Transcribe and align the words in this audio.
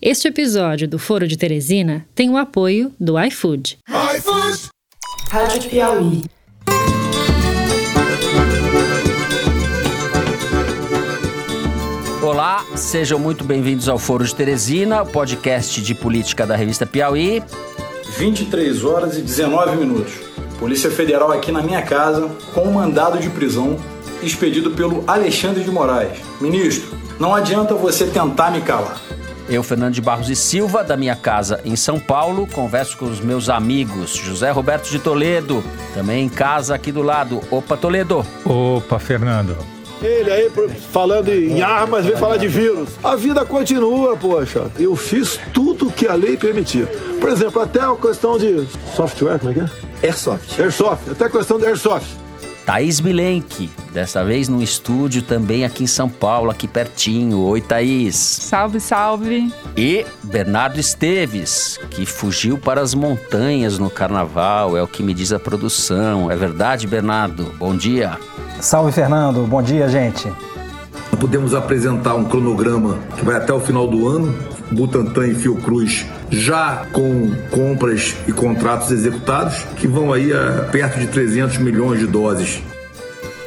Este 0.00 0.28
episódio 0.28 0.86
do 0.86 0.96
Foro 0.96 1.26
de 1.26 1.36
Teresina 1.36 2.06
tem 2.14 2.30
o 2.30 2.36
apoio 2.36 2.92
do 3.00 3.18
iFood. 3.18 3.80
iFood! 4.16 4.68
Rádio 5.28 5.68
Piauí. 5.68 6.22
Olá, 12.22 12.64
sejam 12.76 13.18
muito 13.18 13.42
bem-vindos 13.42 13.88
ao 13.88 13.98
Foro 13.98 14.24
de 14.24 14.32
Teresina, 14.32 15.04
podcast 15.04 15.82
de 15.82 15.96
política 15.96 16.46
da 16.46 16.54
revista 16.54 16.86
Piauí. 16.86 17.42
23 18.16 18.84
horas 18.84 19.18
e 19.18 19.20
19 19.20 19.78
minutos. 19.78 20.12
Polícia 20.60 20.92
Federal 20.92 21.32
aqui 21.32 21.50
na 21.50 21.60
minha 21.60 21.82
casa 21.82 22.28
com 22.54 22.62
um 22.62 22.72
mandado 22.72 23.18
de 23.18 23.28
prisão 23.30 23.76
expedido 24.22 24.70
pelo 24.70 25.02
Alexandre 25.08 25.64
de 25.64 25.70
Moraes. 25.72 26.20
Ministro, 26.40 26.96
não 27.18 27.34
adianta 27.34 27.74
você 27.74 28.06
tentar 28.06 28.52
me 28.52 28.60
calar. 28.60 29.00
Eu, 29.48 29.62
Fernando 29.62 29.94
de 29.94 30.02
Barros 30.02 30.28
e 30.28 30.36
Silva, 30.36 30.84
da 30.84 30.94
minha 30.94 31.16
casa 31.16 31.60
em 31.64 31.74
São 31.74 31.98
Paulo, 31.98 32.46
converso 32.46 32.98
com 32.98 33.06
os 33.06 33.18
meus 33.18 33.48
amigos 33.48 34.14
José 34.14 34.50
Roberto 34.50 34.90
de 34.90 34.98
Toledo, 34.98 35.64
também 35.94 36.26
em 36.26 36.28
casa 36.28 36.74
aqui 36.74 36.92
do 36.92 37.00
lado. 37.00 37.40
Opa, 37.50 37.74
Toledo. 37.74 38.26
Opa, 38.44 38.98
Fernando. 38.98 39.56
Ele 40.02 40.30
aí 40.30 40.50
falando 40.92 41.30
em 41.30 41.62
armas, 41.62 42.04
vem 42.04 42.16
falar 42.16 42.36
de 42.36 42.46
vírus. 42.46 42.90
A 43.02 43.16
vida 43.16 43.44
continua, 43.44 44.16
poxa. 44.16 44.70
Eu 44.78 44.94
fiz 44.94 45.40
tudo 45.52 45.90
que 45.90 46.06
a 46.06 46.14
lei 46.14 46.36
permitia. 46.36 46.86
Por 47.18 47.30
exemplo, 47.30 47.62
até 47.62 47.80
a 47.80 47.96
questão 47.96 48.38
de 48.38 48.66
software, 48.94 49.38
como 49.38 49.50
é 49.50 49.54
que 49.54 49.60
é? 49.60 50.06
Airsoft. 50.06 50.60
Airsoft, 50.60 51.10
até 51.10 51.24
a 51.24 51.30
questão 51.30 51.58
de 51.58 51.66
airsoft. 51.66 52.06
Thaís 52.68 53.00
Bilenque, 53.00 53.70
dessa 53.94 54.22
vez 54.22 54.46
no 54.46 54.62
estúdio 54.62 55.22
também 55.22 55.64
aqui 55.64 55.84
em 55.84 55.86
São 55.86 56.06
Paulo, 56.06 56.50
aqui 56.50 56.68
pertinho. 56.68 57.40
Oi, 57.40 57.62
Thaís. 57.62 58.14
Salve, 58.14 58.78
salve. 58.78 59.50
E 59.74 60.04
Bernardo 60.22 60.78
Esteves, 60.78 61.80
que 61.90 62.04
fugiu 62.04 62.58
para 62.58 62.82
as 62.82 62.92
montanhas 62.92 63.78
no 63.78 63.88
carnaval, 63.88 64.76
é 64.76 64.82
o 64.82 64.86
que 64.86 65.02
me 65.02 65.14
diz 65.14 65.32
a 65.32 65.38
produção. 65.38 66.30
É 66.30 66.36
verdade, 66.36 66.86
Bernardo? 66.86 67.54
Bom 67.58 67.74
dia. 67.74 68.18
Salve, 68.60 68.92
Fernando. 68.92 69.46
Bom 69.46 69.62
dia, 69.62 69.88
gente. 69.88 70.30
Podemos 71.18 71.54
apresentar 71.54 72.16
um 72.16 72.24
cronograma 72.26 72.98
que 73.16 73.24
vai 73.24 73.36
até 73.36 73.50
o 73.50 73.60
final 73.60 73.88
do 73.88 74.06
ano. 74.06 74.38
Butantan 74.70 75.26
e 75.26 75.34
Fiocruz 75.34 76.04
já 76.30 76.86
com 76.92 77.30
compras 77.50 78.16
e 78.26 78.32
contratos 78.32 78.90
executados, 78.90 79.64
que 79.76 79.86
vão 79.86 80.12
aí 80.12 80.32
a 80.32 80.68
perto 80.70 80.98
de 80.98 81.06
300 81.06 81.58
milhões 81.58 82.00
de 82.00 82.06
doses. 82.06 82.62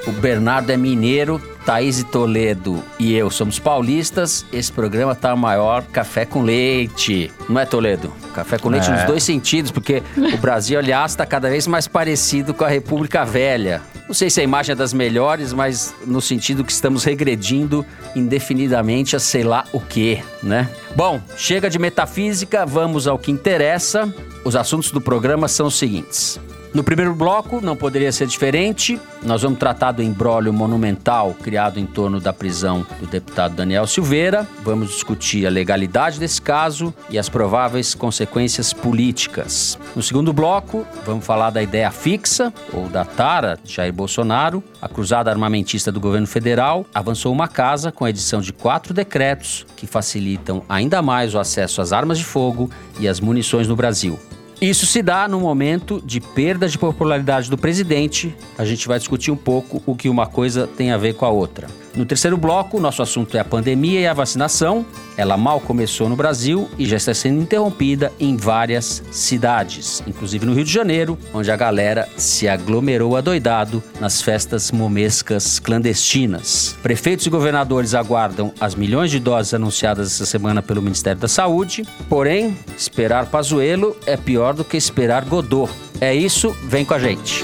O 0.07 0.11
Bernardo 0.11 0.71
é 0.71 0.77
mineiro, 0.77 1.39
Thaís 1.65 2.03
Toledo 2.03 2.83
e 2.99 3.13
eu 3.13 3.29
somos 3.29 3.59
paulistas. 3.59 4.45
Esse 4.52 4.71
programa 4.71 5.13
tá 5.13 5.35
maior 5.35 5.83
café 5.83 6.25
com 6.25 6.41
leite. 6.41 7.31
Não 7.47 7.59
é, 7.59 7.65
Toledo? 7.65 8.11
Café 8.33 8.57
com 8.57 8.69
leite 8.69 8.89
é. 8.89 8.93
nos 8.93 9.03
dois 9.03 9.23
sentidos, 9.23 9.71
porque 9.71 10.02
o 10.17 10.37
Brasil, 10.37 10.79
aliás, 10.79 11.11
está 11.11 11.25
cada 11.25 11.49
vez 11.49 11.67
mais 11.67 11.87
parecido 11.87 12.53
com 12.53 12.63
a 12.63 12.67
República 12.67 13.23
Velha. 13.23 13.81
Não 14.12 14.14
sei 14.14 14.30
se 14.30 14.42
a 14.42 14.44
imagem 14.44 14.73
é 14.73 14.76
das 14.76 14.92
melhores, 14.92 15.54
mas 15.54 15.95
no 16.06 16.20
sentido 16.20 16.66
que 16.66 16.72
estamos 16.73 17.06
regredindo 17.06 17.86
indefinidamente 18.14 19.16
a 19.16 19.20
sei 19.20 19.42
lá 19.42 19.64
o 19.72 19.80
quê, 19.80 20.22
né? 20.44 20.70
Bom, 20.98 21.22
chega 21.38 21.70
de 21.70 21.80
metafísica, 21.80 22.66
vamos 22.66 23.08
ao 23.08 23.17
que 23.17 23.32
interessa. 23.32 24.14
Os 24.44 24.54
assuntos 24.54 24.92
do 24.92 25.00
programa 25.00 25.48
são 25.48 25.67
os 25.67 25.80
seguintes. 25.80 26.38
No 26.73 26.86
primeiro 26.86 27.14
bloco, 27.14 27.59
não 27.59 27.75
poderia 27.75 28.14
ser 28.14 28.27
diferente, 28.27 28.97
nós 29.22 29.41
vamos 29.41 29.59
tratar 29.59 29.91
do 29.91 30.02
embrólio 30.02 30.53
monumental 30.53 31.36
criado 31.44 31.77
em 31.77 31.86
torno 31.86 32.17
da 32.17 32.31
prisão 32.31 32.86
do 32.97 33.05
deputado 33.05 33.55
Daniel 33.55 33.86
Silveira. 33.86 34.47
Vamos 34.64 34.89
discutir 34.92 35.45
a 35.45 35.49
legalidade 35.49 36.17
desse 36.17 36.42
caso 36.42 36.94
e 37.09 37.19
as 37.19 37.27
prováveis 37.27 37.94
consequências 37.94 38.72
políticas. 38.72 39.77
No 39.94 40.02
segundo 40.02 40.31
bloco, 40.31 40.88
vamos 41.05 41.25
falar 41.25 41.49
da 41.49 41.61
ideia 41.61 41.92
fixa, 41.92 42.53
ou 42.72 42.88
da 42.88 43.03
tara 43.03 43.59
de 43.61 43.73
Jair 43.73 43.92
Bolsonaro. 43.92 44.64
A 44.82 44.88
cruzada 44.88 45.30
armamentista 45.30 45.92
do 45.92 45.99
governo 45.99 46.26
federal 46.26 46.86
avançou 46.93 47.33
uma 47.33 47.49
casa 47.49 47.92
com 47.92 48.05
a 48.05 48.09
edição 48.09 48.39
de 48.39 48.53
quatro 48.53 48.93
decretos 48.93 49.65
que 49.76 49.86
facilitam 49.86 50.64
ainda 50.70 51.02
mais 51.02 51.36
o 51.36 51.39
acesso 51.39 51.82
às 51.82 51.92
armas 51.92 52.17
de 52.17 52.23
fogo 52.23 52.71
e 52.98 53.09
às 53.09 53.20
munições 53.20 53.67
no 53.67 53.76
Brasil. 53.76 54.17
Isso 54.61 54.86
se 54.86 55.02
dá 55.02 55.27
no 55.27 55.39
momento 55.39 55.99
de 56.05 56.22
perda 56.22 56.67
de 56.67 56.77
popularidade 56.77 57.49
do 57.49 57.58
presidente. 57.58 58.36
A 58.55 58.64
gente 58.64 58.88
vai 58.88 58.99
discutir 58.99 59.32
um 59.32 59.36
pouco 59.36 59.82
o 59.88 59.95
que 59.95 60.08
uma 60.08 60.27
coisa 60.27 60.67
tem 60.67 60.92
a 60.92 60.98
ver 60.98 61.16
com 61.16 61.26
a 61.26 61.30
outra. 61.30 61.67
No 61.95 62.05
terceiro 62.05 62.37
bloco, 62.37 62.79
nosso 62.79 63.02
assunto 63.02 63.35
é 63.35 63.39
a 63.41 63.45
pandemia 63.45 63.99
e 63.99 64.07
a 64.07 64.13
vacinação. 64.13 64.85
Ela 65.17 65.35
mal 65.35 65.59
começou 65.59 66.07
no 66.07 66.15
Brasil 66.15 66.69
e 66.77 66.85
já 66.85 66.95
está 66.95 67.13
sendo 67.13 67.41
interrompida 67.41 68.13
em 68.17 68.37
várias 68.37 69.03
cidades, 69.11 70.02
inclusive 70.07 70.45
no 70.45 70.53
Rio 70.53 70.63
de 70.63 70.71
Janeiro, 70.71 71.17
onde 71.33 71.52
a 71.52 71.55
galera 71.57 72.07
se 72.15 72.47
aglomerou 72.47 73.17
adoidado 73.17 73.83
nas 73.99 74.21
festas 74.21 74.71
momescas 74.71 75.59
clandestinas. 75.59 76.77
Prefeitos 76.81 77.25
e 77.25 77.29
governadores 77.29 77.93
aguardam 77.93 78.53
as 78.59 78.73
milhões 78.73 79.11
de 79.11 79.19
doses 79.19 79.53
anunciadas 79.53 80.08
essa 80.08 80.25
semana 80.25 80.61
pelo 80.61 80.81
Ministério 80.81 81.19
da 81.19 81.27
Saúde. 81.27 81.83
Porém, 82.08 82.58
esperar 82.77 83.25
Pazuello 83.25 83.97
é 84.05 84.15
pior 84.15 84.53
do 84.53 84.63
que 84.63 84.77
esperar 84.77 85.25
Godot. 85.25 85.69
É 85.99 86.15
isso, 86.15 86.55
vem 86.63 86.85
com 86.85 86.93
a 86.93 86.99
gente. 86.99 87.43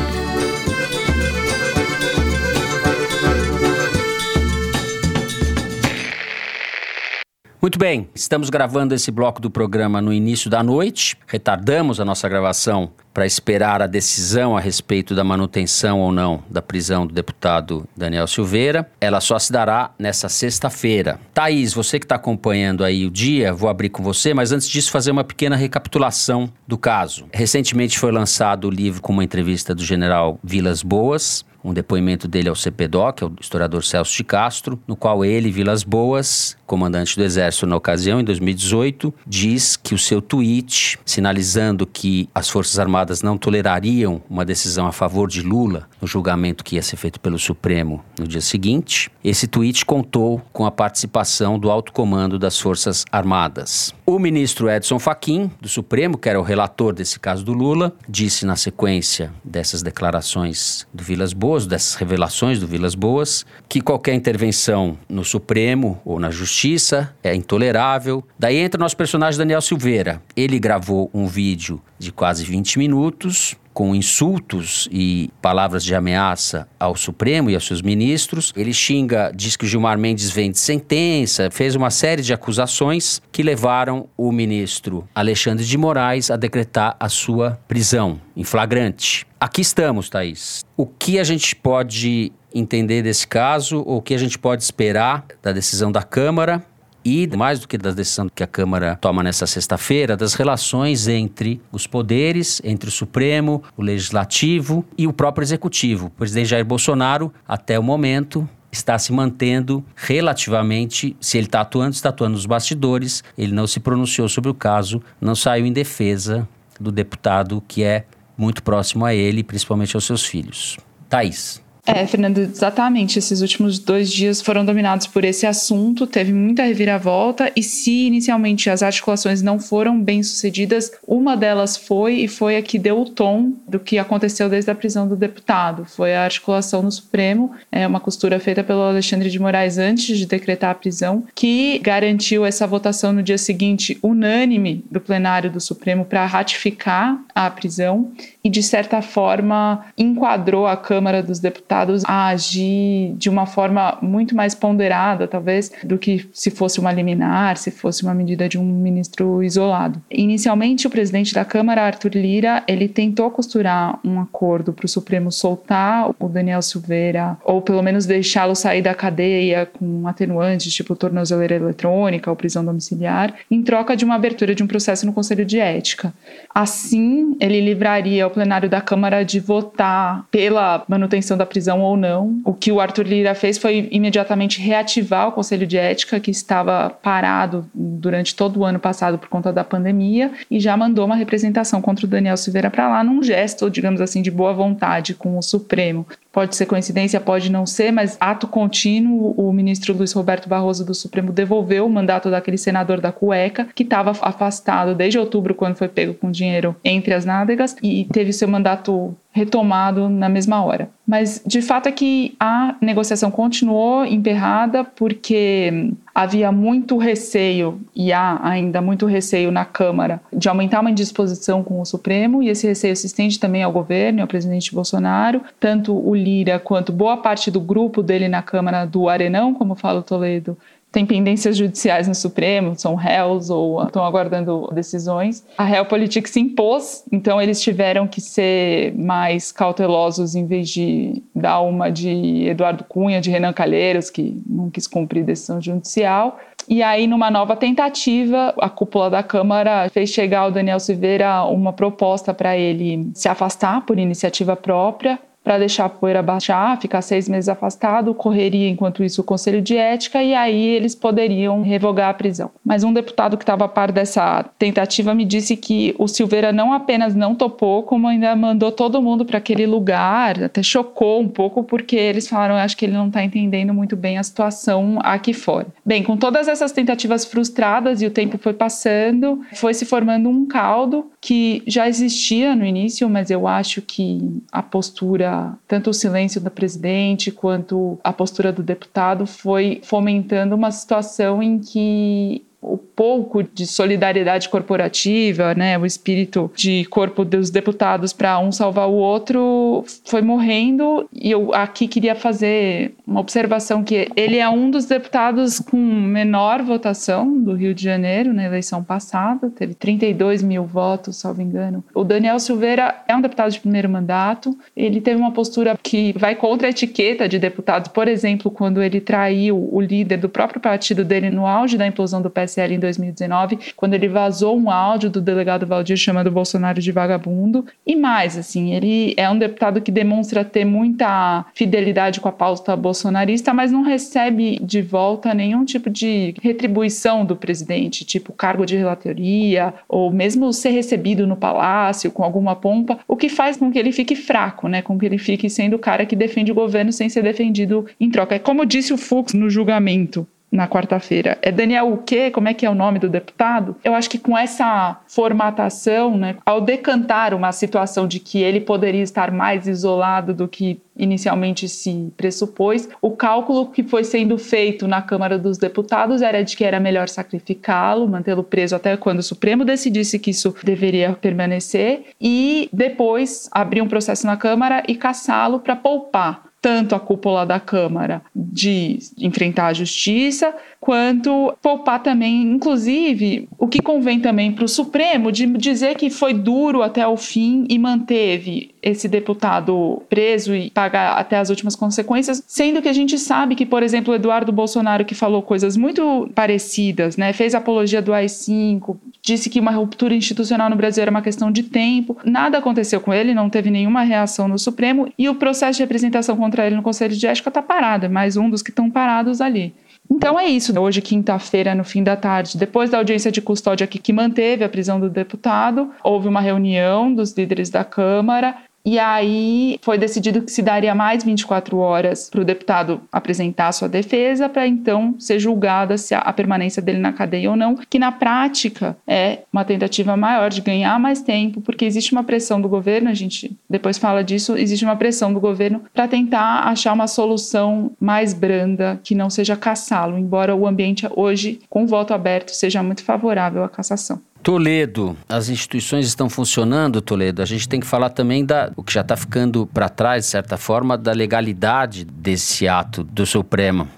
Muito 7.59 7.79
bem, 7.79 8.07
estamos 8.13 8.51
gravando 8.51 8.94
esse 8.94 9.09
bloco 9.09 9.41
do 9.41 9.50
programa 9.50 10.00
no 10.00 10.13
início 10.13 10.47
da 10.47 10.62
noite. 10.62 11.18
Retardamos 11.25 12.00
a 12.00 12.06
nossa 12.06 12.29
gravação 12.29 12.91
para 13.12 13.25
esperar 13.25 13.81
a 13.81 13.88
decisão 13.88 14.56
a 14.56 14.59
respeito 14.59 15.16
da 15.16 15.23
manutenção 15.23 16.00
ou 16.00 16.12
não 16.12 16.44
da 16.47 16.62
prisão 16.62 17.07
do 17.07 17.16
deputado 17.16 17.90
Daniel 17.97 18.28
Silveira. 18.28 18.88
Ela 19.01 19.19
só 19.19 19.40
se 19.40 19.51
dará 19.51 19.90
nessa 19.97 20.29
sexta-feira. 20.29 21.19
Thaís, 21.34 21.73
você 21.73 21.97
que 21.97 22.06
está 22.06 22.13
acompanhando 22.13 22.84
aí 22.84 23.07
o 23.07 23.09
dia, 23.09 23.51
vou 23.51 23.72
abrir 23.72 23.89
com 23.89 24.03
você, 24.03 24.35
mas 24.35 24.51
antes 24.51 24.69
disso 24.69 24.91
fazer 24.91 25.09
uma 25.09 25.24
pequena 25.24 25.56
recapitulação 25.56 26.47
do 26.68 26.78
caso. 26.78 27.25
Recentemente 27.34 27.97
foi 27.97 28.12
lançado 28.12 28.68
o 28.68 28.72
livro 28.72 29.01
com 29.01 29.12
uma 29.12 29.24
entrevista 29.24 29.74
do 29.74 29.84
general 29.84 30.39
Vilas 30.44 30.84
Boas, 30.84 31.44
um 31.63 31.73
depoimento 31.73 32.28
dele 32.28 32.50
ao 32.50 32.56
CPDOC, 32.56 33.23
ao 33.23 33.31
historiador 33.40 33.84
Celso 33.84 34.16
de 34.16 34.23
Castro, 34.23 34.79
no 34.88 34.95
qual 34.95 35.23
ele, 35.23 35.51
Vilas 35.51 35.84
Boas, 35.84 36.57
comandante 36.66 37.16
do 37.16 37.23
Exército 37.23 37.66
na 37.66 37.75
ocasião, 37.75 38.19
em 38.19 38.23
2018, 38.23 39.13
diz 39.25 39.75
que 39.75 39.95
o 39.95 39.97
seu 39.97 40.22
tweet, 40.22 41.00
sinalizando 41.06 41.88
que 41.88 42.29
as 42.35 42.50
Forças 42.50 42.78
Armadas 42.78 43.22
não 43.22 43.38
tolerariam 43.38 44.22
uma 44.29 44.44
decisão 44.44 44.85
a 44.85 44.91
favor 44.91 45.29
de 45.29 45.41
Lula 45.41 45.88
no 46.01 46.07
julgamento 46.07 46.63
que 46.63 46.75
ia 46.75 46.81
ser 46.81 46.97
feito 46.97 47.19
pelo 47.19 47.40
Supremo 47.40 48.03
no 48.19 48.28
dia 48.28 48.41
seguinte, 48.41 49.09
esse 49.24 49.47
tweet 49.47 49.85
contou 49.85 50.41
com 50.51 50.66
a 50.66 50.72
participação 50.72 51.57
do 51.57 51.72
alto 51.72 51.91
comando 51.91 52.38
das 52.38 52.59
Forças 52.59 53.06
Armadas. 53.12 53.94
O 54.06 54.19
ministro 54.19 54.69
Edson 54.69 55.00
Fachin, 55.00 55.51
do 55.62 55.68
Supremo, 55.68 56.18
que 56.18 56.29
era 56.29 56.39
o 56.39 56.44
relator 56.44 56.94
desse 56.94 57.19
caso 57.19 57.44
do 57.44 57.53
Lula, 57.53 57.94
disse 58.07 58.45
na 58.45 58.56
sequência 58.56 59.34
dessas 59.44 59.81
declarações 59.81 60.88
do 60.94 61.03
Vilas 61.03 61.34
Boas, 61.34 61.56
Dessas 61.66 61.95
revelações 61.95 62.59
do 62.59 62.68
Vilas 62.68 62.95
Boas, 62.95 63.45
que 63.68 63.81
qualquer 63.81 64.13
intervenção 64.13 64.97
no 65.09 65.23
Supremo 65.23 66.00
ou 66.06 66.19
na 66.19 66.29
Justiça 66.29 67.13
é 67.23 67.34
intolerável. 67.34 68.23
Daí 68.38 68.57
entra 68.57 68.79
o 68.79 68.84
nosso 68.84 68.97
personagem 68.97 69.38
Daniel 69.38 69.62
Silveira. 69.62 70.22
Ele 70.35 70.59
gravou 70.59 71.09
um 71.13 71.28
vídeo 71.28 71.81
de 71.97 72.12
quase 72.12 72.44
20 72.44 72.78
minutos 72.78 73.56
com 73.78 73.94
insultos 73.94 74.90
e 74.91 75.29
palavras 75.40 75.84
de 75.84 75.94
ameaça 75.94 76.68
ao 76.79 76.95
Supremo 76.95 77.47
e 77.51 77.53
aos 77.53 77.68
seus 77.68 77.79
ministros. 77.79 78.51
Ele 78.57 78.74
xinga, 78.74 79.31
diz 79.35 79.56
que 79.56 79.66
o 79.66 79.68
Gilmar 79.68 80.00
Mendes 80.00 80.31
vem 80.31 80.50
de 80.50 80.57
sentença, 80.57 81.51
fez 81.51 81.75
uma 81.75 81.91
série 81.91 82.24
de 82.24 82.34
acusações 82.34 83.22
que 83.31 83.44
levaram 83.44 84.09
o 84.18 84.31
ministro 84.31 85.07
Alexandre 85.13 85.63
de 85.63 85.77
Moraes 85.77 86.31
a 86.31 86.36
decretar 86.36 86.95
a 87.00 87.07
sua 87.07 87.60
prisão 87.68 88.19
em 88.36 88.44
flagrante. 88.44 89.26
Aqui 89.39 89.62
estamos, 89.62 90.10
Thaís. 90.10 90.66
O 90.75 90.88
que 90.88 91.19
a 91.19 91.24
gente 91.24 91.56
pode 91.56 92.31
entender 92.54 93.04
desse 93.04 93.28
caso, 93.28 93.84
ou 93.86 93.98
o 93.98 94.01
que 94.01 94.16
a 94.16 94.18
gente 94.18 94.39
pode 94.39 94.63
esperar 94.63 95.25
da 95.44 95.51
decisão 95.51 95.92
da 95.92 96.01
Câmara 96.01 96.66
e, 97.06 97.28
mais 97.38 97.60
do 97.60 97.68
que 97.68 97.78
da 97.78 97.92
decisão 97.92 98.28
que 98.34 98.42
a 98.42 98.48
Câmara 98.48 98.98
toma 99.00 99.22
nessa 99.22 99.45
sexta-feira, 99.45 100.18
das 100.18 100.34
relações 100.34 101.07
entre 101.07 101.62
os 101.72 101.86
poderes, 101.86 102.60
entre 102.63 102.89
o 102.89 102.92
Supremo, 102.92 103.62
o 103.78 103.84
Legislativo 103.84 104.84
e 104.98 105.06
o 105.06 105.13
próprio 105.13 105.44
Executivo. 105.44 106.07
O 106.07 106.10
presidente 106.10 106.50
Jair 106.50 106.66
Bolsonaro, 106.66 107.31
até 107.48 107.78
o 107.78 107.84
momento, 107.84 108.50
está 108.72 108.98
se 108.98 109.13
mantendo 109.13 109.86
relativamente, 109.95 111.16
se 111.22 111.38
ele 111.38 111.45
está 111.45 111.62
atuando, 111.62 111.94
está 111.94 112.10
atuando 112.10 112.34
nos 112.34 112.48
bastidores, 112.48 113.24
ele 113.38 113.54
não 113.54 113.68
se 113.68 113.80
pronunciou 113.80 114.28
sobre 114.28 114.50
o 114.50 114.56
caso, 114.56 115.00
não 115.22 115.36
saiu 115.36 115.68
em 115.68 115.72
defesa 115.72 116.50
do 116.80 116.92
deputado 116.92 117.63
que 117.68 117.84
é 117.84 118.06
muito 118.38 118.62
próximo 118.63 119.06
a 119.06 119.13
ele, 119.13 119.44
principalmente 119.44 119.95
aos 119.95 120.06
seus 120.06 120.24
filhos. 120.25 120.78
Thaís. 121.10 121.62
É, 121.88 122.06
Fernando, 122.06 122.39
exatamente. 122.39 123.18
Esses 123.18 123.39
últimos 123.39 123.80
dois 123.80 124.12
dias 124.12 124.42
foram 124.42 124.66
dominados 124.66 125.07
por 125.07 125.24
esse 125.24 125.45
assunto, 125.48 126.06
teve 126.06 126.34
muita 126.34 126.63
reviravolta, 126.63 127.50
e 127.56 127.63
se 127.63 128.07
inicialmente 128.07 128.69
as 128.69 128.84
articulações 128.84 129.42
não 129.42 129.57
foram 129.57 129.98
bem 129.98 130.22
sucedidas, 130.22 130.92
uma 131.07 131.38
delas 131.38 131.78
foi 131.78 132.16
e 132.16 132.28
foi 132.28 132.57
a 132.57 132.62
que 132.62 132.78
deu 132.78 133.00
o 133.00 133.06
tom 133.06 133.54
do 133.66 133.80
que 133.80 133.98
aconteceu 133.98 134.50
desde 134.50 134.69
a 134.69 134.75
prisão 134.75 135.07
do 135.07 135.16
deputado. 135.16 135.86
Foi 135.86 136.13
a 136.13 136.25
articulação 136.25 136.81
no 136.81 136.92
Supremo, 136.92 137.51
é 137.72 137.88
uma 137.88 138.01
costura 138.01 138.38
feita 138.38 138.66
pelo 138.66 138.81
Alexandre 138.81 139.30
de 139.30 139.39
Moraes 139.39 139.78
antes 139.78 140.18
de 140.18 140.25
decretar 140.25 140.72
a 140.72 140.75
prisão, 140.75 141.24
que 141.34 141.80
garantiu 141.80 142.45
essa 142.45 142.68
votação 142.68 143.13
no 143.13 143.24
dia 143.24 143.38
seguinte 143.38 143.98
unânime 144.04 144.84
do 144.92 145.00
plenário 145.00 145.50
do 145.50 145.62
Supremo 145.62 146.04
para 146.04 146.25
ratificar 146.25 147.18
a 147.34 147.50
prisão 147.50 148.12
e, 148.44 148.50
de 148.50 148.62
certa 148.62 149.01
forma, 149.01 149.86
enquadrou 149.98 150.68
a 150.68 150.75
Câmara 150.75 151.24
dos 151.24 151.39
Deputados 151.39 151.76
a 152.06 152.27
agir 152.27 153.13
de 153.18 153.29
uma 153.29 153.45
forma 153.45 153.97
muito 154.01 154.35
mais 154.35 154.56
ponderada, 154.56 155.27
talvez, 155.27 155.71
do 155.83 155.97
que 155.97 156.27
se 156.33 156.50
fosse 156.50 156.79
uma 156.79 156.91
liminar, 156.91 157.57
se 157.57 157.71
fosse 157.71 158.03
uma 158.03 158.13
medida 158.13 158.47
de 158.47 158.57
um 158.57 158.63
ministro 158.63 159.44
isolado. 159.44 160.01
Inicialmente, 160.09 160.88
o 160.88 160.89
presidente 160.89 161.33
da 161.33 161.44
Câmara, 161.44 161.83
Arthur 161.83 162.12
Lira, 162.15 162.63
ele 162.68 162.88
tentou 162.88 163.29
costurar 163.29 164.00
um 164.03 164.19
acordo 164.19 164.74
para 164.74 164.85
o 164.85 164.89
Supremo 164.89 165.31
soltar 165.31 166.09
o 166.19 166.27
Daniel 166.27 166.62
Silveira, 166.62 167.38
ou 167.44 167.62
pelo 167.62 167.81
menos 167.81 168.06
deixá-lo 168.06 168.56
sair 168.56 168.81
da 168.81 168.94
cadeia 168.94 169.65
com 169.65 170.07
atenuantes, 170.07 170.74
tipo 170.74 170.95
tornozeleira 170.95 171.56
eletrônica 171.56 172.29
ou 172.29 172.35
prisão 172.35 172.63
domiciliar, 172.63 173.33
em 173.50 173.62
troca 173.62 173.95
de 173.95 174.06
uma 174.06 174.15
abertura 174.15 174.56
de 174.56 174.63
um 174.63 174.68
processo 174.68 175.06
no 175.06 175.13
Conselho 175.13 175.45
de 175.45 175.59
Ética. 175.59 176.13
Assim, 176.53 177.35
ele 177.39 177.62
livraria 177.62 178.25
o 178.25 178.29
plenário 178.29 178.69
da 178.69 178.81
Câmara 178.81 179.24
de 179.24 179.39
votar 179.39 180.25
pela 180.31 180.83
manutenção 180.88 181.38
da 181.38 181.45
prisão 181.45 181.66
ou 181.75 181.97
não. 181.97 182.39
O 182.45 182.53
que 182.53 182.71
o 182.71 182.79
Arthur 182.79 183.05
Lira 183.05 183.35
fez 183.35 183.57
foi 183.57 183.87
imediatamente 183.91 184.61
reativar 184.61 185.27
o 185.27 185.31
Conselho 185.31 185.67
de 185.67 185.77
Ética, 185.77 186.19
que 186.19 186.31
estava 186.31 186.89
parado 186.89 187.65
durante 187.73 188.35
todo 188.35 188.59
o 188.59 188.65
ano 188.65 188.79
passado 188.79 189.17
por 189.17 189.29
conta 189.29 189.51
da 189.51 189.63
pandemia, 189.63 190.31
e 190.49 190.59
já 190.59 190.75
mandou 190.77 191.05
uma 191.05 191.15
representação 191.15 191.81
contra 191.81 192.05
o 192.05 192.09
Daniel 192.09 192.37
Silveira 192.37 192.69
para 192.69 192.87
lá, 192.87 193.03
num 193.03 193.21
gesto, 193.21 193.69
digamos 193.69 194.01
assim, 194.01 194.21
de 194.21 194.31
boa 194.31 194.53
vontade 194.53 195.13
com 195.13 195.37
o 195.37 195.41
Supremo. 195.41 196.05
Pode 196.31 196.55
ser 196.55 196.67
coincidência, 196.67 197.19
pode 197.19 197.51
não 197.51 197.65
ser, 197.65 197.91
mas 197.91 198.15
ato 198.19 198.47
contínuo, 198.47 199.33
o 199.35 199.51
ministro 199.51 199.95
Luiz 199.95 200.13
Roberto 200.13 200.47
Barroso 200.47 200.85
do 200.85 200.93
Supremo 200.93 201.31
devolveu 201.31 201.85
o 201.85 201.89
mandato 201.89 202.29
daquele 202.29 202.59
senador 202.59 203.01
da 203.01 203.11
cueca, 203.11 203.67
que 203.73 203.81
estava 203.81 204.11
afastado 204.21 204.93
desde 204.93 205.17
outubro, 205.17 205.55
quando 205.55 205.75
foi 205.75 205.87
pego 205.87 206.13
com 206.13 206.29
dinheiro 206.29 206.75
entre 206.83 207.13
as 207.13 207.25
nádegas, 207.25 207.75
e 207.81 208.05
teve 208.05 208.31
seu 208.31 208.47
mandato 208.47 209.15
retomado 209.31 210.09
na 210.09 210.27
mesma 210.29 210.63
hora. 210.63 210.89
Mas 211.05 211.41
de 211.45 211.56
fato 211.62 211.88
é 211.88 211.92
que 211.92 212.36
a 212.39 212.75
negociação 212.81 213.31
continuou 213.31 214.06
emperrada 214.06 214.83
porque 214.83 215.92
havia 216.13 216.51
muito 216.51 216.98
receio 216.98 217.80
e 217.95 218.12
há 218.12 218.39
ainda 218.42 218.81
muito 218.81 219.06
receio 219.06 219.51
na 219.51 219.63
Câmara 219.63 220.19
de 220.33 220.50
aumentar 220.50 220.80
uma 220.80 220.89
indisposição 220.89 221.63
com 221.63 221.80
o 221.80 221.86
Supremo 221.86 222.42
e 222.42 222.50
esse 222.50 222.68
receio 222.68 222.95
se 222.95 223.06
estende 223.06 223.39
também 223.39 223.62
ao 223.62 223.71
governo 223.71 224.19
e 224.19 224.21
ao 224.21 224.27
presidente 224.27 224.74
Bolsonaro. 224.74 225.42
Tanto 225.59 225.95
o 225.95 226.15
Lira 226.15 226.59
quanto 226.59 226.92
boa 226.92 227.18
parte 227.18 227.51
do 227.51 227.60
grupo 227.60 228.01
dele 228.01 228.27
na 228.27 228.42
Câmara 228.42 228.86
do 228.86 229.07
Arenão, 229.07 229.53
como 229.53 229.75
fala 229.75 230.00
o 230.00 230.03
Toledo, 230.03 230.57
tem 230.92 231.06
pendências 231.06 231.57
judiciais 231.57 232.07
no 232.07 232.16
Supremo, 232.16 232.78
são 232.78 232.95
réus 232.95 233.50
ou 233.50 233.84
estão 233.84 234.04
aguardando 234.04 234.69
decisões. 234.74 235.45
A 235.57 235.63
Realpolitik 235.63 236.30
se 236.30 236.39
impôs, 236.39 237.04
então 237.12 237.42
eles 237.42 237.62
tiveram 237.62 238.07
que 238.07 238.22
ser 238.22 238.95
mais 238.95 239.51
cautelosos 239.51 240.34
em 240.36 240.45
vez 240.45 240.69
de 240.69 241.22
dar 241.36 241.60
uma 241.62 241.89
de 241.89 242.48
Eduardo 242.48 242.84
Cunha, 242.84 243.22
de 243.22 243.30
Renan 243.30 243.54
Calheiros, 243.54 244.10
que 244.10 244.42
não 244.48 244.69
quis 244.69 244.88
cumprir 244.88 245.24
decisão 245.24 245.62
judicial. 245.62 246.39
E 246.69 246.81
aí, 246.84 247.07
numa 247.07 247.31
nova 247.31 247.56
tentativa, 247.56 248.54
a 248.60 248.69
cúpula 248.69 249.10
da 249.10 249.24
Câmara 249.24 249.89
fez 249.89 250.10
chegar 250.10 250.42
ao 250.42 250.51
Daniel 250.51 250.80
Silveira 250.80 251.44
uma 251.45 251.72
proposta 251.72 252.34
para 252.34 252.57
ele 252.57 253.10
se 253.13 253.30
afastar 253.30 253.86
por 253.86 253.98
iniciativa 253.98 254.56
própria 254.56 255.19
para 255.47 255.59
deixar 255.59 255.85
a 255.85 255.89
poeira 255.89 256.21
baixar, 256.21 256.77
ficar 256.77 257.01
seis 257.01 257.29
meses 257.29 257.47
afastado, 257.47 258.13
correria 258.13 258.67
enquanto 258.67 259.01
isso 259.01 259.21
o 259.21 259.23
Conselho 259.23 259.61
de 259.61 259.77
Ética 259.77 260.21
e 260.21 260.35
aí 260.35 260.61
eles 260.61 260.94
poderiam 260.94 261.61
revogar 261.61 262.09
a 262.09 262.13
prisão. 262.13 262.51
Mas 262.65 262.83
um 262.83 262.91
deputado 262.91 263.38
que 263.38 263.44
estava 263.44 263.63
a 263.63 263.67
par 263.69 263.89
dessa 263.89 264.44
tentativa 264.59 265.15
me 265.15 265.23
disse 265.23 265.55
que 265.55 265.95
o 265.97 266.05
Silveira 266.05 266.51
não 266.51 266.73
apenas 266.73 267.15
não 267.15 267.33
topou, 267.33 267.83
como 267.83 268.09
ainda 268.09 268.35
mandou 268.35 268.73
todo 268.73 269.01
mundo 269.01 269.23
para 269.23 269.38
aquele 269.38 269.65
lugar, 269.65 270.44
até 270.44 270.61
chocou 270.61 271.21
um 271.21 271.29
pouco, 271.29 271.63
porque 271.63 271.95
eles 271.95 272.27
falaram: 272.27 272.55
acho 272.55 272.75
que 272.75 272.83
ele 272.83 272.93
não 272.93 273.07
está 273.07 273.23
entendendo 273.23 273.73
muito 273.73 273.95
bem 273.95 274.17
a 274.17 274.23
situação 274.23 275.00
aqui 275.01 275.31
fora. 275.31 275.67
Bem, 275.85 276.03
com 276.03 276.17
todas 276.17 276.50
essas 276.50 276.73
tentativas 276.73 277.23
frustradas 277.23 278.01
e 278.01 278.05
o 278.05 278.11
tempo 278.11 278.38
foi 278.38 278.51
passando, 278.51 279.39
foi 279.53 279.73
se 279.73 279.85
formando 279.85 280.27
um 280.27 280.45
caldo 280.45 281.09
que 281.19 281.63
já 281.67 281.87
existia 281.87 282.55
no 282.55 282.65
início, 282.65 283.09
mas 283.09 283.29
eu 283.29 283.47
acho 283.47 283.81
que 283.81 284.41
a 284.51 284.61
postura 284.61 285.57
tanto 285.67 285.89
o 285.89 285.93
silêncio 285.93 286.39
da 286.39 286.49
presidente 286.49 287.31
quanto 287.31 287.99
a 288.03 288.13
postura 288.13 288.51
do 288.51 288.63
deputado 288.63 289.25
foi 289.25 289.81
fomentando 289.83 290.55
uma 290.55 290.71
situação 290.71 291.41
em 291.41 291.59
que 291.59 292.45
o 292.62 292.77
pouco 292.77 293.44
de 293.44 293.68
solidariedade 293.68 294.50
corporativa, 294.50 295.54
né, 295.54 295.77
o 295.77 295.86
espírito 295.86 296.51
de 296.56 296.86
corpo 296.86 297.24
dos 297.24 297.50
deputados 297.50 298.12
para 298.12 298.39
um 298.39 298.51
salvar 298.51 298.89
o 298.89 298.94
outro 298.94 299.86
foi 300.06 300.21
morrendo 300.21 301.07
e 301.13 301.30
eu 301.30 301.54
aqui 301.54 301.88
queria 301.88 302.15
fazer 302.15 302.94
uma 303.06 303.19
observação 303.19 303.83
que 303.83 304.09
ele 304.15 304.38
é 304.38 304.50
um 304.50 304.71
dos 304.71 304.86
deputados 304.86 305.59
com 305.59 305.77
menor 305.77 306.63
votação 306.63 307.39
do 307.39 307.54
Rio 307.54 307.74
de 307.74 307.83
Janeiro 307.83 308.33
na 308.33 308.45
eleição 308.45 308.83
passada, 308.83 309.50
teve 309.51 309.75
32 309.75 310.42
mil 310.42 310.63
votos, 310.65 311.18
salvo 311.18 311.42
engano. 311.42 311.83
O 311.94 312.03
Daniel 312.03 312.39
Silveira 312.39 313.03
é 313.07 313.15
um 313.15 313.21
deputado 313.21 313.51
de 313.51 313.60
primeiro 313.60 313.88
mandato, 313.88 314.57
ele 314.75 315.00
teve 315.00 315.19
uma 315.19 315.31
postura 315.31 315.77
que 315.81 316.13
vai 316.18 316.36
contra 316.36 316.68
a 316.68 316.71
etiqueta 316.71 317.30
de 317.30 317.38
deputado, 317.38 317.92
por 317.92 318.07
exemplo, 318.07 318.50
quando 318.50 318.81
ele 318.81 319.00
traiu 319.00 319.69
o 319.71 319.80
líder 319.80 320.18
do 320.18 320.30
próprio 320.30 320.60
partido 320.60 321.06
dele 321.06 321.30
no 321.30 321.45
auge 321.45 321.77
da 321.77 321.86
implosão 321.86 322.21
do 322.21 322.30
PSL 322.47 322.75
em 322.75 322.79
2019, 322.79 323.59
quando 323.75 323.94
ele 323.94 324.07
vazou 324.07 324.57
um 324.57 324.71
áudio 324.71 325.09
do 325.09 325.21
delegado 325.21 325.67
Valdir 325.67 325.97
chamando 325.97 326.27
o 326.27 326.31
Bolsonaro 326.31 326.81
de 326.81 326.91
vagabundo. 326.91 327.65
E 327.85 327.95
mais, 327.95 328.38
assim, 328.38 328.73
ele 328.73 329.13
é 329.17 329.29
um 329.29 329.38
deputado 329.38 329.81
que 329.81 329.91
demonstra 329.91 330.45
ter 330.45 330.65
muita 330.65 331.45
fidelidade 331.53 332.21
com 332.21 332.29
a 332.29 332.31
pauta 332.31 332.75
bolsonarista, 332.75 333.53
mas 333.53 333.71
não 333.71 333.83
recebe 333.83 334.59
de 334.61 334.81
volta 334.81 335.33
nenhum 335.33 335.65
tipo 335.65 335.89
de 335.89 336.33
retribuição 336.41 337.25
do 337.25 337.35
presidente, 337.35 338.05
tipo 338.05 338.31
cargo 338.31 338.65
de 338.65 338.77
relatoria, 338.77 339.73
ou 339.89 340.11
mesmo 340.11 340.51
ser 340.53 340.69
recebido 340.69 341.27
no 341.27 341.36
palácio 341.36 342.12
com 342.12 342.24
alguma 342.24 342.55
pompa, 342.55 343.00
o 343.07 343.15
que 343.15 343.29
faz 343.29 343.57
com 343.57 343.72
que 343.72 343.77
ele 343.77 343.91
fique 343.91 344.15
fraco, 344.15 344.67
né? 344.67 344.81
Com 344.81 344.98
que 344.98 345.05
ele 345.05 345.17
fique 345.17 345.50
sendo 345.50 345.75
o 345.75 345.79
cara 345.79 346.05
que 346.05 346.15
defende 346.15 346.51
o 346.51 346.55
governo 346.55 346.91
sem 346.91 347.10
ser 347.10 347.24
defendido 347.24 347.86
em 348.00 348.10
troca. 348.10 348.36
É 348.36 348.39
como 348.39 348.65
disse 348.65 348.93
o 348.93 348.98
Fux 348.98 349.33
no 349.33 349.50
julgamento 349.50 350.27
na 350.51 350.68
quarta-feira. 350.68 351.38
É 351.42 351.51
Daniel 351.51 351.92
o 351.92 351.98
quê? 351.98 352.32
Como 352.32 352.48
é 352.48 352.54
que 352.54 352.66
é 352.66 352.70
o 352.70 352.75
nome 352.75 353.00
do 353.00 353.10
deputado? 353.10 353.75
Eu 353.84 353.94
acho 353.94 354.10
que 354.10 354.18
com 354.18 354.38
essa 354.38 354.98
formatação, 355.08 356.18
né, 356.18 356.38
ao 356.46 356.62
decantar 356.62 357.34
uma 357.34 357.51
situação 357.51 358.08
de 358.08 358.20
que 358.20 358.42
ele 358.42 358.62
poderia 358.62 359.04
estar 359.04 359.32
mais 359.32 359.68
isolado 359.68 360.34
do 360.34 360.48
que 360.48 360.80
inicialmente 360.96 361.70
se 361.70 362.12
pressupôs, 362.18 362.89
o 363.01 363.12
cálculo 363.12 363.68
que 363.68 363.84
foi 363.84 364.04
sendo 364.04 364.38
feito 364.38 364.88
na 364.88 365.01
Câmara 365.01 365.38
dos 365.38 365.58
Deputados 365.58 366.22
era 366.22 366.44
de 366.44 366.56
que 366.56 366.63
era 366.63 366.80
melhor 366.80 367.08
sacrificá-lo, 367.08 368.08
mantê-lo 368.08 368.44
preso 368.44 368.75
até 368.75 368.98
quando 368.98 369.20
o 369.20 369.24
Supremo 369.24 369.63
decidisse 369.63 370.18
que 370.18 370.32
isso 370.32 370.56
deveria 370.63 371.13
permanecer 371.13 372.06
e 372.20 372.68
depois 372.74 373.48
abrir 373.51 373.82
um 373.82 373.88
processo 373.88 374.25
na 374.25 374.38
Câmara 374.38 374.82
e 374.88 374.96
caçá-lo 374.96 375.60
para 375.60 375.75
poupar 375.75 376.47
tanto 376.61 376.95
a 376.95 376.99
cúpula 376.99 377.45
da 377.45 377.59
Câmara 377.59 378.21
de 378.35 378.99
enfrentar 379.17 379.67
a 379.67 379.73
justiça, 379.73 380.53
quanto 380.79 381.53
poupar 381.61 382.01
também, 382.01 382.41
inclusive, 382.43 383.47
o 383.57 383.67
que 383.67 383.81
convém 383.81 384.19
também 384.19 384.51
para 384.51 384.65
o 384.65 384.67
Supremo, 384.67 385.31
de 385.31 385.45
dizer 385.45 385.95
que 385.95 386.09
foi 386.09 386.33
duro 386.33 386.81
até 386.81 387.05
o 387.07 387.17
fim 387.17 387.65
e 387.69 387.77
manteve 387.77 388.71
esse 388.81 389.07
deputado 389.07 390.01
preso 390.09 390.55
e 390.55 390.69
pagar 390.69 391.17
até 391.17 391.37
as 391.37 391.49
últimas 391.49 391.75
consequências, 391.75 392.43
sendo 392.47 392.81
que 392.81 392.87
a 392.87 392.93
gente 392.93 393.17
sabe 393.17 393.55
que, 393.55 393.65
por 393.65 393.83
exemplo, 393.83 394.13
o 394.13 394.15
Eduardo 394.15 394.51
Bolsonaro, 394.51 395.05
que 395.05 395.15
falou 395.15 395.41
coisas 395.41 395.75
muito 395.75 396.29
parecidas, 396.33 397.17
né, 397.17 397.33
fez 397.33 397.53
apologia 397.53 398.01
do 398.01 398.13
AI-5, 398.13 398.95
disse 399.27 399.50
que 399.50 399.60
uma 399.60 399.72
ruptura 399.72 400.15
institucional 400.15 400.69
no 400.69 400.75
Brasil 400.77 401.01
era 401.01 401.12
uma 401.12 401.22
questão 401.22 401.51
de 401.51 401.63
tempo, 401.63 402.17
nada 402.24 402.57
aconteceu 402.57 403.01
com 403.01 403.13
ele, 403.13 403.34
não 403.34 403.50
teve 403.50 403.69
nenhuma 403.69 404.03
reação 404.03 404.48
no 404.48 404.57
Supremo 404.57 405.12
e 405.17 405.27
o 405.27 405.36
processo 405.36 405.77
de 405.77 405.84
representação 405.84 406.38
contra 406.38 406.65
ele 406.65 406.77
no 406.77 406.81
Conselho 406.81 407.13
de 407.15 407.27
Ética 407.27 407.50
está 407.50 407.62
parado, 407.62 408.05
é 408.05 408.10
mais 408.10 408.38
um 408.38 408.50
dos 408.50 408.62
que 408.62 408.69
estão 408.69 408.89
parados 408.89 409.41
ali. 409.41 409.74
Então 410.10 410.39
é 410.39 410.46
isso. 410.46 410.79
Hoje, 410.79 411.01
quinta-feira, 411.01 411.75
no 411.75 411.84
fim 411.84 412.01
da 412.01 412.15
tarde, 412.15 412.57
depois 412.57 412.89
da 412.89 412.98
audiência 412.98 413.29
de 413.29 413.41
custódia 413.41 413.84
aqui 413.84 414.00
que 414.00 414.13
manteve 414.13 414.63
a 414.63 414.69
prisão 414.69 414.98
do 415.01 415.10
deputado, 415.10 415.91
houve 416.01 416.29
uma 416.29 416.39
reunião 416.39 417.13
dos 417.13 417.34
líderes 417.34 417.69
da 417.69 417.84
Câmara 417.84 418.55
E 418.86 418.98
aí 418.98 419.77
foi 419.81 419.98
decidido 419.98 420.41
que 420.41 420.51
se 420.51 420.62
daria 420.62 420.96
mais 420.96 421.24
24 421.24 421.77
horas 421.77 422.29
para 422.29 422.41
o 422.41 422.46
deputado 422.46 423.01
apresentar 423.12 423.74
sua 423.74 423.89
defesa, 423.89 424.48
para 424.48 424.65
então 424.65 425.13
ser 425.19 425.39
julgada 425.39 425.98
se 425.98 426.15
a 426.15 426.31
permanência 426.31 426.81
dele 426.81 427.00
na 427.00 427.12
cadeia 427.12 427.50
ou 427.50 427.57
não, 427.57 427.75
que 427.75 428.00
na 428.00 428.13
prática 428.13 428.98
é 429.05 429.39
uma 429.51 429.65
tentativa 429.65 430.15
maior 430.15 430.50
de 430.50 430.62
ganhar 430.62 430.98
mais 431.00 431.22
tempo, 431.22 431.60
porque 431.60 431.84
existe 431.84 432.13
uma 432.13 432.24
pressão 432.24 432.62
do 432.62 432.69
governo, 432.69 433.10
a 433.10 433.13
gente 433.13 433.57
depois 433.69 433.98
fala 433.98 434.24
disso, 434.24 434.57
existe 434.57 434.86
uma 434.86 434.96
pressão 434.96 435.34
do 435.34 435.39
governo 435.39 435.81
para 435.93 436.07
tentar 436.07 436.62
achar 436.67 436.93
uma 436.93 437.07
solução 437.07 437.91
mais 438.00 438.34
branda, 438.34 439.00
que 439.03 439.13
não 439.13 439.29
seja 439.29 439.57
caçá-lo, 439.57 440.17
embora 440.17 440.55
o 440.55 440.65
ambiente 440.65 441.05
hoje, 441.13 441.60
com 441.69 441.86
voto 441.86 442.13
aberto, 442.13 442.51
seja 442.51 442.81
muito 442.81 443.03
favorável 443.03 443.63
à 443.63 443.69
cassação. 443.69 444.22
Toledo, 444.48 445.18
as 445.27 445.50
instituições 445.50 446.08
estão 446.08 446.30
funcionando, 446.30 447.01
Toledo. 447.01 447.42
A 447.42 447.46
gente 447.46 447.68
tem 447.68 447.82
que 447.82 447.86
falar 447.86 448.12
também 448.12 448.46
da 448.46 448.72
o 448.77 448.82
que 448.82 448.94
já 448.94 449.01
está 449.01 449.18
ficando 449.18 449.68
para 449.68 449.89
trás, 449.89 450.24
de 450.24 450.32
certa 450.32 450.56
forma, 450.56 450.98
da 450.98 451.12
legalidade 451.12 452.06
desse 452.06 452.66
ato 452.66 453.04
do 453.04 453.25
Supremo. 453.25 453.89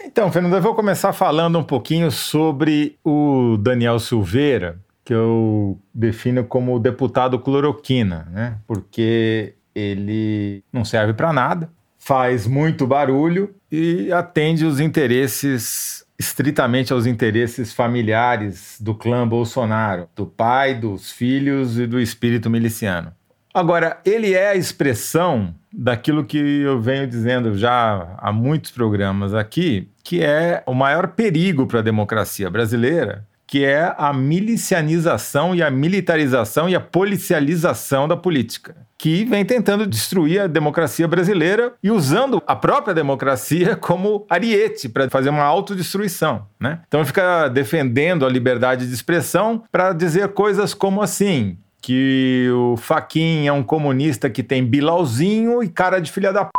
Então, 0.00 0.30
Fernando, 0.30 0.54
eu 0.54 0.62
vou 0.62 0.76
começar 0.76 1.12
falando 1.12 1.58
um 1.58 1.64
pouquinho 1.64 2.08
sobre 2.12 2.96
o 3.04 3.56
Daniel 3.56 3.98
Silveira, 3.98 4.78
que 5.04 5.12
eu 5.12 5.76
defino 5.92 6.44
como 6.44 6.78
deputado 6.78 7.36
cloroquina, 7.40 8.28
né? 8.30 8.58
Porque 8.68 9.54
ele 9.74 10.62
não 10.72 10.84
serve 10.84 11.14
para 11.14 11.32
nada, 11.32 11.68
faz 11.98 12.46
muito 12.46 12.86
barulho 12.86 13.52
e 13.72 14.12
atende 14.12 14.64
os 14.64 14.78
interesses 14.78 16.06
estritamente 16.20 16.92
aos 16.92 17.06
interesses 17.06 17.72
familiares 17.72 18.76
do 18.78 18.94
clã 18.94 19.26
Bolsonaro, 19.26 20.06
do 20.14 20.26
pai, 20.26 20.74
dos 20.74 21.10
filhos 21.10 21.78
e 21.78 21.86
do 21.86 21.98
espírito 21.98 22.50
miliciano. 22.50 23.10
Agora, 23.54 23.98
ele 24.04 24.34
é 24.34 24.50
a 24.50 24.54
expressão 24.54 25.54
daquilo 25.72 26.22
que 26.22 26.36
eu 26.36 26.78
venho 26.78 27.06
dizendo 27.06 27.56
já 27.56 28.14
há 28.18 28.30
muitos 28.30 28.70
programas 28.70 29.32
aqui, 29.32 29.88
que 30.04 30.22
é 30.22 30.62
o 30.66 30.74
maior 30.74 31.08
perigo 31.08 31.66
para 31.66 31.78
a 31.78 31.82
democracia 31.82 32.50
brasileira, 32.50 33.26
que 33.50 33.64
é 33.64 33.92
a 33.98 34.12
milicianização 34.12 35.56
e 35.56 35.60
a 35.60 35.68
militarização 35.68 36.68
e 36.68 36.76
a 36.76 36.80
policialização 36.80 38.06
da 38.06 38.16
política, 38.16 38.76
que 38.96 39.24
vem 39.24 39.44
tentando 39.44 39.88
destruir 39.88 40.42
a 40.42 40.46
democracia 40.46 41.08
brasileira 41.08 41.72
e 41.82 41.90
usando 41.90 42.40
a 42.46 42.54
própria 42.54 42.94
democracia 42.94 43.74
como 43.74 44.24
ariete 44.30 44.88
para 44.88 45.10
fazer 45.10 45.30
uma 45.30 45.42
autodestruição. 45.42 46.46
Né? 46.60 46.78
Então 46.86 47.04
fica 47.04 47.48
defendendo 47.48 48.24
a 48.24 48.28
liberdade 48.28 48.86
de 48.86 48.94
expressão 48.94 49.64
para 49.72 49.92
dizer 49.92 50.28
coisas 50.28 50.72
como 50.72 51.02
assim. 51.02 51.58
Que 51.82 52.48
o 52.52 52.76
Faquin 52.76 53.48
é 53.48 53.52
um 53.52 53.64
comunista 53.64 54.30
que 54.30 54.44
tem 54.44 54.64
bilauzinho 54.64 55.60
e 55.60 55.68
cara 55.68 55.98
de 55.98 56.12
filha 56.12 56.32
da 56.32 56.44
p 56.44 56.50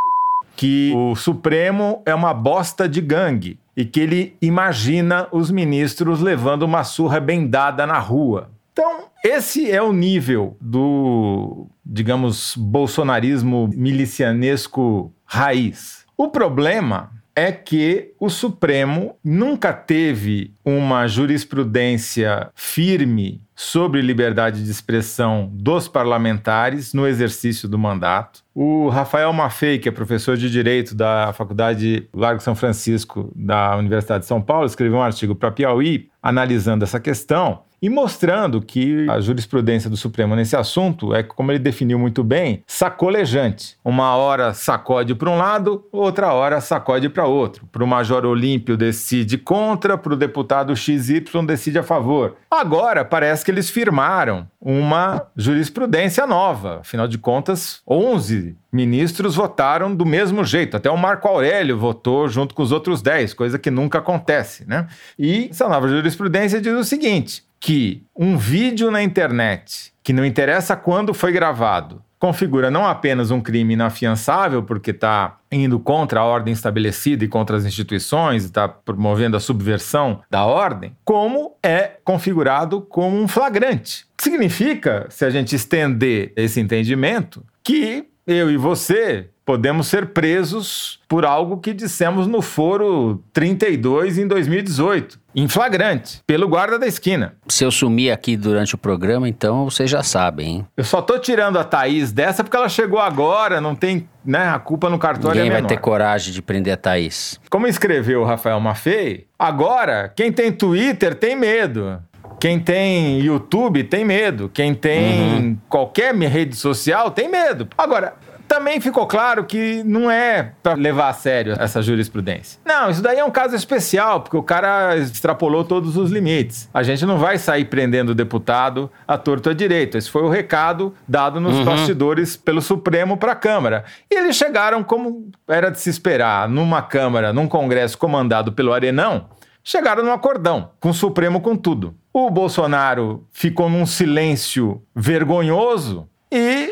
que 0.57 0.91
o 0.93 1.15
Supremo 1.15 2.03
é 2.05 2.13
uma 2.13 2.33
bosta 2.33 2.87
de 2.87 2.99
gangue 2.99 3.57
e 3.75 3.85
que 3.85 3.99
ele 3.99 4.35
imagina 4.41 5.27
os 5.31 5.49
ministros 5.49 6.19
levando 6.19 6.63
uma 6.63 6.83
surra 6.83 7.19
bem 7.19 7.47
dada 7.47 7.85
na 7.85 7.99
rua. 7.99 8.49
Então, 8.73 9.05
esse 9.23 9.69
é 9.69 9.81
o 9.81 9.93
nível 9.93 10.57
do, 10.59 11.67
digamos, 11.85 12.55
bolsonarismo 12.57 13.69
milicianesco 13.73 15.13
raiz. 15.25 16.05
O 16.17 16.29
problema 16.29 17.11
é 17.35 17.51
que 17.51 18.13
o 18.19 18.29
Supremo 18.29 19.15
nunca 19.23 19.73
teve 19.73 20.53
uma 20.65 21.07
jurisprudência 21.07 22.49
firme 22.53 23.41
sobre 23.55 24.01
liberdade 24.01 24.63
de 24.63 24.71
expressão 24.71 25.49
dos 25.53 25.87
parlamentares 25.87 26.93
no 26.93 27.07
exercício 27.07 27.69
do 27.69 27.79
mandato. 27.79 28.40
O 28.53 28.89
Rafael 28.89 29.31
Maffei, 29.31 29.79
que 29.79 29.87
é 29.87 29.91
professor 29.91 30.35
de 30.35 30.49
Direito 30.49 30.93
da 30.93 31.31
Faculdade 31.31 32.09
Largo 32.13 32.41
São 32.41 32.53
Francisco 32.53 33.31
da 33.33 33.77
Universidade 33.77 34.23
de 34.23 34.27
São 34.27 34.41
Paulo, 34.41 34.65
escreveu 34.65 34.97
um 34.97 35.03
artigo 35.03 35.33
para 35.33 35.51
Piauí 35.51 36.09
analisando 36.21 36.83
essa 36.83 36.99
questão 36.99 37.63
e 37.81 37.89
mostrando 37.89 38.61
que 38.61 39.07
a 39.09 39.19
jurisprudência 39.19 39.89
do 39.89 39.97
Supremo 39.97 40.35
nesse 40.35 40.55
assunto 40.55 41.15
é, 41.15 41.23
como 41.23 41.51
ele 41.51 41.59
definiu 41.59 41.97
muito 41.97 42.23
bem, 42.23 42.63
sacolejante. 42.67 43.75
Uma 43.83 44.15
hora 44.15 44.53
sacode 44.53 45.15
para 45.15 45.29
um 45.29 45.37
lado, 45.37 45.83
outra 45.91 46.31
hora 46.33 46.61
sacode 46.61 47.09
para 47.09 47.25
outro. 47.25 47.65
Para 47.71 47.83
o 47.83 47.87
Major 47.87 48.25
Olímpio 48.25 48.77
decide 48.77 49.37
contra, 49.37 49.97
para 49.97 50.13
o 50.13 50.17
deputado 50.17 50.75
XY 50.75 51.23
decide 51.45 51.79
a 51.79 51.83
favor. 51.83 52.35
Agora 52.49 53.03
parece 53.03 53.43
que 53.43 53.49
eles 53.49 53.69
firmaram 53.69 54.47
uma 54.61 55.25
jurisprudência 55.35 56.27
nova. 56.27 56.81
Afinal 56.81 57.07
de 57.07 57.17
contas, 57.17 57.81
11 57.87 58.55
ministros 58.71 59.35
votaram 59.35 59.93
do 59.93 60.05
mesmo 60.05 60.43
jeito. 60.45 60.77
Até 60.77 60.89
o 60.89 60.97
Marco 60.97 61.27
Aurélio 61.27 61.77
votou 61.77 62.27
junto 62.27 62.53
com 62.53 62.61
os 62.61 62.71
outros 62.71 63.01
10, 63.01 63.33
coisa 63.33 63.57
que 63.57 63.71
nunca 63.71 63.97
acontece, 63.97 64.67
né? 64.67 64.87
E 65.17 65.47
essa 65.49 65.67
nova 65.67 65.87
jurisprudência 65.87 66.61
diz 66.61 66.73
o 66.73 66.83
seguinte: 66.83 67.43
que 67.61 68.03
um 68.17 68.37
vídeo 68.37 68.89
na 68.89 69.03
internet, 69.03 69.93
que 70.03 70.11
não 70.11 70.25
interessa 70.25 70.75
quando 70.75 71.13
foi 71.13 71.31
gravado, 71.31 72.01
configura 72.19 72.71
não 72.71 72.85
apenas 72.85 73.29
um 73.29 73.39
crime 73.39 73.75
inafiançável, 73.75 74.63
porque 74.63 74.89
está 74.89 75.37
indo 75.51 75.79
contra 75.79 76.21
a 76.21 76.25
ordem 76.25 76.51
estabelecida 76.51 77.23
e 77.23 77.27
contra 77.27 77.55
as 77.55 77.63
instituições, 77.63 78.43
está 78.43 78.67
promovendo 78.67 79.37
a 79.37 79.39
subversão 79.39 80.21
da 80.29 80.43
ordem, 80.43 80.95
como 81.05 81.55
é 81.63 81.97
configurado 82.03 82.81
como 82.81 83.21
um 83.21 83.27
flagrante. 83.27 84.05
Significa, 84.19 85.05
se 85.09 85.23
a 85.23 85.29
gente 85.29 85.55
estender 85.55 86.33
esse 86.35 86.59
entendimento, 86.59 87.43
que 87.63 88.05
eu 88.25 88.51
e 88.51 88.57
você 88.57 89.29
podemos 89.45 89.87
ser 89.87 90.07
presos 90.07 90.99
por 91.07 91.25
algo 91.25 91.57
que 91.57 91.73
dissemos 91.73 92.27
no 92.27 92.41
foro 92.41 93.23
32 93.33 94.17
em 94.17 94.27
2018, 94.27 95.19
em 95.35 95.47
flagrante, 95.47 96.19
pelo 96.27 96.47
guarda 96.47 96.77
da 96.77 96.87
esquina. 96.87 97.35
Se 97.47 97.63
eu 97.63 97.71
sumir 97.71 98.11
aqui 98.11 98.35
durante 98.35 98.75
o 98.75 98.77
programa, 98.77 99.27
então 99.29 99.69
vocês 99.69 99.89
já 99.89 100.03
sabem, 100.03 100.47
hein? 100.47 100.67
Eu 100.75 100.83
só 100.83 101.01
tô 101.01 101.17
tirando 101.19 101.57
a 101.57 101.63
Thaís 101.63 102.11
dessa 102.11 102.43
porque 102.43 102.57
ela 102.57 102.69
chegou 102.69 102.99
agora, 102.99 103.61
não 103.61 103.75
tem, 103.75 104.07
né, 104.25 104.49
a 104.49 104.59
culpa 104.59 104.89
no 104.89 104.99
cartório 104.99 105.35
Ninguém 105.37 105.49
é 105.49 105.53
vai 105.53 105.61
menor. 105.61 105.69
ter 105.69 105.77
coragem 105.79 106.33
de 106.33 106.41
prender 106.41 106.73
a 106.73 106.77
Thaís. 106.77 107.39
Como 107.49 107.67
escreveu 107.67 108.21
o 108.21 108.25
Rafael 108.25 108.59
Maffei, 108.59 109.27
agora 109.39 110.11
quem 110.15 110.31
tem 110.31 110.51
Twitter 110.51 111.15
tem 111.15 111.35
medo. 111.35 112.01
Quem 112.39 112.59
tem 112.59 113.19
YouTube 113.19 113.83
tem 113.83 114.03
medo. 114.03 114.49
Quem 114.51 114.73
tem 114.73 115.61
qualquer 115.69 116.15
rede 116.15 116.55
social 116.55 117.11
tem 117.11 117.29
medo. 117.29 117.67
Agora, 117.77 118.15
também 118.51 118.81
ficou 118.81 119.07
claro 119.07 119.45
que 119.45 119.81
não 119.85 120.11
é 120.11 120.51
para 120.61 120.73
levar 120.73 121.07
a 121.07 121.13
sério 121.13 121.55
essa 121.57 121.81
jurisprudência. 121.81 122.59
Não, 122.65 122.89
isso 122.89 123.01
daí 123.01 123.17
é 123.17 123.23
um 123.23 123.31
caso 123.31 123.55
especial, 123.55 124.19
porque 124.19 124.35
o 124.35 124.43
cara 124.43 124.97
extrapolou 124.97 125.63
todos 125.63 125.95
os 125.95 126.11
limites. 126.11 126.69
A 126.73 126.83
gente 126.83 127.05
não 127.05 127.17
vai 127.17 127.37
sair 127.37 127.63
prendendo 127.63 128.09
o 128.09 128.15
deputado 128.15 128.91
à 129.07 129.17
torto 129.17 129.51
à 129.51 129.53
direito. 129.53 129.97
Esse 129.97 130.11
foi 130.11 130.23
o 130.23 130.29
recado 130.29 130.93
dado 131.07 131.39
nos 131.39 131.63
bastidores 131.63 132.35
pelo 132.35 132.61
Supremo 132.61 133.15
para 133.15 133.31
a 133.31 133.35
Câmara. 133.35 133.85
E 134.11 134.15
eles 134.15 134.35
chegaram 134.35 134.83
como 134.83 135.31
era 135.47 135.69
de 135.69 135.79
se 135.79 135.89
esperar, 135.89 136.49
numa 136.49 136.81
Câmara, 136.81 137.31
num 137.31 137.47
Congresso 137.47 137.97
comandado 137.97 138.51
pelo 138.51 138.73
Arenão, 138.73 139.29
chegaram 139.63 140.03
num 140.03 140.11
acordão, 140.11 140.71
com 140.81 140.89
o 140.89 140.93
Supremo 140.93 141.39
com 141.39 141.55
tudo. 141.55 141.95
O 142.11 142.29
Bolsonaro 142.29 143.25
ficou 143.31 143.69
num 143.69 143.85
silêncio 143.85 144.83
vergonhoso 144.93 146.09
e 146.29 146.70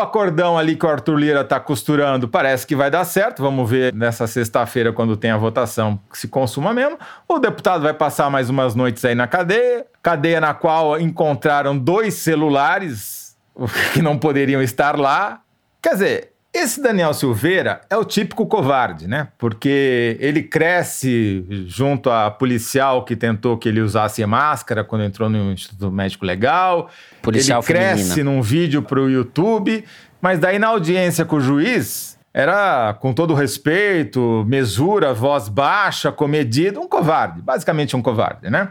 acordão 0.00 0.58
ali 0.58 0.76
que 0.76 0.84
o 0.84 0.88
Arthur 0.88 1.16
Lira 1.16 1.40
está 1.42 1.60
costurando 1.60 2.28
parece 2.28 2.66
que 2.66 2.74
vai 2.74 2.90
dar 2.90 3.04
certo. 3.04 3.42
Vamos 3.42 3.68
ver 3.68 3.94
nessa 3.94 4.26
sexta-feira, 4.26 4.92
quando 4.92 5.16
tem 5.16 5.30
a 5.30 5.36
votação, 5.36 6.00
que 6.10 6.18
se 6.18 6.28
consuma 6.28 6.72
mesmo. 6.72 6.98
O 7.28 7.38
deputado 7.38 7.82
vai 7.82 7.94
passar 7.94 8.30
mais 8.30 8.50
umas 8.50 8.74
noites 8.74 9.04
aí 9.04 9.14
na 9.14 9.26
cadeia. 9.26 9.86
Cadeia 10.02 10.40
na 10.40 10.54
qual 10.54 11.00
encontraram 11.00 11.76
dois 11.76 12.14
celulares 12.14 13.36
que 13.92 14.02
não 14.02 14.18
poderiam 14.18 14.62
estar 14.62 14.98
lá. 14.98 15.40
Quer 15.82 15.90
dizer, 15.90 16.29
esse 16.52 16.82
Daniel 16.82 17.14
Silveira 17.14 17.80
é 17.88 17.96
o 17.96 18.04
típico 18.04 18.44
covarde, 18.46 19.06
né? 19.06 19.28
Porque 19.38 20.16
ele 20.18 20.42
cresce 20.42 21.44
junto 21.66 22.10
a 22.10 22.30
policial 22.30 23.04
que 23.04 23.14
tentou 23.14 23.56
que 23.56 23.68
ele 23.68 23.80
usasse 23.80 24.24
máscara 24.26 24.82
quando 24.82 25.04
entrou 25.04 25.28
no 25.28 25.52
Instituto 25.52 25.92
Médico 25.92 26.24
Legal. 26.24 26.90
Policial 27.22 27.60
ele 27.60 27.66
cresce 27.66 28.14
feminina. 28.14 28.30
num 28.30 28.42
vídeo 28.42 28.82
pro 28.82 29.08
YouTube, 29.08 29.84
mas 30.20 30.40
daí 30.40 30.58
na 30.58 30.66
audiência 30.68 31.24
com 31.24 31.36
o 31.36 31.40
juiz 31.40 32.18
era 32.34 32.94
com 32.94 33.12
todo 33.12 33.34
respeito, 33.34 34.44
mesura, 34.46 35.12
voz 35.14 35.48
baixa, 35.48 36.10
comedido, 36.12 36.80
um 36.80 36.88
covarde, 36.88 37.42
basicamente 37.42 37.96
um 37.96 38.02
covarde, 38.02 38.50
né? 38.50 38.70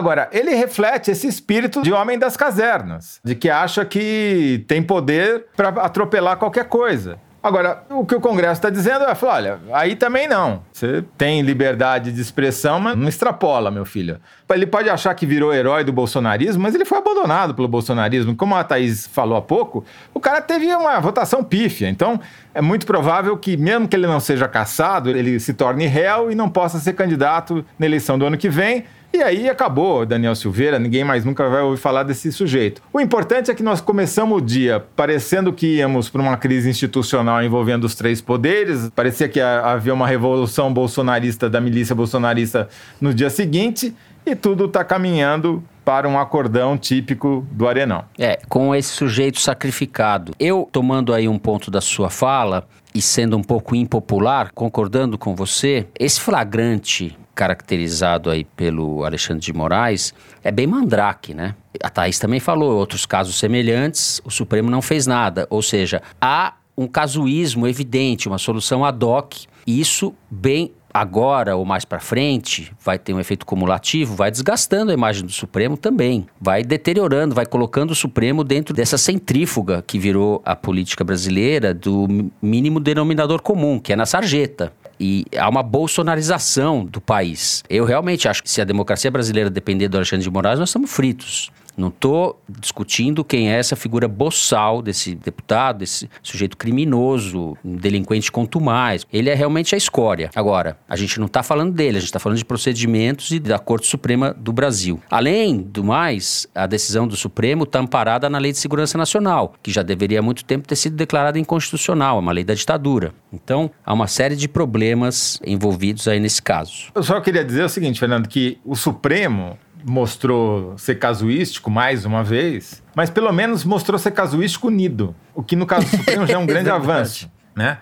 Agora, 0.00 0.30
ele 0.32 0.54
reflete 0.54 1.10
esse 1.10 1.26
espírito 1.26 1.82
de 1.82 1.92
homem 1.92 2.18
das 2.18 2.34
casernas, 2.34 3.20
de 3.22 3.34
que 3.34 3.50
acha 3.50 3.84
que 3.84 4.64
tem 4.66 4.82
poder 4.82 5.44
para 5.54 5.68
atropelar 5.68 6.38
qualquer 6.38 6.64
coisa. 6.64 7.18
Agora, 7.42 7.84
o 7.90 8.04
que 8.04 8.14
o 8.14 8.20
Congresso 8.20 8.54
está 8.54 8.70
dizendo 8.70 9.04
é, 9.04 9.16
olha, 9.22 9.60
aí 9.72 9.94
também 9.94 10.26
não. 10.26 10.62
Você 10.72 11.04
tem 11.18 11.42
liberdade 11.42 12.12
de 12.12 12.20
expressão, 12.20 12.80
mas 12.80 12.96
não 12.96 13.08
extrapola, 13.08 13.70
meu 13.70 13.84
filho. 13.84 14.18
Ele 14.50 14.66
pode 14.66 14.88
achar 14.88 15.14
que 15.14 15.26
virou 15.26 15.52
herói 15.52 15.84
do 15.84 15.92
bolsonarismo, 15.92 16.62
mas 16.62 16.74
ele 16.74 16.86
foi 16.86 16.96
abandonado 16.96 17.54
pelo 17.54 17.68
bolsonarismo. 17.68 18.34
Como 18.34 18.54
a 18.54 18.64
Thaís 18.64 19.06
falou 19.06 19.36
há 19.36 19.42
pouco, 19.42 19.84
o 20.14 20.20
cara 20.20 20.40
teve 20.40 20.66
uma 20.74 20.98
votação 20.98 21.44
pífia. 21.44 21.88
Então, 21.88 22.18
é 22.54 22.62
muito 22.62 22.86
provável 22.86 23.36
que, 23.36 23.54
mesmo 23.56 23.86
que 23.86 23.96
ele 23.96 24.06
não 24.06 24.20
seja 24.20 24.48
caçado, 24.48 25.10
ele 25.10 25.38
se 25.40 25.52
torne 25.52 25.86
réu 25.86 26.30
e 26.30 26.34
não 26.34 26.48
possa 26.48 26.78
ser 26.78 26.94
candidato 26.94 27.64
na 27.78 27.84
eleição 27.84 28.18
do 28.18 28.24
ano 28.24 28.38
que 28.38 28.48
vem. 28.48 28.84
E 29.12 29.22
aí 29.22 29.48
acabou 29.48 30.06
Daniel 30.06 30.34
Silveira, 30.34 30.78
ninguém 30.78 31.02
mais 31.02 31.24
nunca 31.24 31.48
vai 31.48 31.62
ouvir 31.62 31.80
falar 31.80 32.04
desse 32.04 32.30
sujeito. 32.30 32.80
O 32.92 33.00
importante 33.00 33.50
é 33.50 33.54
que 33.54 33.62
nós 33.62 33.80
começamos 33.80 34.38
o 34.38 34.40
dia 34.40 34.84
parecendo 34.94 35.52
que 35.52 35.78
íamos 35.78 36.08
para 36.08 36.22
uma 36.22 36.36
crise 36.36 36.70
institucional 36.70 37.42
envolvendo 37.42 37.84
os 37.84 37.94
três 37.94 38.20
poderes, 38.20 38.88
parecia 38.94 39.28
que 39.28 39.40
havia 39.40 39.92
uma 39.92 40.06
revolução 40.06 40.72
bolsonarista 40.72 41.50
da 41.50 41.60
milícia 41.60 41.94
bolsonarista 41.94 42.68
no 43.00 43.12
dia 43.12 43.30
seguinte, 43.30 43.94
e 44.24 44.36
tudo 44.36 44.66
está 44.66 44.84
caminhando 44.84 45.62
para 45.84 46.08
um 46.08 46.18
acordão 46.18 46.78
típico 46.78 47.44
do 47.50 47.66
Arenão. 47.66 48.04
É, 48.18 48.38
com 48.48 48.74
esse 48.74 48.90
sujeito 48.90 49.40
sacrificado. 49.40 50.32
Eu, 50.38 50.68
tomando 50.70 51.12
aí 51.12 51.26
um 51.26 51.38
ponto 51.38 51.70
da 51.70 51.80
sua 51.80 52.10
fala 52.10 52.66
e 52.94 53.00
sendo 53.00 53.36
um 53.36 53.42
pouco 53.42 53.74
impopular, 53.74 54.52
concordando 54.54 55.16
com 55.18 55.34
você, 55.34 55.86
esse 55.98 56.20
flagrante 56.20 57.16
caracterizado 57.40 58.28
aí 58.28 58.44
pelo 58.44 59.02
Alexandre 59.02 59.42
de 59.42 59.50
Moraes 59.50 60.12
é 60.44 60.50
bem 60.50 60.66
mandrake, 60.66 61.32
né? 61.32 61.54
A 61.82 61.88
Thaís 61.88 62.18
também 62.18 62.38
falou, 62.38 62.76
outros 62.76 63.06
casos 63.06 63.38
semelhantes, 63.38 64.20
o 64.26 64.30
Supremo 64.30 64.70
não 64.70 64.82
fez 64.82 65.06
nada. 65.06 65.46
Ou 65.48 65.62
seja, 65.62 66.02
há 66.20 66.52
um 66.76 66.86
casuísmo 66.86 67.66
evidente, 67.66 68.28
uma 68.28 68.36
solução 68.36 68.84
ad 68.84 69.02
hoc, 69.02 69.46
e 69.66 69.80
isso 69.80 70.14
bem 70.30 70.72
agora 70.92 71.56
ou 71.56 71.64
mais 71.64 71.86
para 71.86 71.98
frente 71.98 72.70
vai 72.84 72.98
ter 72.98 73.14
um 73.14 73.20
efeito 73.20 73.46
cumulativo, 73.46 74.14
vai 74.14 74.30
desgastando 74.30 74.90
a 74.90 74.94
imagem 74.94 75.24
do 75.24 75.32
Supremo 75.32 75.78
também, 75.78 76.26
vai 76.38 76.62
deteriorando, 76.62 77.34
vai 77.34 77.46
colocando 77.46 77.92
o 77.92 77.94
Supremo 77.94 78.44
dentro 78.44 78.74
dessa 78.74 78.98
centrífuga 78.98 79.82
que 79.86 79.98
virou 79.98 80.42
a 80.44 80.54
política 80.54 81.04
brasileira 81.04 81.72
do 81.72 82.06
mínimo 82.42 82.80
denominador 82.80 83.40
comum, 83.40 83.78
que 83.78 83.94
é 83.94 83.96
na 83.96 84.04
sarjeta 84.04 84.72
e 85.00 85.24
há 85.36 85.48
uma 85.48 85.62
bolsonarização 85.62 86.84
do 86.84 87.00
país. 87.00 87.64
Eu 87.70 87.86
realmente 87.86 88.28
acho 88.28 88.42
que 88.42 88.50
se 88.50 88.60
a 88.60 88.64
democracia 88.64 89.10
brasileira 89.10 89.48
depender 89.48 89.88
do 89.88 89.96
Alexandre 89.96 90.24
de 90.24 90.30
Moraes, 90.30 90.58
nós 90.58 90.68
estamos 90.68 90.90
fritos. 90.90 91.50
Não 91.76 91.88
estou 91.88 92.40
discutindo 92.48 93.24
quem 93.24 93.50
é 93.50 93.58
essa 93.58 93.76
figura 93.76 94.06
boçal 94.08 94.82
desse 94.82 95.14
deputado, 95.14 95.78
desse 95.78 96.08
sujeito 96.22 96.56
criminoso, 96.56 97.56
um 97.64 97.76
delinquente 97.76 98.30
contumaz. 98.30 99.06
Ele 99.12 99.30
é 99.30 99.34
realmente 99.34 99.74
a 99.74 99.78
escória. 99.78 100.30
Agora, 100.34 100.76
a 100.88 100.96
gente 100.96 101.18
não 101.18 101.26
está 101.26 101.42
falando 101.42 101.72
dele, 101.72 101.98
a 101.98 102.00
gente 102.00 102.08
está 102.08 102.18
falando 102.18 102.38
de 102.38 102.44
procedimentos 102.44 103.30
e 103.30 103.38
da 103.38 103.58
Corte 103.58 103.86
Suprema 103.86 104.34
do 104.36 104.52
Brasil. 104.52 105.00
Além 105.10 105.58
do 105.58 105.84
mais, 105.84 106.46
a 106.54 106.66
decisão 106.66 107.06
do 107.06 107.16
Supremo 107.16 107.64
está 107.64 107.78
amparada 107.78 108.28
na 108.28 108.38
Lei 108.38 108.52
de 108.52 108.58
Segurança 108.58 108.98
Nacional, 108.98 109.54
que 109.62 109.70
já 109.70 109.82
deveria 109.82 110.20
há 110.20 110.22
muito 110.22 110.44
tempo 110.44 110.66
ter 110.66 110.76
sido 110.76 110.96
declarada 110.96 111.38
inconstitucional, 111.38 112.16
é 112.16 112.20
uma 112.20 112.32
lei 112.32 112.44
da 112.44 112.54
ditadura. 112.54 113.12
Então, 113.32 113.70
há 113.84 113.92
uma 113.92 114.06
série 114.06 114.36
de 114.36 114.48
problemas 114.48 115.40
envolvidos 115.46 116.08
aí 116.08 116.20
nesse 116.20 116.42
caso. 116.42 116.90
Eu 116.94 117.02
só 117.02 117.20
queria 117.20 117.44
dizer 117.44 117.64
o 117.64 117.68
seguinte, 117.68 117.98
Fernando, 117.98 118.28
que 118.28 118.58
o 118.64 118.74
Supremo 118.74 119.58
mostrou 119.84 120.76
ser 120.78 120.96
casuístico 120.96 121.70
mais 121.70 122.04
uma 122.04 122.22
vez, 122.22 122.82
mas 122.94 123.10
pelo 123.10 123.32
menos 123.32 123.64
mostrou 123.64 123.98
ser 123.98 124.10
casuístico 124.10 124.68
unido, 124.68 125.14
o 125.34 125.42
que 125.42 125.56
no 125.56 125.66
caso 125.66 125.86
do 125.86 125.96
Supremo 125.96 126.26
já 126.26 126.34
é 126.34 126.38
um 126.38 126.46
grande 126.46 126.68
é 126.68 126.72
avanço, 126.72 127.30
né? 127.54 127.78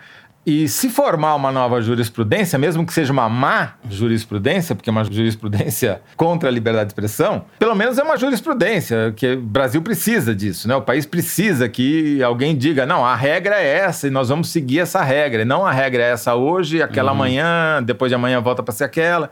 E 0.47 0.67
se 0.67 0.89
formar 0.89 1.35
uma 1.35 1.53
nova 1.53 1.79
jurisprudência, 1.83 2.59
mesmo 2.59 2.87
que 2.87 2.93
seja 2.95 3.13
uma 3.13 3.29
má 3.29 3.75
jurisprudência, 3.91 4.75
porque 4.75 4.89
é 4.89 4.91
uma 4.91 5.05
jurisprudência 5.05 6.01
contra 6.17 6.49
a 6.49 6.53
liberdade 6.53 6.87
de 6.87 6.93
expressão, 6.93 7.45
pelo 7.59 7.75
menos 7.75 7.99
é 7.99 8.03
uma 8.03 8.17
jurisprudência, 8.17 9.13
que 9.15 9.35
o 9.35 9.43
Brasil 9.43 9.83
precisa 9.83 10.35
disso, 10.35 10.67
né? 10.67 10.75
O 10.75 10.81
país 10.81 11.05
precisa 11.05 11.69
que 11.69 12.23
alguém 12.23 12.57
diga, 12.57 12.87
não, 12.87 13.05
a 13.05 13.15
regra 13.15 13.57
é 13.57 13.77
essa 13.81 14.07
e 14.07 14.11
nós 14.11 14.31
vamos 14.31 14.49
seguir 14.49 14.79
essa 14.79 15.03
regra, 15.03 15.43
e 15.43 15.45
não 15.45 15.67
a 15.67 15.71
regra 15.71 16.03
é 16.03 16.13
essa 16.13 16.35
hoje, 16.35 16.81
aquela 16.81 17.13
uhum. 17.13 17.19
amanhã, 17.19 17.83
depois 17.83 18.09
de 18.09 18.15
amanhã 18.15 18.41
volta 18.41 18.63
para 18.63 18.73
ser 18.73 18.85
aquela. 18.85 19.31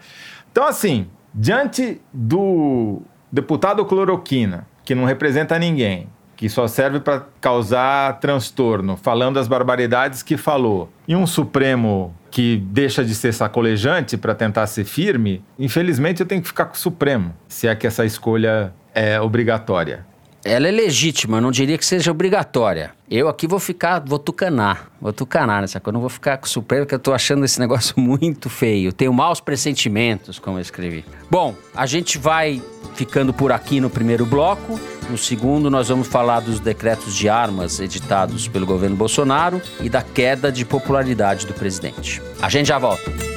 Então, 0.53 0.67
assim, 0.69 1.07
Diante 1.39 2.01
do 2.11 3.03
deputado 3.31 3.85
cloroquina, 3.85 4.67
que 4.83 4.95
não 4.95 5.05
representa 5.05 5.59
ninguém, 5.59 6.09
que 6.35 6.49
só 6.49 6.67
serve 6.67 6.99
para 6.99 7.27
causar 7.43 8.19
transtorno, 8.21 8.97
falando 8.97 9.39
as 9.39 9.47
barbaridades 9.47 10.23
que 10.23 10.39
falou, 10.39 10.91
e 11.07 11.15
um 11.15 11.27
Supremo 11.27 12.15
que 12.31 12.57
deixa 12.57 13.05
de 13.05 13.15
ser 13.15 13.35
sacolejante 13.35 14.17
para 14.17 14.35
tentar 14.35 14.67
ser 14.67 14.85
firme, 14.85 15.45
infelizmente 15.59 16.21
eu 16.21 16.27
tenho 16.27 16.41
que 16.41 16.49
ficar 16.49 16.65
com 16.65 16.75
o 16.75 16.79
Supremo, 16.79 17.35
se 17.47 17.69
é 17.69 17.75
que 17.75 17.87
essa 17.87 18.07
escolha 18.07 18.73
é 18.95 19.21
obrigatória. 19.21 20.07
Ela 20.47 20.69
é 20.69 20.71
legítima, 20.71 21.41
não 21.41 21.51
diria 21.51 21.77
que 21.77 21.85
seja 21.85 22.13
obrigatória. 22.13 22.93
Eu 23.11 23.27
aqui 23.27 23.49
vou 23.49 23.59
ficar, 23.59 23.99
vou 24.07 24.17
tucanar, 24.17 24.89
vou 25.01 25.13
tucanar 25.13 25.61
nessa 25.61 25.81
coisa. 25.81 25.93
Não 25.93 26.01
vou 26.01 26.09
ficar 26.09 26.39
com 26.39 26.47
o 26.47 26.49
Supremo, 26.49 26.85
porque 26.85 26.95
eu 26.95 27.01
tô 27.01 27.13
achando 27.13 27.45
esse 27.45 27.59
negócio 27.59 27.95
muito 27.99 28.49
feio. 28.49 28.93
Tenho 28.93 29.13
maus 29.13 29.41
pressentimentos, 29.41 30.39
como 30.39 30.59
eu 30.59 30.63
escrevi. 30.63 31.05
Bom, 31.29 31.53
a 31.75 31.85
gente 31.85 32.17
vai 32.17 32.63
ficando 32.95 33.35
por 33.35 33.51
aqui 33.51 33.81
no 33.81 33.91
primeiro 33.91 34.25
bloco. 34.25 34.79
No 35.11 35.19
segundo, 35.19 35.69
nós 35.69 35.89
vamos 35.89 36.07
falar 36.07 36.39
dos 36.39 36.61
decretos 36.61 37.13
de 37.17 37.29
armas 37.29 37.81
editados 37.81 38.47
pelo 38.47 38.67
governo 38.67 38.95
Bolsonaro 38.95 39.61
e 39.81 39.89
da 39.89 40.03
queda 40.03 40.53
de 40.53 40.65
popularidade 40.65 41.45
do 41.45 41.55
presidente. 41.55 42.23
A 42.41 42.49
gente 42.49 42.69
já 42.69 42.79
volta. 42.79 43.36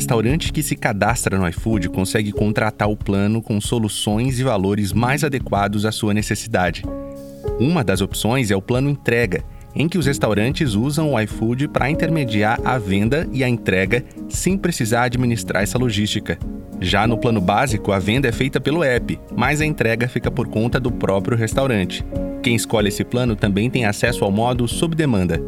Restaurante 0.00 0.50
que 0.50 0.62
se 0.62 0.74
cadastra 0.76 1.38
no 1.38 1.46
iFood 1.46 1.90
consegue 1.90 2.32
contratar 2.32 2.88
o 2.88 2.96
plano 2.96 3.42
com 3.42 3.60
soluções 3.60 4.40
e 4.40 4.42
valores 4.42 4.94
mais 4.94 5.22
adequados 5.22 5.84
à 5.84 5.92
sua 5.92 6.14
necessidade. 6.14 6.82
Uma 7.58 7.84
das 7.84 8.00
opções 8.00 8.50
é 8.50 8.56
o 8.56 8.62
plano 8.62 8.88
entrega, 8.88 9.44
em 9.74 9.86
que 9.90 9.98
os 9.98 10.06
restaurantes 10.06 10.72
usam 10.72 11.12
o 11.12 11.20
iFood 11.20 11.68
para 11.68 11.90
intermediar 11.90 12.58
a 12.64 12.78
venda 12.78 13.28
e 13.30 13.44
a 13.44 13.48
entrega 13.48 14.02
sem 14.30 14.56
precisar 14.56 15.02
administrar 15.02 15.62
essa 15.62 15.76
logística. 15.76 16.38
Já 16.80 17.06
no 17.06 17.18
plano 17.18 17.40
básico, 17.40 17.92
a 17.92 17.98
venda 17.98 18.26
é 18.26 18.32
feita 18.32 18.58
pelo 18.58 18.82
app, 18.82 19.20
mas 19.36 19.60
a 19.60 19.66
entrega 19.66 20.08
fica 20.08 20.30
por 20.30 20.48
conta 20.48 20.80
do 20.80 20.90
próprio 20.90 21.36
restaurante. 21.36 22.02
Quem 22.42 22.56
escolhe 22.56 22.88
esse 22.88 23.04
plano 23.04 23.36
também 23.36 23.68
tem 23.68 23.84
acesso 23.84 24.24
ao 24.24 24.32
modo 24.32 24.66
sob 24.66 24.96
demanda, 24.96 25.38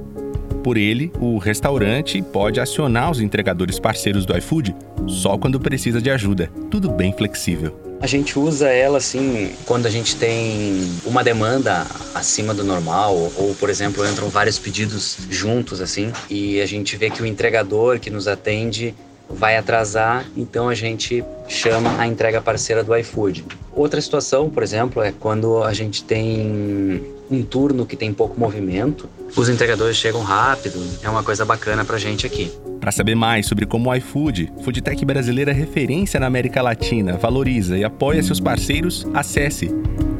por 0.62 0.76
ele, 0.76 1.12
o 1.18 1.38
restaurante 1.38 2.22
pode 2.22 2.60
acionar 2.60 3.10
os 3.10 3.20
entregadores 3.20 3.78
parceiros 3.78 4.24
do 4.24 4.36
iFood 4.36 4.74
só 5.08 5.36
quando 5.36 5.58
precisa 5.58 6.00
de 6.00 6.10
ajuda. 6.10 6.50
Tudo 6.70 6.90
bem 6.90 7.12
flexível. 7.12 7.76
A 8.00 8.06
gente 8.06 8.38
usa 8.38 8.68
ela 8.68 8.98
assim 8.98 9.52
quando 9.64 9.86
a 9.86 9.90
gente 9.90 10.16
tem 10.16 10.82
uma 11.04 11.22
demanda 11.22 11.86
acima 12.14 12.52
do 12.52 12.64
normal 12.64 13.14
ou, 13.36 13.54
por 13.54 13.70
exemplo, 13.70 14.06
entram 14.06 14.28
vários 14.28 14.58
pedidos 14.58 15.18
juntos 15.30 15.80
assim 15.80 16.12
e 16.28 16.60
a 16.60 16.66
gente 16.66 16.96
vê 16.96 17.10
que 17.10 17.22
o 17.22 17.26
entregador 17.26 18.00
que 18.00 18.10
nos 18.10 18.26
atende 18.26 18.94
vai 19.28 19.56
atrasar, 19.56 20.26
então 20.36 20.68
a 20.68 20.74
gente 20.74 21.24
chama 21.48 21.98
a 21.98 22.06
entrega 22.06 22.40
parceira 22.40 22.84
do 22.84 22.94
iFood. 22.96 23.44
Outra 23.74 24.00
situação, 24.00 24.50
por 24.50 24.62
exemplo, 24.62 25.02
é 25.02 25.12
quando 25.12 25.62
a 25.62 25.72
gente 25.72 26.04
tem 26.04 27.02
um 27.30 27.42
turno 27.42 27.86
que 27.86 27.96
tem 27.96 28.12
pouco 28.12 28.38
movimento, 28.38 29.08
os 29.36 29.48
entregadores 29.48 29.96
chegam 29.96 30.22
rápido, 30.22 30.80
é 31.02 31.08
uma 31.08 31.22
coisa 31.22 31.44
bacana 31.44 31.84
pra 31.84 31.98
gente 31.98 32.26
aqui. 32.26 32.52
Para 32.80 32.90
saber 32.92 33.14
mais 33.14 33.46
sobre 33.46 33.64
como 33.64 33.90
o 33.90 33.94
iFood, 33.94 34.52
Foodtech 34.62 35.04
brasileira 35.04 35.52
é 35.52 35.54
referência 35.54 36.18
na 36.18 36.26
América 36.26 36.60
Latina, 36.60 37.16
valoriza 37.16 37.78
e 37.78 37.84
apoia 37.84 38.20
seus 38.22 38.40
parceiros, 38.40 39.06
acesse 39.14 39.70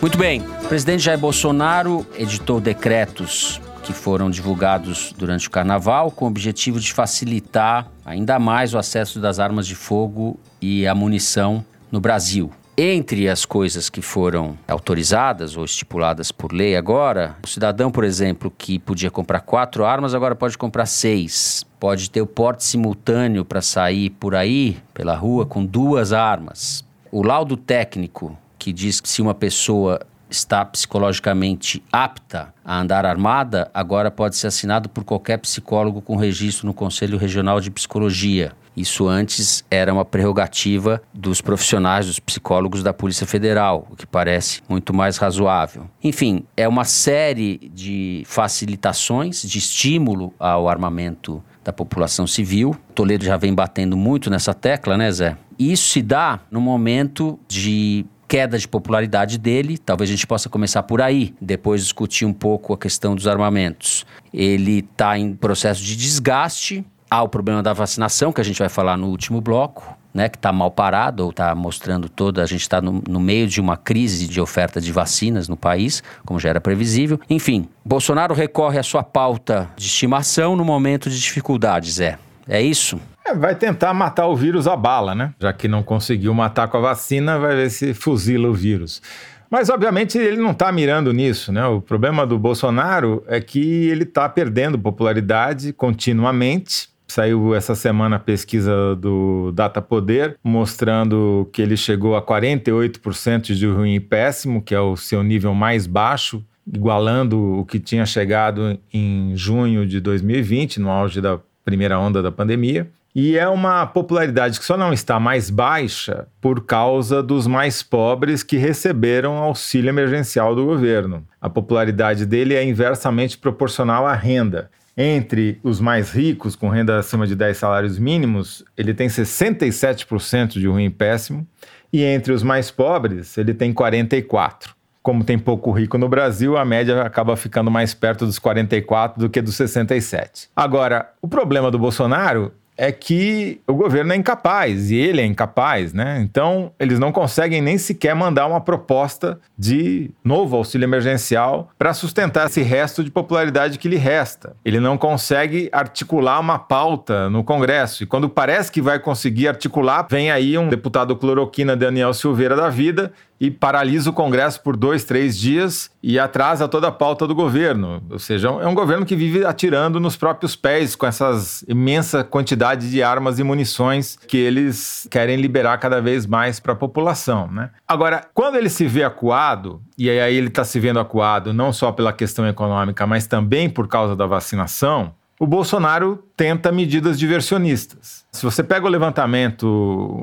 Muito 0.00 0.18
bem. 0.18 0.56
O 0.66 0.68
presidente 0.68 1.05
Jair 1.05 1.16
Bolsonaro 1.16 2.05
editou 2.18 2.61
decretos 2.61 3.61
que 3.85 3.92
foram 3.92 4.29
divulgados 4.29 5.14
durante 5.16 5.46
o 5.46 5.50
carnaval 5.50 6.11
com 6.11 6.24
o 6.24 6.29
objetivo 6.29 6.81
de 6.81 6.92
facilitar 6.92 7.87
ainda 8.05 8.37
mais 8.40 8.74
o 8.74 8.79
acesso 8.79 9.20
das 9.20 9.38
armas 9.38 9.64
de 9.64 9.76
fogo 9.76 10.37
e 10.61 10.85
a 10.85 10.92
munição 10.92 11.64
no 11.88 12.00
Brasil. 12.00 12.50
Entre 12.76 13.29
as 13.29 13.44
coisas 13.44 13.88
que 13.88 14.02
foram 14.02 14.59
autorizadas 14.66 15.57
ou 15.57 15.64
estipuladas 15.64 16.33
por 16.33 16.52
lei 16.52 16.74
agora, 16.74 17.37
o 17.44 17.46
cidadão, 17.46 17.88
por 17.88 18.02
exemplo, 18.02 18.50
que 18.50 18.81
podia 18.81 19.09
comprar 19.11 19.42
quatro 19.42 19.85
armas, 19.85 20.16
agora 20.16 20.35
pode 20.35 20.59
comprar 20.59 20.87
seis. 20.87 21.64
Pode 21.79 22.11
ter 22.11 22.22
o 22.22 22.26
porte 22.26 22.64
simultâneo 22.64 23.44
para 23.44 23.62
sair 23.62 24.11
por 24.11 24.35
aí, 24.35 24.79
pela 24.92 25.14
rua, 25.14 25.46
com 25.46 25.64
duas 25.64 26.12
armas. 26.12 26.85
o 27.12 27.22
laudo 27.22 27.57
técnico 27.57 28.37
que 28.59 28.72
diz 28.72 29.00
que 29.00 29.09
se 29.09 29.22
uma 29.22 29.33
pessoa 29.33 30.00
está 30.31 30.65
psicologicamente 30.65 31.83
apta 31.93 32.53
a 32.65 32.81
andar 32.81 33.07
armada, 33.07 33.71
agora 33.73 34.11
pode 34.11 34.37
ser 34.37 34.49
assinado 34.49 34.89
por 34.89 35.05
qualquer 35.05 35.39
psicólogo 35.39 36.03
com 36.03 36.17
registro 36.17 36.67
no 36.67 36.75
Conselho 36.75 37.19
Regional 37.19 37.61
de 37.61 37.71
Psicologia. 37.71 38.53
Isso 38.77 39.09
antes 39.09 39.65
era 39.71 39.93
uma 39.93 40.05
prerrogativa 40.05 41.03
dos 41.15 41.41
profissionais, 41.41 42.07
dos 42.07 42.21
psicólogos 42.21 42.83
da 42.83 42.93
Polícia 42.93 43.27
Federal, 43.27 43.89
o 43.91 43.97
que 43.97 44.07
parece 44.07 44.61
muito 44.69 44.93
mais 44.93 45.17
razoável. 45.17 45.89
Enfim, 46.05 46.45
é 46.55 46.69
uma 46.69 46.85
série 46.85 47.71
de 47.73 48.23
facilitações, 48.27 49.43
de 49.43 49.59
estímulo 49.59 50.35
ao 50.39 50.69
armamento 50.69 51.43
da 51.65 51.73
população 51.73 52.27
civil. 52.27 52.77
Toledo 52.95 53.25
já 53.25 53.39
vem 53.39 53.55
batendo 53.55 53.97
muito 53.97 54.29
nessa 54.29 54.53
tecla, 54.53 54.97
né, 54.97 55.11
Zé? 55.11 55.39
E 55.59 55.73
isso 55.73 55.89
se 55.89 56.03
dá 56.03 56.41
no 56.51 56.61
momento 56.61 57.41
de 57.49 58.05
queda 58.29 58.59
de 58.59 58.67
popularidade 58.67 59.39
dele, 59.39 59.79
talvez 59.79 60.11
a 60.11 60.12
gente 60.12 60.27
possa 60.27 60.49
começar 60.49 60.83
por 60.83 61.01
aí, 61.01 61.35
depois 61.41 61.83
discutir 61.83 62.25
um 62.25 62.33
pouco 62.33 62.73
a 62.73 62.79
questão 62.79 63.15
dos 63.15 63.27
armamentos. 63.27 64.05
Ele 64.33 64.79
está 64.79 65.19
em 65.19 65.35
processo 65.35 65.83
de 65.83 65.97
desgaste, 65.97 66.85
há 67.11 67.23
o 67.23 67.29
problema 67.29 67.62
da 67.62 67.73
vacinação, 67.73 68.33
que 68.33 68.41
a 68.41 68.45
gente 68.45 68.59
vai 68.59 68.69
falar 68.69 68.97
no 68.97 69.09
último 69.09 69.41
bloco, 69.41 69.97
né, 70.12 70.31
que 70.31 70.39
está 70.39 70.51
mal 70.51 70.71
parado, 70.71 71.25
ou 71.25 71.31
está 71.31 71.55
mostrando 71.55 72.09
toda. 72.09 72.43
A 72.43 72.47
gente 72.47 72.62
está 72.62 72.81
no, 72.81 73.03
no, 73.07 73.21
meio 73.21 73.47
de 73.47 73.61
uma 73.61 73.77
crise 73.77 74.27
de 74.27 74.41
oferta 74.41 74.81
de 74.81 74.91
vacinas 74.91 75.47
no 75.47 75.57
país, 75.57 76.03
como 76.25 76.41
já 76.41 76.49
era 76.49 76.61
previsível. 76.61 77.21
Enfim, 77.29 77.69
Bolsonaro 77.85 78.35
recorre 78.35 78.79
à 78.79 78.83
sua 78.83 79.03
pauta 79.03 79.69
de 79.77 79.87
estimação 79.87 80.57
no 80.57 80.65
momento 80.65 81.11
de 81.11 81.21
dificuldades, 81.21 82.01
é. 82.01 82.19
É 82.49 82.62
isso? 82.62 82.99
É, 83.29 83.35
vai 83.35 83.55
tentar 83.57 83.93
matar 83.93 84.27
o 84.29 84.37
vírus 84.37 84.69
a 84.69 84.77
bala, 84.77 85.15
né? 85.15 85.35
Já 85.41 85.53
que 85.53 85.67
não 85.67 85.83
conseguiu 85.83 86.33
matar 86.33 86.69
com 86.69 86.77
a 86.77 86.81
vacina, 86.81 87.39
vai 87.39 87.57
ver 87.57 87.71
se 87.71 87.93
fuzila 87.93 88.49
o 88.49 88.55
vírus. 88.55 89.03
Mas, 89.51 89.69
obviamente, 89.69 90.19
ele 90.19 90.37
não 90.37 90.51
está 90.51 90.71
mirando 90.71 91.12
nisso, 91.12 91.53
né? 91.53 91.65
O 91.67 91.81
problema 91.81 92.27
do 92.27 92.39
Bolsonaro 92.39 93.25
é 93.27 93.41
que 93.41 93.89
ele 93.89 94.05
está 94.05 94.29
perdendo 94.29 94.79
popularidade 94.79 95.73
continuamente. 95.73 96.89
Saiu 97.09 97.55
essa 97.55 97.75
semana 97.75 98.17
a 98.17 98.21
pesquisa 98.21 98.97
do 98.97 99.53
Data 99.53 99.81
Poder, 99.81 100.37
mostrando 100.43 101.49
que 101.53 101.62
ele 101.62 101.77
chegou 101.77 102.17
a 102.17 102.23
48% 102.23 103.55
de 103.55 103.67
ruim 103.67 103.95
e 103.95 104.01
péssimo, 104.01 104.61
que 104.61 104.75
é 104.75 104.81
o 104.81 104.97
seu 104.97 105.23
nível 105.23 105.55
mais 105.55 105.87
baixo, 105.87 106.45
igualando 106.67 107.41
o 107.61 107.65
que 107.65 107.79
tinha 107.79 108.05
chegado 108.05 108.79
em 108.93 109.37
junho 109.37 109.87
de 109.87 110.01
2020, 110.01 110.81
no 110.81 110.91
auge 110.91 111.21
da 111.21 111.39
primeira 111.65 111.99
onda 111.99 112.21
da 112.21 112.33
pandemia. 112.33 112.91
E 113.18 113.38
é 113.38 113.48
uma 113.48 113.87
popularidade 113.87 114.59
que 114.59 114.64
só 114.66 114.76
não 114.76 114.92
está 114.92 115.18
mais 115.18 115.48
baixa 115.48 116.29
por 116.38 116.66
causa 116.66 117.22
dos 117.22 117.46
mais 117.46 117.83
pobres 117.83 118.42
que 118.42 118.59
receberam 118.59 119.38
auxílio 119.38 119.88
emergencial 119.88 120.55
do 120.55 120.66
governo. 120.66 121.26
A 121.40 121.48
popularidade 121.48 122.26
dele 122.26 122.52
é 122.52 122.62
inversamente 122.62 123.38
proporcional 123.38 124.07
à 124.07 124.12
renda. 124.12 124.70
Entre 124.94 125.59
os 125.62 125.81
mais 125.81 126.11
ricos, 126.11 126.55
com 126.55 126.68
renda 126.68 126.98
acima 126.98 127.26
de 127.26 127.35
10 127.35 127.57
salários 127.57 127.98
mínimos, 127.98 128.62
ele 128.76 128.92
tem 128.92 129.09
67% 129.09 130.48
de 130.48 130.66
ruim 130.66 130.90
péssimo, 130.90 131.46
e 131.90 132.05
entre 132.05 132.35
os 132.35 132.42
mais 132.42 132.70
pobres, 132.70 133.38
ele 133.38 133.55
tem 133.55 133.72
44%. 133.72 134.74
Como 135.02 135.24
tem 135.24 135.38
pouco 135.38 135.70
rico 135.70 135.96
no 135.96 136.09
Brasil, 136.09 136.55
a 136.55 136.66
média 136.66 137.00
acaba 137.00 137.35
ficando 137.35 137.70
mais 137.70 137.94
perto 137.94 138.26
dos 138.26 138.38
44 138.38 139.20
do 139.20 139.31
que 139.31 139.40
dos 139.40 139.55
67. 139.55 140.50
Agora, 140.55 141.12
o 141.22 141.29
problema 141.29 141.70
do 141.70 141.79
Bolsonaro 141.79 142.52
é 142.77 142.93
que 142.93 143.61
o 143.67 143.75
governo 143.75 144.12
é 144.12 144.17
incapaz 144.17 144.91
e 144.91 144.97
ele 144.97 145.21
é 145.21 145.25
incapaz, 145.25 145.93
né? 145.93 146.21
Então, 146.21 146.73
eles 146.79 146.99
não 146.99 147.11
conseguem 147.11 147.62
nem 147.62 147.79
sequer 147.79 148.15
mandar 148.15 148.47
uma 148.47 148.61
proposta 148.61 149.39
de 149.59 150.11
novo 150.23 150.57
auxílio 150.57 150.85
emergencial 150.85 151.71
para 151.79 151.95
sustentar 151.95 152.47
esse 152.47 152.62
resto 152.62 153.03
de 153.03 153.11
popularidade 153.11 153.79
que 153.79 153.89
lhe 153.89 153.97
resta. 153.97 154.55
Ele 154.65 154.79
não 154.79 154.99
consegue 154.99 155.69
articular 155.73 156.39
uma 156.39 156.59
pauta 156.59 157.31
no 157.31 157.43
Congresso 157.43 158.03
e 158.03 158.07
quando 158.07 158.29
parece 158.29 158.71
que 158.71 158.83
vai 158.83 158.99
conseguir 158.99 159.49
articular, 159.49 160.07
vem 160.09 160.31
aí 160.31 160.59
um 160.59 160.69
deputado 160.69 161.17
cloroquina 161.17 161.77
Daniel 161.77 162.12
Silveira 162.12 162.57
da 162.57 162.69
vida 162.69 163.12
e 163.40 163.51
paralisa 163.51 164.11
o 164.11 164.12
Congresso 164.12 164.61
por 164.62 164.77
dois, 164.77 165.05
três 165.05 165.37
dias 165.37 165.90
e 166.03 166.18
atrasa 166.18 166.68
toda 166.68 166.88
a 166.88 166.92
pauta 166.92 167.27
do 167.27 167.35
governo. 167.35 168.03
Ou 168.11 168.18
seja, 168.18 168.49
é 168.49 168.66
um 168.66 168.75
governo 168.75 169.05
que 169.05 169.16
vive 169.16 169.44
atirando 169.44 170.01
nos 170.01 170.16
próprios 170.16 170.57
pés 170.57 170.96
com 170.96 171.07
essas 171.07 171.64
imensa 171.68 172.25
quantidade 172.25 172.90
de 172.90 173.03
armas 173.03 173.38
e 173.38 173.44
munições 173.44 174.16
que 174.16 174.37
eles 174.37 175.07
querem 175.11 175.37
liberar 175.37 175.79
cada 175.79 176.01
vez 176.01 176.27
mais 176.27 176.59
para 176.61 176.72
a 176.72 176.77
população. 176.77 177.51
Né? 177.51 177.70
Agora, 177.87 178.27
quando 178.33 178.57
ele 178.57 178.70
se 178.70 178.87
vê 178.87 179.05
acuado, 179.05 179.83
e 179.99 180.09
aí 180.09 180.35
ele 180.35 180.49
está 180.49 180.64
se 180.64 180.81
vendo 180.81 180.99
acuado 180.99 181.53
não 181.53 181.72
só 181.72 181.92
pela 181.92 182.12
questão 182.12 182.46
econômica, 182.46 183.07
mas 183.07 183.27
também 183.27 183.68
por 183.68 183.88
causa 183.88 184.16
da 184.16 184.27
vacinação, 184.27 185.12
o 185.38 185.46
Bolsonaro 185.46 186.25
tenta 186.37 186.72
medidas 186.72 187.18
diversionistas. 187.18 188.25
Se 188.33 188.42
você 188.42 188.62
pega 188.62 188.87
o 188.87 188.88
levantamento, 188.88 189.66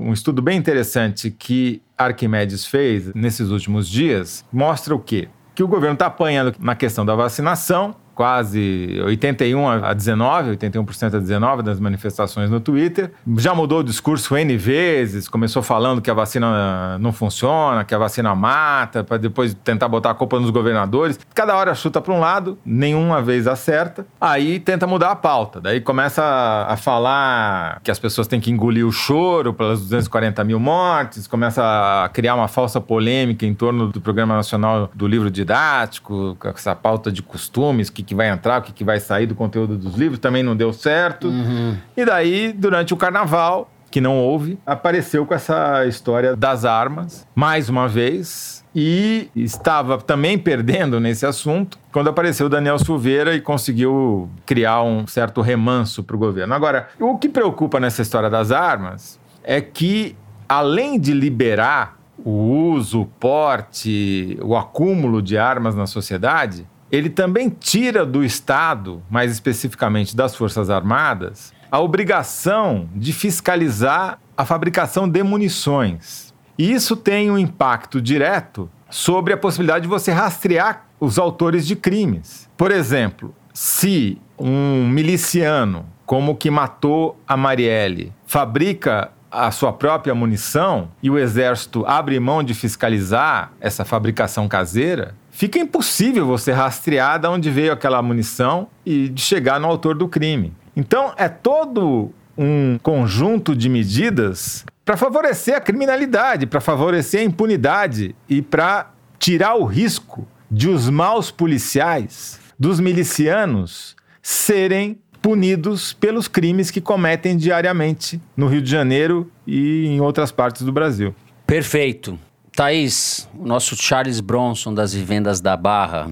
um 0.02 0.12
estudo 0.12 0.42
bem 0.42 0.58
interessante 0.58 1.30
que 1.30 1.82
Arquimedes 1.98 2.66
fez 2.66 3.14
nesses 3.14 3.50
últimos 3.50 3.88
dias, 3.88 4.44
mostra 4.52 4.96
o 4.96 5.00
quê? 5.00 5.30
Que 5.54 5.64
o 5.64 5.68
governo 5.68 5.94
está 5.94 6.08
apanhando 6.08 6.56
na 6.60 6.76
questão 6.76 7.06
da 7.06 7.16
vacinação, 7.16 7.96
quase 8.16 9.02
81 9.06 9.68
a 9.68 9.94
19, 9.94 10.58
81% 10.58 11.16
a 11.16 11.20
19 11.20 11.64
das 11.64 11.80
manifestações 11.80 12.50
no 12.50 12.60
Twitter. 12.60 13.12
Já 13.38 13.54
mudou 13.54 13.80
o 13.80 13.84
discurso 13.84 14.36
N 14.38 14.56
vezes, 14.56 15.28
começou 15.28 15.64
falando 15.64 16.02
que 16.02 16.12
a 16.12 16.14
vacina 16.14 16.98
não 17.00 17.12
funciona, 17.12 17.84
que 17.84 17.94
a 17.94 17.98
vacina 17.98 18.34
mata, 18.36 19.04
para 19.04 19.18
depois 19.18 19.54
tentar 19.64 19.88
botar 19.88 20.12
a 20.12 20.14
culpa 20.14 20.40
nos 20.40 20.50
governadores. 20.50 21.20
Cada 21.34 21.56
hora 21.56 21.74
chuta 21.74 22.00
para 22.00 22.14
um 22.14 22.20
lado, 22.20 22.58
nenhuma 22.66 23.22
vez 23.22 23.48
acerta. 23.48 24.06
Aí 24.22 24.60
tenta 24.60 24.86
mudar 24.86 25.12
a 25.12 25.16
pauta. 25.16 25.60
Daí 25.60 25.82
começa 25.82 26.24
a, 26.70 26.78
falar 26.84 27.80
que 27.82 27.90
as 27.90 27.98
pessoas 27.98 28.28
têm 28.28 28.42
que 28.42 28.52
engolir 28.52 28.86
o 28.86 28.92
choro 28.92 29.54
pelas 29.54 29.80
240 29.80 30.44
mil 30.44 30.60
mortes, 30.60 31.28
começa 31.28 31.64
a 32.04 32.10
criar 32.10 32.36
uma 32.36 32.48
falsa 32.48 32.82
polêmica 32.82 33.46
em 33.46 33.54
torno 33.54 33.88
do 33.88 34.02
Programa 34.02 34.36
Nacional 34.36 34.90
do 34.94 35.08
Livro 35.08 35.32
Didático, 35.32 36.36
com 36.40 36.50
essa 36.50 36.76
pauta 36.76 37.12
de 37.12 37.22
costumes 37.22 37.90
que 37.90 38.03
que, 38.04 38.16
vai 38.16 38.30
entrar, 38.30 38.62
o 38.62 38.64
que, 38.64 38.72
que 38.72 38.84
vai 38.84 39.00
sair 39.00 39.26
do 39.26 39.36
conteúdo 39.36 39.78
dos 39.78 39.96
livros, 39.96 40.20
também 40.20 40.44
não 40.44 40.56
deu 40.56 40.74
certo. 40.74 41.28
Uhum. 41.28 41.76
E 41.96 42.06
daí, 42.06 42.54
durante 42.54 42.94
o 42.94 42.98
carnaval, 42.98 43.70
que 43.94 44.02
não 44.02 44.18
houve, 44.18 44.58
apareceu 44.66 45.24
com 45.24 45.36
essa 45.36 45.86
história 45.86 46.36
das 46.36 46.66
armas, 46.66 47.28
mais 47.36 47.70
uma 47.70 47.88
vez, 47.88 48.66
e 48.76 49.30
estava 49.36 50.00
também 50.00 50.36
perdendo 50.36 51.00
nesse 51.00 51.28
assunto 51.28 51.78
quando 51.92 52.10
apareceu 52.10 52.50
Daniel 52.50 52.80
Silveira 52.80 53.36
e 53.36 53.40
conseguiu 53.40 54.28
criar 54.48 54.82
um 54.82 55.06
certo 55.06 55.42
remanso 55.42 56.04
para 56.04 56.16
o 56.16 56.20
governo. 56.20 56.56
Agora, 56.56 56.88
o 57.00 57.20
que 57.20 57.30
preocupa 57.30 57.80
nessa 57.80 58.02
história 58.02 58.32
das 58.32 58.52
armas 58.52 59.20
é 59.44 59.62
que, 59.62 60.16
além 60.50 61.00
de 61.00 61.14
liberar 61.14 62.00
o 62.18 62.32
uso, 62.72 63.02
o 63.02 63.06
porte, 63.06 64.40
o 64.42 64.56
acúmulo 64.56 65.22
de 65.22 65.38
armas 65.38 65.76
na 65.76 65.86
sociedade, 65.86 66.68
ele 66.94 67.10
também 67.10 67.50
tira 67.50 68.06
do 68.06 68.24
Estado, 68.24 69.02
mais 69.10 69.32
especificamente 69.32 70.16
das 70.16 70.36
Forças 70.36 70.70
Armadas, 70.70 71.52
a 71.72 71.80
obrigação 71.80 72.88
de 72.94 73.12
fiscalizar 73.12 74.20
a 74.38 74.46
fabricação 74.46 75.10
de 75.10 75.24
munições. 75.24 76.32
E 76.56 76.72
isso 76.72 76.96
tem 76.96 77.32
um 77.32 77.38
impacto 77.38 78.00
direto 78.00 78.70
sobre 78.92 79.34
a 79.34 79.38
possibilidade 79.38 79.82
de 79.82 79.88
você 79.88 80.12
rastrear 80.12 80.86
os 81.00 81.18
autores 81.18 81.66
de 81.66 81.76
crimes. 81.76 82.48
Por 82.56 82.70
exemplo, 82.70 83.34
se 83.52 84.22
um 84.38 84.88
miliciano, 84.88 85.88
como 86.06 86.34
o 86.34 86.36
que 86.36 86.52
matou 86.52 87.20
a 87.28 87.36
Marielle, 87.36 88.14
fabrica 88.28 89.10
a 89.32 89.50
sua 89.50 89.74
própria 89.74 90.14
munição 90.14 90.92
e 91.02 91.10
o 91.10 91.18
exército 91.18 91.84
abre 91.88 92.20
mão 92.20 92.44
de 92.44 92.54
fiscalizar 92.54 93.52
essa 93.60 93.84
fabricação 93.84 94.48
caseira, 94.48 95.16
fica 95.34 95.60
impossível 95.60 96.26
você 96.26 96.52
rastrear 96.54 97.20
de 97.20 97.28
onde 97.28 97.50
veio 97.50 97.74
aquela 97.74 98.02
munição 98.02 98.68
e 98.86 99.10
de 99.10 99.22
chegar 99.22 99.60
no 99.60 99.68
autor 99.68 99.96
do 99.96 100.08
crime. 100.08 100.54
Então 100.76 101.14
é 101.18 101.28
todo 101.28 102.12
um 102.38 102.78
conjunto 102.82 103.56
de 103.56 103.68
medidas 103.68 104.64
para 104.86 104.96
favorecer 104.96 105.56
a 105.56 105.62
criminalidade, 105.62 106.46
para 106.46 106.62
favorecer 106.62 107.22
a 107.22 107.24
impunidade 107.24 108.16
e 108.30 108.42
para 108.42 108.92
tirar 109.20 109.56
o 109.56 109.66
risco 109.66 110.28
de 110.50 110.70
os 110.70 110.90
maus 110.90 111.32
policiais, 111.32 112.40
dos 112.60 112.80
milicianos, 112.80 113.96
serem 114.22 115.00
punidos 115.22 115.94
pelos 115.94 116.28
crimes 116.28 116.70
que 116.70 116.82
cometem 116.82 117.38
diariamente 117.38 118.22
no 118.36 118.48
Rio 118.48 118.62
de 118.62 118.70
Janeiro 118.70 119.32
e 119.48 119.88
em 119.88 120.00
outras 120.00 120.32
partes 120.32 120.64
do 120.64 120.72
Brasil. 120.72 121.16
Perfeito. 121.48 122.20
Thaís, 122.56 123.28
o 123.38 123.46
nosso 123.46 123.76
Charles 123.76 124.20
Bronson 124.20 124.74
das 124.74 124.94
vivendas 124.94 125.42
da 125.42 125.58
Barra 125.58 126.12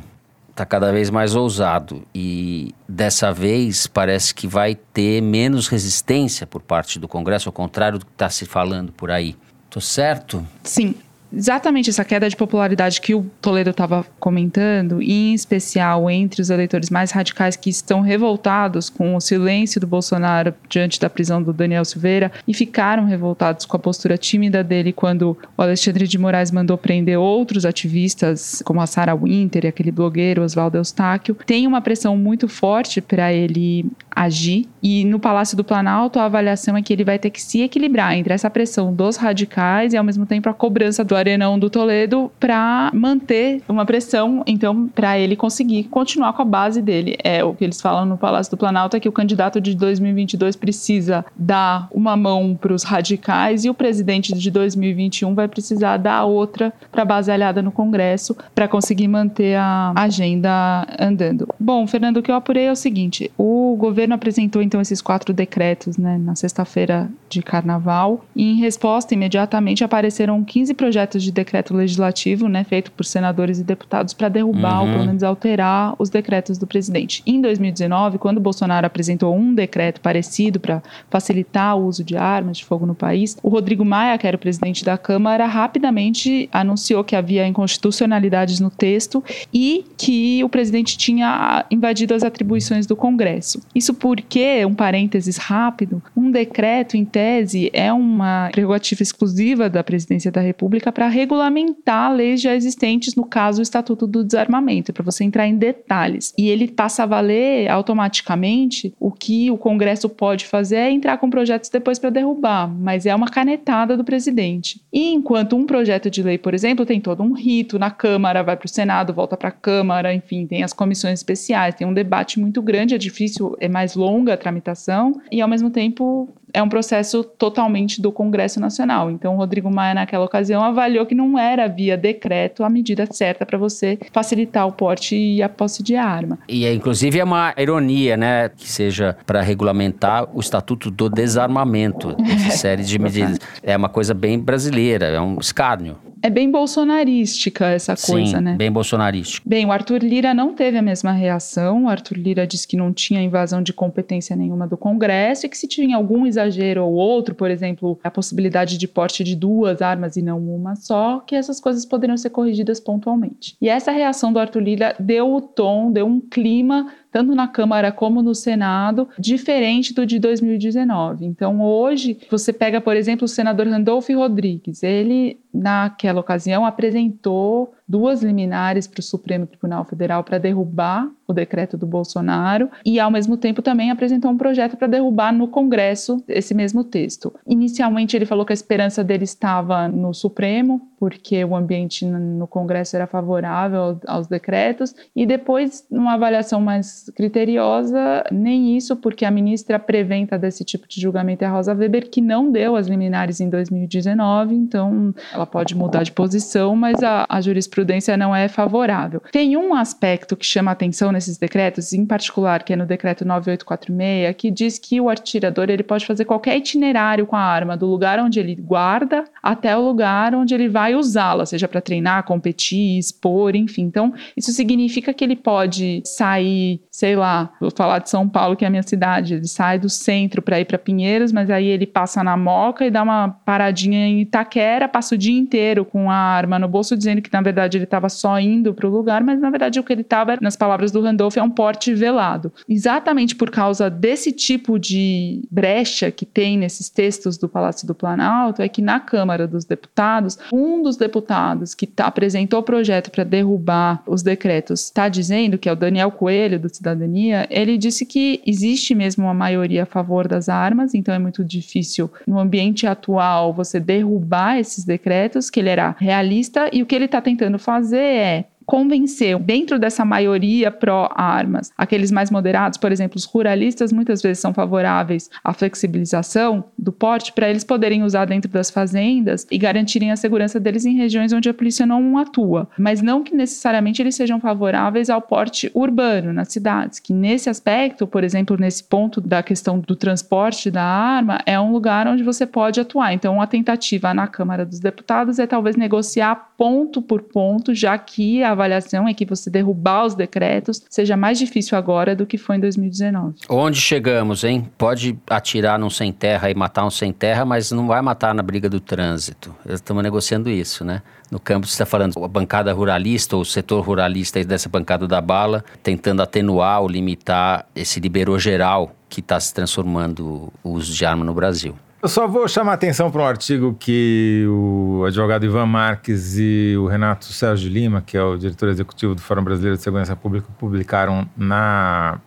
está 0.50 0.66
cada 0.66 0.92
vez 0.92 1.10
mais 1.10 1.36
ousado 1.36 2.04
e 2.14 2.74
dessa 2.90 3.32
vez 3.32 3.86
parece 3.86 4.34
que 4.34 4.48
vai 4.48 4.76
ter 4.76 5.22
menos 5.22 5.68
resistência 5.68 6.48
por 6.48 6.62
parte 6.62 6.98
do 6.98 7.08
Congresso, 7.08 7.48
ao 7.48 7.54
contrário 7.54 8.00
do 8.00 8.06
que 8.06 8.12
está 8.12 8.30
se 8.30 8.46
falando 8.46 8.92
por 8.92 9.12
aí. 9.12 9.36
Tô 9.70 9.80
certo? 9.80 10.46
Sim 10.64 10.96
exatamente 11.34 11.90
essa 11.90 12.06
queda 12.06 12.30
de 12.30 12.36
popularidade 12.36 13.02
que 13.02 13.16
o 13.16 13.26
Toledo 13.42 13.70
estava 13.70 14.06
comentando, 14.20 15.02
e 15.02 15.32
em 15.32 15.34
especial 15.34 16.10
entre 16.10 16.42
os 16.42 16.50
eleitores 16.50 16.90
mais 16.90 17.12
radicais 17.12 17.56
que 17.56 17.70
estão 17.70 18.02
revoltados 18.02 18.90
com 18.90 19.16
o 19.16 19.22
silêncio 19.22 19.80
do 19.80 19.88
Bolsonaro 19.88 20.54
diante 20.70 21.00
da 21.00 21.10
prisão 21.10 21.42
do 21.42 21.54
Daniel 21.54 21.86
Silveira 21.86 22.32
e 22.48 22.54
ficaram 22.54 23.06
revoltados 23.06 23.66
com 23.66 23.76
a 23.76 23.80
postura 23.80 24.18
tímida 24.18 24.64
dele 24.64 24.92
quando 24.92 25.38
o 25.58 25.62
Alexandre 25.62 26.08
de 26.08 26.18
Moraes 26.18 26.52
mandou 26.52 26.78
prender 26.78 27.18
outros 27.18 27.66
ativistas, 27.66 28.62
como 28.66 28.82
a 28.82 28.88
Sarah 28.88 29.16
Winter 29.16 29.66
e 29.66 29.68
aquele 29.68 29.92
blogueiro 29.92 30.44
Oswaldo 30.44 30.78
Eustáquio, 30.78 31.36
tem 31.46 31.68
uma 31.68 31.82
pressão 31.82 32.18
muito 32.18 32.48
forte 32.48 33.02
para 33.02 33.32
ele 33.34 33.86
agir. 34.14 34.68
E 34.84 35.06
no 35.06 35.20
Palácio 35.20 35.56
do 35.56 35.64
Planalto, 35.64 36.20
a 36.20 36.26
avaliação 36.26 36.76
é 36.76 36.82
que 36.82 36.92
ele 36.92 37.04
vai 37.04 37.18
ter 37.18 37.30
que 37.30 37.42
se 37.42 37.62
equilibrar 37.62 38.14
entre 38.14 38.34
essa 38.34 38.50
pressão 38.50 38.94
dos 38.94 39.16
radicais 39.16 39.94
e, 39.94 39.98
ao 39.98 40.04
mesmo 40.04 40.26
tempo, 40.26 40.50
a 40.50 40.54
cobrança 40.54 41.04
do 41.04 41.16
Arenão 41.22 41.58
do 41.58 41.70
Toledo 41.70 42.32
para 42.40 42.92
manter 42.94 43.62
uma 43.68 43.86
pressão, 43.86 44.44
então, 44.46 44.88
para 44.88 45.18
ele 45.18 45.36
conseguir 45.36 45.86
continuar 45.86 46.34
com 46.34 46.42
a 46.42 46.46
base 46.46 46.82
dele. 46.82 47.18
É 47.24 47.44
o 47.44 47.54
que 47.54 47.64
eles 47.64 47.80
falam 47.82 48.06
no 48.06 48.18
Palácio 48.18 48.52
do 48.52 48.58
Planalto: 48.58 48.98
é 48.98 49.00
que 49.00 49.10
o 49.10 49.12
candidato 49.12 49.62
de 49.62 49.76
2022 49.76 50.56
precisa 50.56 51.26
dar 51.36 51.88
uma 51.92 52.18
mão 52.18 52.58
para 52.60 52.74
os 52.74 52.84
radicais 52.84 53.66
e 53.66 53.70
o 53.70 53.74
presidente 53.74 54.34
de 54.34 54.52
2021 54.52 55.34
vai 55.34 55.48
precisar 55.48 55.98
dar 55.98 56.26
outra 56.26 56.74
para 56.92 57.04
a 57.04 57.06
base 57.06 57.32
aliada 57.32 57.62
no 57.62 57.72
Congresso 57.72 58.36
para 58.54 58.68
conseguir 58.68 59.08
manter 59.08 59.56
a 59.56 59.94
agenda 59.96 60.86
andando. 61.00 61.48
Bom, 61.60 61.86
Fernando, 61.88 62.18
o 62.18 62.24
que 62.24 62.32
eu 62.32 62.36
apurei 62.36 62.66
é 62.66 62.72
o 62.72 62.76
seguinte: 62.76 63.32
o 63.38 63.76
governo 63.78 64.16
apresentou 64.16 64.62
então 64.62 64.82
esses 64.82 65.02
quatro 65.02 65.34
decretos 65.34 65.98
né, 65.98 66.18
na 66.18 66.36
sexta-feira 66.36 67.10
de 67.30 67.42
carnaval 67.42 68.26
e 68.36 68.52
em 68.52 68.56
resposta 68.60 69.14
imediatamente 69.14 69.84
apareceram 69.84 70.44
15 70.44 70.74
projetos 70.74 71.11
de 71.20 71.32
decreto 71.32 71.74
legislativo, 71.74 72.48
né, 72.48 72.64
feito 72.64 72.92
por 72.92 73.06
senadores 73.06 73.60
e 73.60 73.64
deputados 73.64 74.14
para 74.14 74.30
derrubar 74.30 74.82
uhum. 74.82 74.88
ou 74.88 74.94
pelo 74.94 75.06
menos 75.06 75.24
alterar 75.24 75.96
os 75.98 76.10
decretos 76.10 76.58
do 76.58 76.68
presidente. 76.68 77.24
Em 77.26 77.42
2019, 77.42 78.18
quando 78.18 78.40
Bolsonaro 78.40 78.86
apresentou 78.86 79.36
um 79.36 79.54
decreto 79.54 80.02
parecido 80.02 80.60
para 80.60 80.82
facilitar 81.10 81.78
o 81.78 81.86
uso 81.86 82.04
de 82.04 82.18
armas 82.18 82.58
de 82.58 82.66
fogo 82.66 82.86
no 82.86 82.96
país, 82.96 83.38
o 83.42 83.50
Rodrigo 83.50 83.84
Maia, 83.84 84.18
que 84.18 84.28
era 84.28 84.36
o 84.36 84.40
presidente 84.40 84.84
da 84.84 84.98
Câmara, 84.98 85.46
rapidamente 85.46 86.50
anunciou 86.52 87.04
que 87.04 87.16
havia 87.16 87.48
inconstitucionalidades 87.48 88.60
no 88.60 88.70
texto 88.70 89.24
e 89.54 89.86
que 89.98 90.44
o 90.44 90.50
presidente 90.50 90.98
tinha 90.98 91.66
invadido 91.72 92.14
as 92.14 92.24
atribuições 92.24 92.86
do 92.86 92.96
Congresso. 92.96 93.62
Isso 93.74 93.94
porque, 93.94 94.66
um 94.66 94.74
parênteses 94.74 95.38
rápido, 95.38 96.02
um 96.16 96.32
decreto, 96.32 96.98
em 96.98 97.06
tese, 97.06 97.70
é 97.74 97.92
uma 97.92 98.50
prerrogativa 98.52 99.02
exclusiva 99.02 99.70
da 99.70 99.84
presidência 99.84 100.32
da 100.32 100.42
República 100.42 100.92
para 101.02 101.08
regulamentar 101.08 102.14
leis 102.14 102.40
já 102.40 102.54
existentes, 102.54 103.16
no 103.16 103.26
caso, 103.26 103.58
o 103.58 103.64
Estatuto 103.64 104.06
do 104.06 104.24
Desarmamento, 104.24 104.94
para 104.94 105.04
você 105.04 105.24
entrar 105.24 105.48
em 105.48 105.58
detalhes. 105.58 106.32
E 106.38 106.48
ele 106.48 106.68
passa 106.68 107.02
a 107.02 107.06
valer 107.08 107.68
automaticamente. 107.72 108.94
O 109.00 109.12
que 109.12 109.50
o 109.50 109.58
Congresso 109.58 110.08
pode 110.08 110.46
fazer 110.46 110.76
é 110.76 110.92
entrar 110.92 111.18
com 111.18 111.28
projetos 111.28 111.72
depois 111.72 111.98
para 111.98 112.12
derrubar, 112.12 112.68
mas 112.68 113.08
é 113.08 113.16
uma 113.16 113.28
canetada 113.28 113.98
do 113.98 114.04
presidente. 114.04 114.80
E 114.94 115.12
enquanto 115.12 115.56
um 115.56 115.66
projeto 115.66 116.08
de 116.08 116.22
lei, 116.22 116.38
por 116.38 116.54
exemplo, 116.54 116.86
tem 116.86 117.02
todo 117.02 117.24
um 117.24 117.34
rito 117.34 117.80
na 117.80 117.90
Câmara, 117.90 118.44
vai 118.44 118.56
para 118.56 118.68
o 118.68 118.70
Senado, 118.70 119.12
volta 119.12 119.36
para 119.36 119.50
a 119.50 119.52
Câmara, 119.52 120.14
enfim, 120.14 120.46
tem 120.46 120.62
as 120.62 120.72
comissões 120.72 121.18
especiais, 121.18 121.74
tem 121.74 121.88
um 121.88 121.96
debate 121.96 122.40
muito 122.40 122.62
grande, 122.62 122.94
é 122.94 123.00
difícil, 123.00 123.58
é 123.60 123.68
mais 123.68 123.96
longa 123.96 124.36
a 124.36 124.38
tramitação 124.38 125.20
e, 125.32 125.42
ao 125.42 125.48
mesmo 125.48 125.72
tempo, 125.72 126.30
é 126.54 126.62
um 126.62 126.70
processo 126.70 127.24
totalmente 127.24 128.02
do 128.02 128.12
Congresso 128.12 128.60
Nacional. 128.60 129.10
Então, 129.10 129.34
o 129.36 129.38
Rodrigo 129.38 129.74
Maia, 129.74 129.94
naquela 129.94 130.26
ocasião, 130.26 130.64
avaliou 130.64 131.06
que 131.06 131.16
não 131.16 131.38
era 131.38 131.68
via 131.68 131.98
decreto 131.98 132.64
a 132.64 132.70
medida 132.70 133.06
certa 133.12 133.46
para 133.46 133.58
você 133.58 133.98
facilitar 134.12 134.68
o 134.68 134.72
porte 134.72 135.16
e 135.16 135.42
a 135.42 135.50
posse 135.50 135.84
de 135.84 135.96
arma. 135.96 136.40
E, 136.48 136.68
inclusive, 136.72 137.20
é 137.20 137.24
uma 137.24 137.54
ironia, 137.58 138.18
né, 138.18 138.50
que 138.50 138.70
seja 138.70 139.18
para 139.26 139.42
regulamentar 139.42 140.28
o 140.34 140.40
Estatuto 140.40 140.92
do 140.92 141.10
Desarmamento, 141.10 142.16
essa 142.26 142.58
série 142.58 142.84
de 142.84 143.00
medidas. 143.00 143.40
É 143.64 143.76
uma 143.76 143.90
coisa 143.90 144.14
bem 144.14 144.40
brasileira, 144.40 145.06
é 145.08 145.22
um 145.22 145.40
escárnio. 145.40 145.98
É 146.24 146.30
bem 146.30 146.52
bolsonarística 146.52 147.68
essa 147.68 147.96
coisa, 147.96 148.38
Sim, 148.38 148.44
né? 148.44 148.56
Bem 148.56 148.72
bolsonarística. 148.72 149.48
Bem, 149.48 149.66
o 149.66 149.72
Arthur 149.72 150.04
Lira 150.04 150.34
não 150.34 150.54
teve 150.54 150.78
a 150.78 150.82
mesma 150.82 151.12
reação. 151.12 151.86
O 151.86 151.90
Arthur 151.90 152.18
Lira 152.18 152.46
disse 152.46 152.68
que 152.68 152.78
não 152.78 152.94
tinha 152.94 153.22
invasão 153.22 153.62
de 153.62 153.74
competência 153.74 154.36
nenhuma 154.36 154.68
do 154.68 154.78
Congresso 154.78 155.46
e 155.46 155.50
que 155.50 155.58
se 155.58 155.68
tinha 155.68 155.96
algum 155.96 156.26
exagero 156.26 156.84
ou 156.86 156.94
outro, 156.94 157.34
por 157.34 157.50
exemplo, 157.50 158.00
a 158.04 158.12
possibilidade 158.12 158.78
de 158.78 158.88
porte 158.88 159.24
de 159.24 159.36
duas 159.36 159.82
armas 159.82 160.16
e 160.16 160.22
não 160.22 160.40
uma 160.40 160.76
só, 160.76 161.20
que 161.20 161.36
essas 161.36 161.60
coisas 161.60 161.86
poderiam 161.86 162.18
ser 162.18 162.30
corrigidas 162.30 162.80
pontualmente. 162.80 163.56
E 163.60 163.68
essa 163.68 163.92
reação 163.92 164.32
do 164.32 164.40
Arthur 164.40 164.62
Lira 164.62 164.96
deu 165.00 165.34
o 165.34 165.42
tom, 165.42 165.92
deu 165.92 166.06
um 166.06 166.20
clima 166.20 166.88
tanto 167.12 167.36
na 167.36 167.48
Câmara 167.48 167.92
como 167.92 168.22
no 168.22 168.34
Senado, 168.34 169.08
diferente 169.20 169.94
do 169.94 170.06
de 170.06 170.18
2019. 170.18 171.26
Então, 171.26 171.62
hoje, 171.62 172.20
você 172.30 172.54
pega, 172.54 172.80
por 172.80 172.96
exemplo, 172.96 173.26
o 173.26 173.28
senador 173.28 173.68
Randolph 173.68 174.10
Rodrigues. 174.10 174.82
Ele, 174.82 175.40
naquela 175.54 176.22
ocasião, 176.22 176.66
apresentou 176.66 177.74
duas 177.88 178.24
liminares 178.24 178.88
para 178.88 179.02
o 179.02 179.04
Supremo 179.04 179.46
Tribunal 179.46 179.84
Federal 179.84 180.24
para 180.24 180.38
derrubar 180.38 181.10
o 181.32 181.34
decreto 181.34 181.78
do 181.78 181.86
Bolsonaro 181.86 182.70
e, 182.86 183.00
ao 183.00 183.12
mesmo 183.12 183.38
tempo, 183.38 183.62
também 183.62 183.92
apresentou 183.92 184.32
um 184.32 184.38
projeto 184.38 184.78
para 184.78 184.88
derrubar 184.88 185.34
no 185.34 185.48
Congresso 185.48 186.24
esse 186.28 186.54
mesmo 186.54 186.84
texto. 186.84 187.34
Inicialmente, 187.48 188.16
ele 188.16 188.26
falou 188.26 188.46
que 188.46 188.54
a 188.54 188.56
esperança 188.56 189.04
dele 189.04 189.24
estava 189.24 189.88
no 189.88 190.14
Supremo, 190.14 190.82
porque 191.00 191.44
o 191.44 191.56
ambiente 191.56 192.06
no 192.06 192.46
Congresso 192.46 192.96
era 192.96 193.08
favorável 193.08 194.00
aos 194.06 194.28
decretos, 194.28 194.94
e 195.16 195.26
depois, 195.26 195.86
numa 195.90 196.14
avaliação 196.14 196.62
mais 196.62 197.12
criteriosa, 197.16 198.24
nem 198.32 198.78
isso, 198.78 198.96
porque 198.96 199.26
a 199.26 199.32
ministra 199.32 199.80
preventa 199.80 200.38
desse 200.38 200.64
tipo 200.64 200.88
de 200.88 201.02
julgamento 201.02 201.44
é 201.44 201.48
a 201.48 201.52
Rosa 201.52 201.74
Weber, 201.74 202.10
que 202.10 202.22
não 202.22 202.52
deu 202.52 202.76
as 202.76 202.88
liminares 202.88 203.40
em 203.40 203.50
2019, 203.50 204.54
então 204.54 205.14
ela 205.34 205.46
pode 205.46 205.76
mudar 205.76 206.04
de 206.04 206.12
posição, 206.12 206.76
mas 206.76 207.02
a, 207.02 207.26
a 207.28 207.42
jurisprudência 207.42 208.16
não 208.16 208.36
é 208.36 208.48
favorável. 208.48 209.22
Tem 209.32 209.58
um 209.58 209.74
aspecto 209.74 210.38
que 210.38 210.46
chama 210.46 210.72
atenção 210.72 211.12
nesses 211.22 211.38
decretos, 211.38 211.94
em 211.94 212.06
particular, 212.06 212.64
que 212.64 212.74
é 212.74 212.76
no 212.76 212.86
decreto 212.86 213.24
9846, 213.24 214.36
que 214.36 214.50
diz 214.50 214.80
que 214.80 215.00
o 215.00 215.10
atirador 215.10 215.70
ele 215.70 215.84
pode 215.84 216.06
fazer 216.06 216.26
qualquer 216.26 216.58
itinerário 216.58 217.28
com 217.28 217.36
a 217.36 217.42
arma, 217.42 217.78
do 217.78 217.86
lugar 217.86 218.20
onde 218.20 218.40
ele 218.40 218.56
guarda 218.56 219.24
até 219.42 219.78
o 219.78 219.82
lugar 219.82 220.34
onde 220.34 220.54
ele 220.54 220.68
vai 220.68 220.96
usá-la, 220.96 221.46
seja 221.46 221.68
para 221.68 221.80
treinar, 221.80 222.24
competir, 222.24 222.98
expor, 222.98 223.56
enfim. 223.56 223.84
Então, 223.84 224.14
isso 224.36 224.52
significa 224.52 225.14
que 225.14 225.24
ele 225.24 225.36
pode 225.36 226.02
sair, 226.06 226.82
sei 226.90 227.16
lá, 227.16 227.52
vou 227.62 227.72
falar 227.72 228.00
de 228.00 228.10
São 228.10 228.28
Paulo, 228.28 228.56
que 228.56 228.66
é 228.66 228.68
a 228.68 228.72
minha 228.72 228.84
cidade, 228.84 229.36
ele 229.36 229.48
sai 229.48 229.78
do 229.78 229.90
centro 229.90 230.42
para 230.42 230.60
ir 230.60 230.66
para 230.66 230.78
Pinheiros, 230.78 231.32
mas 231.32 231.50
aí 231.50 231.68
ele 231.68 231.86
passa 231.86 232.24
na 232.24 232.36
Moca 232.36 232.86
e 232.86 232.90
dá 232.92 233.04
uma 233.04 233.30
paradinha 233.30 234.08
em 234.08 234.22
Itaquera, 234.22 234.88
passa 234.88 235.16
o 235.16 235.18
dia 235.18 235.38
inteiro 235.38 235.86
com 235.86 236.10
a 236.10 236.16
arma 236.16 236.58
no 236.58 236.68
bolso, 236.68 236.98
dizendo 236.98 237.22
que 237.22 237.32
na 237.32 237.42
verdade 237.42 237.78
ele 237.78 237.84
estava 237.84 238.10
só 238.10 238.40
indo 238.40 238.74
para 238.74 238.88
o 238.88 238.90
lugar, 238.90 239.24
mas 239.24 239.40
na 239.40 239.50
verdade 239.50 239.80
o 239.80 239.84
que 239.84 239.94
ele 239.94 240.02
estava, 240.02 240.38
nas 240.42 240.56
palavras 240.56 240.92
do 240.92 241.00
É 241.40 241.44
um 241.44 241.50
porte 241.50 241.94
velado. 241.94 242.52
Exatamente 242.68 243.36
por 243.36 243.50
causa 243.50 243.90
desse 243.90 244.32
tipo 244.32 244.78
de 244.78 245.42
brecha 245.50 246.12
que 246.12 246.26
tem 246.26 246.58
nesses 246.58 246.90
textos 246.90 247.38
do 247.38 247.50
Palácio 247.50 247.88
do 247.88 247.96
Planalto, 247.96 248.62
é 248.62 248.70
que 248.70 248.82
na 248.82 249.00
Câmara 249.00 249.48
dos 249.48 249.66
Deputados, 249.66 250.38
um 250.52 250.82
dos 250.82 250.98
deputados 250.98 251.74
que 251.74 251.88
tá, 251.88 252.06
apresentou 252.06 252.60
o 252.60 252.64
projeto 252.64 253.12
para 253.12 253.24
derrubar 253.24 254.04
os 254.08 254.22
decretos 254.22 254.82
está 254.86 255.10
dizendo, 255.10 255.58
que 255.58 255.70
é 255.70 255.72
o 255.72 255.76
Daniel 255.76 256.12
Coelho, 256.12 256.60
do 256.60 256.74
Cidadania, 256.74 257.48
ele 257.50 257.78
disse 257.78 258.06
que 258.06 258.42
existe 258.46 258.94
mesmo 258.94 259.26
uma 259.26 259.34
maioria 259.34 259.84
a 259.84 259.86
favor 259.86 260.28
das 260.28 260.50
armas, 260.50 260.94
então 260.94 261.14
é 261.14 261.20
muito 261.20 261.44
difícil, 261.44 262.12
no 262.28 262.40
ambiente 262.40 262.86
atual, 262.86 263.54
você 263.54 263.80
derrubar 263.80 264.60
esses 264.60 264.84
decretos, 264.84 265.50
que 265.50 265.60
ele 265.60 265.70
era 265.70 265.96
realista, 266.00 266.70
e 266.72 266.82
o 266.82 266.86
que 266.86 266.96
ele 266.96 267.06
está 267.06 267.22
tentando 267.22 267.58
fazer 267.58 267.98
é 267.98 268.46
convencer 268.66 269.38
dentro 269.40 269.80
dessa 269.80 270.06
maioria 270.06 270.72
pró-armas, 270.72 271.72
aqueles 271.78 272.12
mais 272.12 272.30
moderados, 272.30 272.78
por 272.78 272.92
exemplo, 272.92 273.18
os 273.18 273.26
ruralistas 273.26 273.92
muitas 273.92 274.22
vezes 274.22 274.40
são 274.40 274.54
favoráveis 274.54 275.30
à 275.44 275.54
flexibilização 275.54 276.64
do 276.78 276.92
porte 276.92 277.34
para 277.34 277.50
eles 277.50 277.64
poderem 277.64 278.04
usar 278.04 278.26
dentro 278.26 278.52
das 278.52 278.70
fazendas 278.70 279.46
e 279.50 279.58
garantirem 279.58 280.12
a 280.12 280.16
segurança 280.16 280.60
deles 280.60 280.86
em 280.86 280.96
regiões 280.96 281.34
onde 281.34 281.50
a 281.50 281.54
polícia 281.54 281.86
não 281.86 282.18
atua, 282.18 282.70
mas 282.78 283.02
não 283.02 283.24
que 283.24 283.36
necessariamente 283.36 284.02
eles 284.02 284.16
sejam 284.16 284.40
favoráveis 284.40 285.10
ao 285.10 285.22
porte 285.22 285.72
urbano 285.74 286.34
nas 286.34 286.50
cidades, 286.50 287.00
que 287.00 287.14
nesse 287.14 287.50
aspecto, 287.50 288.08
por 288.08 288.24
exemplo, 288.24 288.58
nesse 288.58 288.84
ponto 288.84 289.20
da 289.22 289.44
questão 289.44 289.80
do 289.80 289.96
transporte 289.96 290.70
da 290.70 290.84
arma, 290.84 291.40
é 291.46 291.60
um 291.60 291.72
lugar 291.72 292.08
onde 292.08 292.24
você 292.24 292.46
pode 292.46 292.80
atuar. 292.80 293.14
Então, 293.14 293.42
a 293.42 293.48
tentativa 293.48 294.14
na 294.14 294.28
Câmara 294.28 294.66
dos 294.66 294.80
Deputados 294.80 295.40
é 295.40 295.48
talvez 295.48 295.76
negociar 295.76 296.51
ponto 296.62 297.02
por 297.02 297.24
ponto, 297.24 297.74
já 297.74 297.98
que 297.98 298.44
a 298.44 298.52
avaliação 298.52 299.08
é 299.08 299.16
que 299.16 299.26
você 299.26 299.50
derrubar 299.50 300.06
os 300.06 300.14
decretos 300.14 300.84
seja 300.92 301.18
mais 301.18 301.40
difícil 301.40 301.76
agora 301.76 302.16
do 302.16 302.24
que 302.24 302.38
foi 302.38 302.58
em 302.58 302.60
2019. 302.60 303.34
Onde 303.50 303.82
chegamos, 303.82 304.44
hein? 304.44 304.70
Pode 304.78 305.18
atirar 305.28 305.80
num 305.80 305.90
sem 305.90 306.14
terra 306.14 306.52
e 306.52 306.54
matar 306.54 306.86
um 306.86 306.92
sem 306.92 307.12
terra, 307.12 307.44
mas 307.46 307.72
não 307.72 307.88
vai 307.88 308.00
matar 308.04 308.36
na 308.36 308.44
briga 308.44 308.70
do 308.70 308.80
trânsito. 308.80 309.56
Estamos 309.68 310.04
negociando 310.04 310.52
isso, 310.52 310.86
né? 310.86 311.02
No 311.32 311.40
campo 311.40 311.66
você 311.66 311.74
está 311.74 311.86
falando 311.88 312.24
a 312.24 312.28
bancada 312.28 312.72
ruralista 312.72 313.36
ou 313.36 313.42
o 313.42 313.46
setor 313.46 313.84
ruralista 313.84 314.44
dessa 314.44 314.70
bancada 314.70 315.08
da 315.08 315.20
bala, 315.20 315.66
tentando 315.82 316.22
atenuar 316.22 316.84
ou 316.84 316.88
limitar 316.88 317.66
esse 317.76 318.00
liberou 318.00 318.38
geral 318.38 318.96
que 319.10 319.20
está 319.20 319.40
se 319.40 319.52
transformando 319.52 320.54
o 320.64 320.70
uso 320.70 320.94
de 320.94 321.04
arma 321.08 321.26
no 321.26 321.34
Brasil. 321.34 321.76
Eu 322.04 322.10
só 322.10 322.28
vou 322.28 322.48
chamar 322.48 322.74
atenção 322.74 323.12
para 323.12 323.22
um 323.22 323.26
artigo 323.26 323.76
que 323.80 324.44
o 324.50 325.04
advogado 325.06 325.46
Ivan 325.46 325.68
Marques 325.68 326.36
e 326.36 326.76
o 326.76 326.88
Renato 326.88 327.26
Sérgio 327.26 327.70
Lima, 327.70 328.02
que 328.02 328.18
é 328.18 328.24
o 328.24 328.36
diretor 328.38 328.70
executivo 328.70 329.14
do 329.14 329.22
Fórum 329.22 329.44
Brasileiro 329.44 329.78
de 329.78 329.84
Segurança 329.84 330.16
Pública, 330.16 330.48
publicaram 330.58 331.30
na 331.38 332.20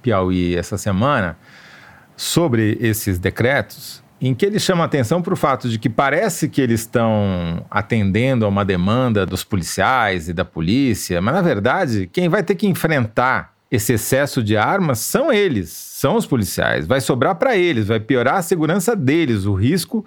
Piauí 0.00 0.56
essa 0.56 0.78
semana 0.78 1.36
sobre 2.16 2.78
esses 2.80 3.18
decretos, 3.18 4.02
em 4.18 4.34
que 4.34 4.46
ele 4.46 4.58
chama 4.58 4.84
atenção 4.84 5.20
para 5.20 5.34
o 5.34 5.36
fato 5.36 5.68
de 5.68 5.78
que 5.78 5.90
parece 5.90 6.48
que 6.48 6.62
eles 6.62 6.80
estão 6.80 7.66
atendendo 7.70 8.46
a 8.46 8.48
uma 8.48 8.64
demanda 8.64 9.26
dos 9.26 9.44
policiais 9.44 10.30
e 10.30 10.32
da 10.32 10.44
polícia, 10.44 11.20
mas 11.20 11.34
na 11.34 11.42
verdade 11.42 12.08
quem 12.10 12.30
vai 12.30 12.42
ter 12.42 12.54
que 12.54 12.66
enfrentar 12.66 13.57
esse 13.70 13.92
excesso 13.92 14.42
de 14.42 14.56
armas 14.56 14.98
são 15.00 15.32
eles, 15.32 15.70
são 15.70 16.16
os 16.16 16.26
policiais. 16.26 16.86
Vai 16.86 17.00
sobrar 17.00 17.34
para 17.34 17.56
eles, 17.56 17.88
vai 17.88 18.00
piorar 18.00 18.36
a 18.36 18.42
segurança 18.42 18.96
deles, 18.96 19.44
o 19.44 19.54
risco 19.54 20.04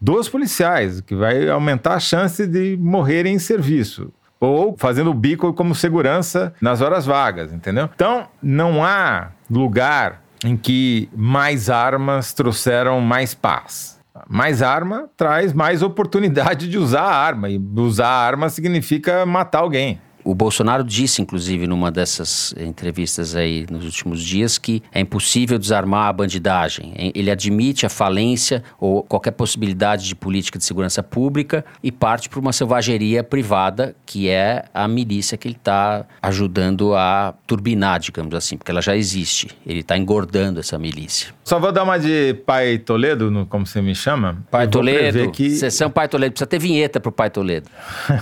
dos 0.00 0.28
policiais, 0.28 1.00
que 1.00 1.14
vai 1.14 1.48
aumentar 1.48 1.94
a 1.94 2.00
chance 2.00 2.46
de 2.46 2.76
morrerem 2.80 3.34
em 3.34 3.38
serviço. 3.38 4.12
Ou 4.40 4.74
fazendo 4.76 5.10
o 5.10 5.14
bico 5.14 5.52
como 5.52 5.74
segurança 5.74 6.52
nas 6.60 6.80
horas 6.80 7.06
vagas, 7.06 7.52
entendeu? 7.52 7.88
Então, 7.94 8.26
não 8.42 8.84
há 8.84 9.28
lugar 9.48 10.22
em 10.44 10.56
que 10.56 11.08
mais 11.14 11.70
armas 11.70 12.32
trouxeram 12.32 13.00
mais 13.00 13.34
paz. 13.34 14.00
Mais 14.28 14.60
arma 14.60 15.08
traz 15.16 15.52
mais 15.52 15.82
oportunidade 15.82 16.68
de 16.68 16.78
usar 16.78 17.02
a 17.02 17.16
arma, 17.16 17.48
e 17.48 17.58
usar 17.76 18.08
a 18.08 18.26
arma 18.26 18.48
significa 18.48 19.24
matar 19.24 19.60
alguém. 19.60 20.00
O 20.24 20.34
Bolsonaro 20.34 20.84
disse, 20.84 21.20
inclusive, 21.20 21.66
numa 21.66 21.90
dessas 21.90 22.54
entrevistas 22.58 23.34
aí 23.34 23.66
nos 23.70 23.84
últimos 23.84 24.22
dias, 24.22 24.58
que 24.58 24.82
é 24.92 25.00
impossível 25.00 25.58
desarmar 25.58 26.08
a 26.08 26.12
bandidagem. 26.12 26.92
Ele 27.14 27.30
admite 27.30 27.84
a 27.84 27.88
falência 27.88 28.62
ou 28.78 29.02
qualquer 29.02 29.32
possibilidade 29.32 30.06
de 30.06 30.14
política 30.14 30.58
de 30.58 30.64
segurança 30.64 31.02
pública 31.02 31.64
e 31.82 31.90
parte 31.90 32.28
para 32.28 32.38
uma 32.38 32.52
selvageria 32.52 33.24
privada, 33.24 33.94
que 34.06 34.28
é 34.28 34.64
a 34.72 34.86
milícia 34.86 35.36
que 35.36 35.48
ele 35.48 35.56
está 35.56 36.06
ajudando 36.22 36.94
a 36.94 37.34
turbinar, 37.46 37.98
digamos 37.98 38.34
assim, 38.34 38.56
porque 38.56 38.70
ela 38.70 38.82
já 38.82 38.96
existe. 38.96 39.48
Ele 39.66 39.80
está 39.80 39.96
engordando 39.96 40.60
essa 40.60 40.78
milícia. 40.78 41.34
Só 41.44 41.58
vou 41.58 41.72
dar 41.72 41.82
uma 41.82 41.98
de 41.98 42.34
Pai 42.46 42.78
Toledo, 42.78 43.30
no, 43.30 43.44
como 43.44 43.66
você 43.66 43.82
me 43.82 43.94
chama. 43.94 44.38
Pai 44.50 44.68
Toledo, 44.68 45.30
que... 45.32 45.50
sessão 45.50 45.90
Pai 45.90 46.08
Toledo. 46.08 46.32
Precisa 46.32 46.46
ter 46.46 46.58
vinheta 46.58 47.00
para 47.00 47.08
o 47.08 47.12
Pai 47.12 47.30
Toledo. 47.30 47.68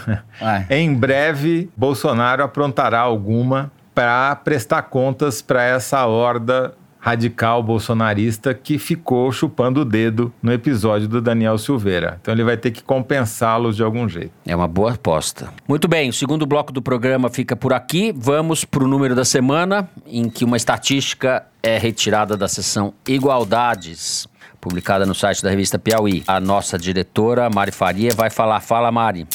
em 0.71 0.95
breve, 0.95 1.69
Bolsonaro 1.77 1.90
aprontará 2.45 3.01
alguma 3.01 3.71
para 3.95 4.35
prestar 4.37 4.83
contas 4.83 5.43
para 5.43 5.63
essa 5.63 6.07
horda 6.07 6.75
radical 7.01 7.63
bolsonarista 7.63 8.53
que 8.53 8.79
ficou 8.79 9.33
chupando 9.33 9.81
o 9.81 9.85
dedo 9.85 10.33
no 10.43 10.53
episódio 10.53 11.09
do 11.09 11.21
Daniel 11.21 11.57
Silveira. 11.57 12.19
Então 12.21 12.33
ele 12.33 12.45
vai 12.45 12.57
ter 12.57 12.71
que 12.71 12.83
compensá-los 12.83 13.75
de 13.75 13.83
algum 13.83 14.07
jeito. 14.07 14.33
É 14.47 14.55
uma 14.55 14.69
boa 14.69 14.93
aposta. 14.93 15.49
Muito 15.67 15.89
bem, 15.89 16.11
o 16.11 16.13
segundo 16.13 16.45
bloco 16.47 16.73
do 16.73 16.83
programa 16.83 17.31
fica 17.31 17.57
por 17.57 17.73
aqui. 17.73 18.13
Vamos 18.15 18.65
para 18.65 18.85
o 18.85 18.87
número 18.87 19.15
da 19.15 19.25
semana, 19.25 19.89
em 20.07 20.29
que 20.29 20.45
uma 20.45 20.59
estatística 20.59 21.47
é 21.63 21.79
retirada 21.79 22.37
da 22.37 22.47
seção 22.47 22.93
Igualdades, 23.09 24.29
publicada 24.61 25.07
no 25.07 25.15
site 25.15 25.43
da 25.43 25.49
revista 25.49 25.79
Piauí. 25.79 26.23
A 26.27 26.39
nossa 26.39 26.79
diretora, 26.79 27.49
Mari 27.49 27.73
Faria, 27.73 28.11
vai 28.15 28.29
falar. 28.29 28.61
Fala, 28.61 28.93
Mari. 28.93 29.27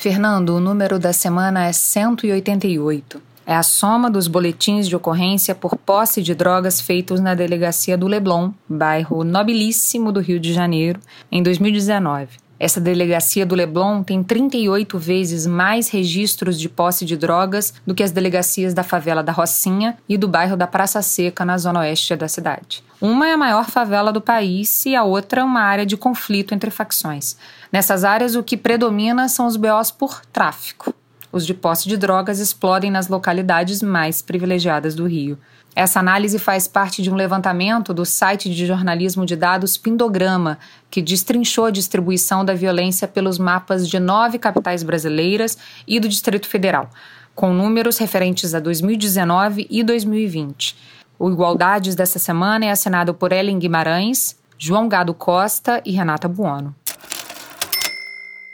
Fernando, 0.00 0.50
o 0.50 0.60
número 0.60 0.96
da 0.96 1.12
semana 1.12 1.66
é 1.66 1.72
188. 1.72 3.20
É 3.44 3.52
a 3.52 3.64
soma 3.64 4.08
dos 4.08 4.28
boletins 4.28 4.86
de 4.86 4.94
ocorrência 4.94 5.56
por 5.56 5.76
posse 5.76 6.22
de 6.22 6.36
drogas 6.36 6.80
feitos 6.80 7.18
na 7.18 7.34
delegacia 7.34 7.98
do 7.98 8.06
Leblon, 8.06 8.52
bairro 8.68 9.24
nobilíssimo 9.24 10.12
do 10.12 10.20
Rio 10.20 10.38
de 10.38 10.52
Janeiro, 10.52 11.00
em 11.32 11.42
2019. 11.42 12.28
Essa 12.60 12.80
delegacia 12.80 13.46
do 13.46 13.54
Leblon 13.54 14.02
tem 14.02 14.22
38 14.22 14.98
vezes 14.98 15.46
mais 15.46 15.88
registros 15.88 16.58
de 16.58 16.68
posse 16.68 17.04
de 17.04 17.16
drogas 17.16 17.72
do 17.86 17.94
que 17.94 18.02
as 18.02 18.10
delegacias 18.10 18.74
da 18.74 18.82
favela 18.82 19.22
da 19.22 19.30
Rocinha 19.30 19.96
e 20.08 20.18
do 20.18 20.26
bairro 20.26 20.56
da 20.56 20.66
Praça 20.66 21.00
Seca, 21.00 21.44
na 21.44 21.56
zona 21.56 21.80
oeste 21.80 22.16
da 22.16 22.26
cidade. 22.26 22.82
Uma 23.00 23.28
é 23.28 23.32
a 23.32 23.36
maior 23.36 23.66
favela 23.70 24.12
do 24.12 24.20
país 24.20 24.84
e 24.86 24.96
a 24.96 25.04
outra 25.04 25.44
uma 25.44 25.60
área 25.60 25.86
de 25.86 25.96
conflito 25.96 26.52
entre 26.52 26.70
facções. 26.70 27.36
Nessas 27.70 28.02
áreas, 28.02 28.34
o 28.34 28.42
que 28.42 28.56
predomina 28.56 29.28
são 29.28 29.46
os 29.46 29.56
BOs 29.56 29.92
por 29.92 30.20
tráfico. 30.32 30.92
Os 31.30 31.46
de 31.46 31.54
posse 31.54 31.88
de 31.88 31.96
drogas 31.96 32.40
explodem 32.40 32.90
nas 32.90 33.06
localidades 33.06 33.82
mais 33.82 34.22
privilegiadas 34.22 34.94
do 34.94 35.06
Rio. 35.06 35.38
Essa 35.78 36.00
análise 36.00 36.40
faz 36.40 36.66
parte 36.66 37.00
de 37.00 37.08
um 37.08 37.14
levantamento 37.14 37.94
do 37.94 38.04
site 38.04 38.52
de 38.52 38.66
jornalismo 38.66 39.24
de 39.24 39.36
dados 39.36 39.76
Pindograma, 39.76 40.58
que 40.90 41.00
destrinchou 41.00 41.66
a 41.66 41.70
distribuição 41.70 42.44
da 42.44 42.52
violência 42.52 43.06
pelos 43.06 43.38
mapas 43.38 43.88
de 43.88 44.00
nove 44.00 44.40
capitais 44.40 44.82
brasileiras 44.82 45.56
e 45.86 46.00
do 46.00 46.08
Distrito 46.08 46.48
Federal, 46.48 46.90
com 47.32 47.54
números 47.54 47.96
referentes 47.96 48.56
a 48.56 48.58
2019 48.58 49.68
e 49.70 49.84
2020. 49.84 50.76
O 51.16 51.30
Igualdades 51.30 51.94
dessa 51.94 52.18
semana 52.18 52.64
é 52.64 52.72
assinado 52.72 53.14
por 53.14 53.30
Ellen 53.30 53.60
Guimarães, 53.60 54.36
João 54.58 54.88
Gado 54.88 55.14
Costa 55.14 55.80
e 55.86 55.92
Renata 55.92 56.26
Buono. 56.26 56.74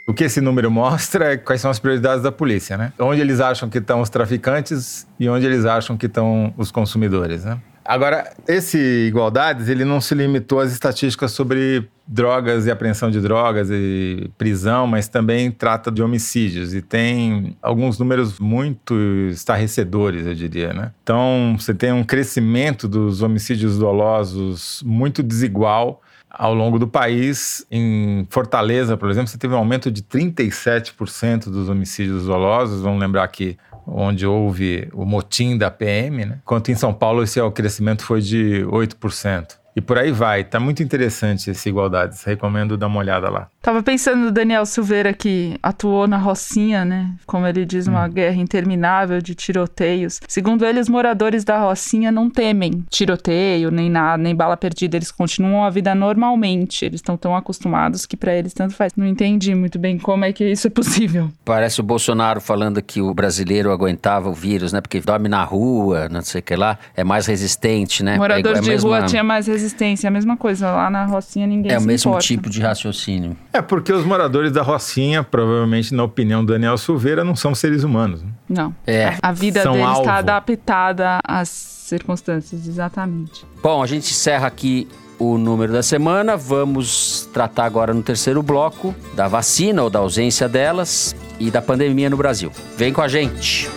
O 0.06 0.12
que 0.12 0.24
esse 0.24 0.40
número 0.40 0.70
mostra 0.70 1.32
é 1.32 1.36
quais 1.36 1.60
são 1.60 1.70
as 1.70 1.78
prioridades 1.78 2.22
da 2.22 2.30
polícia, 2.30 2.76
né? 2.76 2.92
Onde 2.98 3.20
eles 3.20 3.40
acham 3.40 3.68
que 3.68 3.78
estão 3.78 4.00
os 4.00 4.10
traficantes 4.10 5.06
e 5.18 5.28
onde 5.28 5.46
eles 5.46 5.64
acham 5.64 5.96
que 5.96 6.06
estão 6.06 6.52
os 6.56 6.70
consumidores, 6.70 7.44
né? 7.44 7.58
Agora, 7.84 8.32
esse 8.48 8.78
Igualdades, 8.78 9.68
ele 9.68 9.84
não 9.84 10.00
se 10.00 10.14
limitou 10.14 10.58
às 10.58 10.72
estatísticas 10.72 11.32
sobre 11.32 11.86
drogas 12.06 12.66
e 12.66 12.70
apreensão 12.70 13.10
de 13.10 13.20
drogas 13.20 13.68
e 13.70 14.30
prisão, 14.38 14.86
mas 14.86 15.06
também 15.06 15.50
trata 15.50 15.90
de 15.90 16.02
homicídios 16.02 16.74
e 16.74 16.80
tem 16.80 17.56
alguns 17.60 17.98
números 17.98 18.38
muito 18.38 18.94
estarrecedores, 19.30 20.26
eu 20.26 20.34
diria, 20.34 20.72
né? 20.72 20.92
Então, 21.02 21.56
você 21.58 21.74
tem 21.74 21.92
um 21.92 22.04
crescimento 22.04 22.88
dos 22.88 23.20
homicídios 23.20 23.78
dolosos 23.78 24.82
muito 24.84 25.22
desigual 25.22 26.00
ao 26.36 26.54
longo 26.54 26.78
do 26.78 26.86
país. 26.86 27.66
Em 27.70 28.26
Fortaleza, 28.30 28.96
por 28.96 29.10
exemplo, 29.10 29.28
você 29.28 29.38
teve 29.38 29.54
um 29.54 29.58
aumento 29.58 29.90
de 29.90 30.02
37% 30.02 31.44
dos 31.44 31.68
homicídios 31.68 32.26
dolosos. 32.26 32.82
Vamos 32.82 33.00
lembrar 33.00 33.26
que 33.28 33.56
onde 33.86 34.26
houve 34.26 34.88
o 34.92 35.04
motim 35.04 35.56
da 35.58 35.70
PM, 35.70 36.24
né? 36.24 36.38
Enquanto 36.42 36.70
em 36.70 36.74
São 36.74 36.92
Paulo 36.92 37.22
esse 37.22 37.40
crescimento 37.50 38.04
foi 38.04 38.20
de 38.20 38.64
8%. 38.66 39.63
E 39.76 39.80
por 39.80 39.98
aí 39.98 40.12
vai. 40.12 40.44
Tá 40.44 40.60
muito 40.60 40.82
interessante 40.82 41.50
esse 41.50 41.68
Igualdades. 41.68 42.22
Recomendo 42.22 42.76
dar 42.76 42.86
uma 42.86 43.00
olhada 43.00 43.28
lá. 43.28 43.48
Tava 43.60 43.82
pensando 43.82 44.26
no 44.26 44.30
Daniel 44.30 44.64
Silveira 44.66 45.12
que 45.12 45.58
atuou 45.62 46.06
na 46.06 46.16
Rocinha, 46.16 46.84
né? 46.84 47.14
Como 47.26 47.46
ele 47.46 47.64
diz, 47.64 47.86
uma 47.86 48.04
hum. 48.04 48.10
guerra 48.10 48.36
interminável 48.36 49.20
de 49.20 49.34
tiroteios. 49.34 50.20
Segundo 50.28 50.64
ele, 50.64 50.78
os 50.78 50.88
moradores 50.88 51.44
da 51.44 51.58
Rocinha 51.58 52.12
não 52.12 52.30
temem 52.30 52.84
tiroteio, 52.88 53.70
nem 53.70 53.90
nada, 53.90 54.22
nem 54.22 54.34
bala 54.34 54.56
perdida. 54.56 54.96
Eles 54.96 55.10
continuam 55.10 55.64
a 55.64 55.70
vida 55.70 55.94
normalmente. 55.94 56.84
Eles 56.84 56.98
estão 56.98 57.16
tão 57.16 57.34
acostumados 57.34 58.06
que 58.06 58.16
para 58.16 58.34
eles 58.34 58.52
tanto 58.52 58.74
faz. 58.74 58.92
Não 58.94 59.06
entendi 59.06 59.54
muito 59.54 59.78
bem 59.78 59.98
como 59.98 60.24
é 60.24 60.32
que 60.32 60.44
isso 60.44 60.66
é 60.66 60.70
possível. 60.70 61.30
Parece 61.44 61.80
o 61.80 61.82
Bolsonaro 61.82 62.40
falando 62.40 62.80
que 62.80 63.00
o 63.00 63.12
brasileiro 63.12 63.72
aguentava 63.72 64.28
o 64.28 64.34
vírus, 64.34 64.72
né? 64.72 64.80
Porque 64.80 65.00
dorme 65.00 65.28
na 65.28 65.42
rua, 65.42 66.08
não 66.08 66.22
sei 66.22 66.40
o 66.40 66.42
que 66.42 66.54
lá, 66.54 66.78
é 66.94 67.02
mais 67.02 67.26
resistente, 67.26 68.02
né? 68.04 68.16
Morador 68.18 68.54
é, 68.54 68.58
é 68.58 68.60
de 68.60 68.68
mesma... 68.68 68.88
rua 68.88 69.06
tinha 69.06 69.24
mais 69.24 69.46
resistência, 69.46 69.63
a 70.06 70.10
mesma 70.10 70.36
coisa. 70.36 70.70
Lá 70.70 70.90
na 70.90 71.04
Rocinha 71.06 71.46
ninguém 71.46 71.72
É 71.72 71.78
o 71.78 71.82
mesmo 71.82 72.10
importa. 72.10 72.26
tipo 72.26 72.50
de 72.50 72.60
raciocínio. 72.60 73.36
É 73.52 73.62
porque 73.62 73.92
os 73.92 74.04
moradores 74.04 74.52
da 74.52 74.62
Rocinha, 74.62 75.22
provavelmente 75.22 75.94
na 75.94 76.02
opinião 76.02 76.44
do 76.44 76.52
Daniel 76.52 76.76
Silveira, 76.76 77.24
não 77.24 77.36
são 77.36 77.54
seres 77.54 77.82
humanos. 77.84 78.22
Né? 78.22 78.28
Não. 78.48 78.74
É. 78.86 79.16
A 79.22 79.32
vida 79.32 79.62
São 79.62 79.72
deles 79.74 79.98
está 79.98 80.16
adaptada 80.16 81.20
às 81.26 81.48
circunstâncias, 81.48 82.66
exatamente. 82.66 83.44
Bom, 83.62 83.82
a 83.82 83.86
gente 83.86 84.10
encerra 84.10 84.46
aqui 84.46 84.88
o 85.18 85.38
número 85.38 85.72
da 85.72 85.82
semana. 85.82 86.36
Vamos 86.36 87.28
tratar 87.32 87.64
agora 87.64 87.92
no 87.94 88.02
terceiro 88.02 88.42
bloco 88.42 88.94
da 89.14 89.28
vacina 89.28 89.82
ou 89.82 89.90
da 89.90 89.98
ausência 90.00 90.48
delas 90.48 91.14
e 91.38 91.50
da 91.50 91.62
pandemia 91.62 92.10
no 92.10 92.16
Brasil. 92.16 92.50
Vem 92.76 92.92
com 92.92 93.00
a 93.00 93.08
gente. 93.08 93.68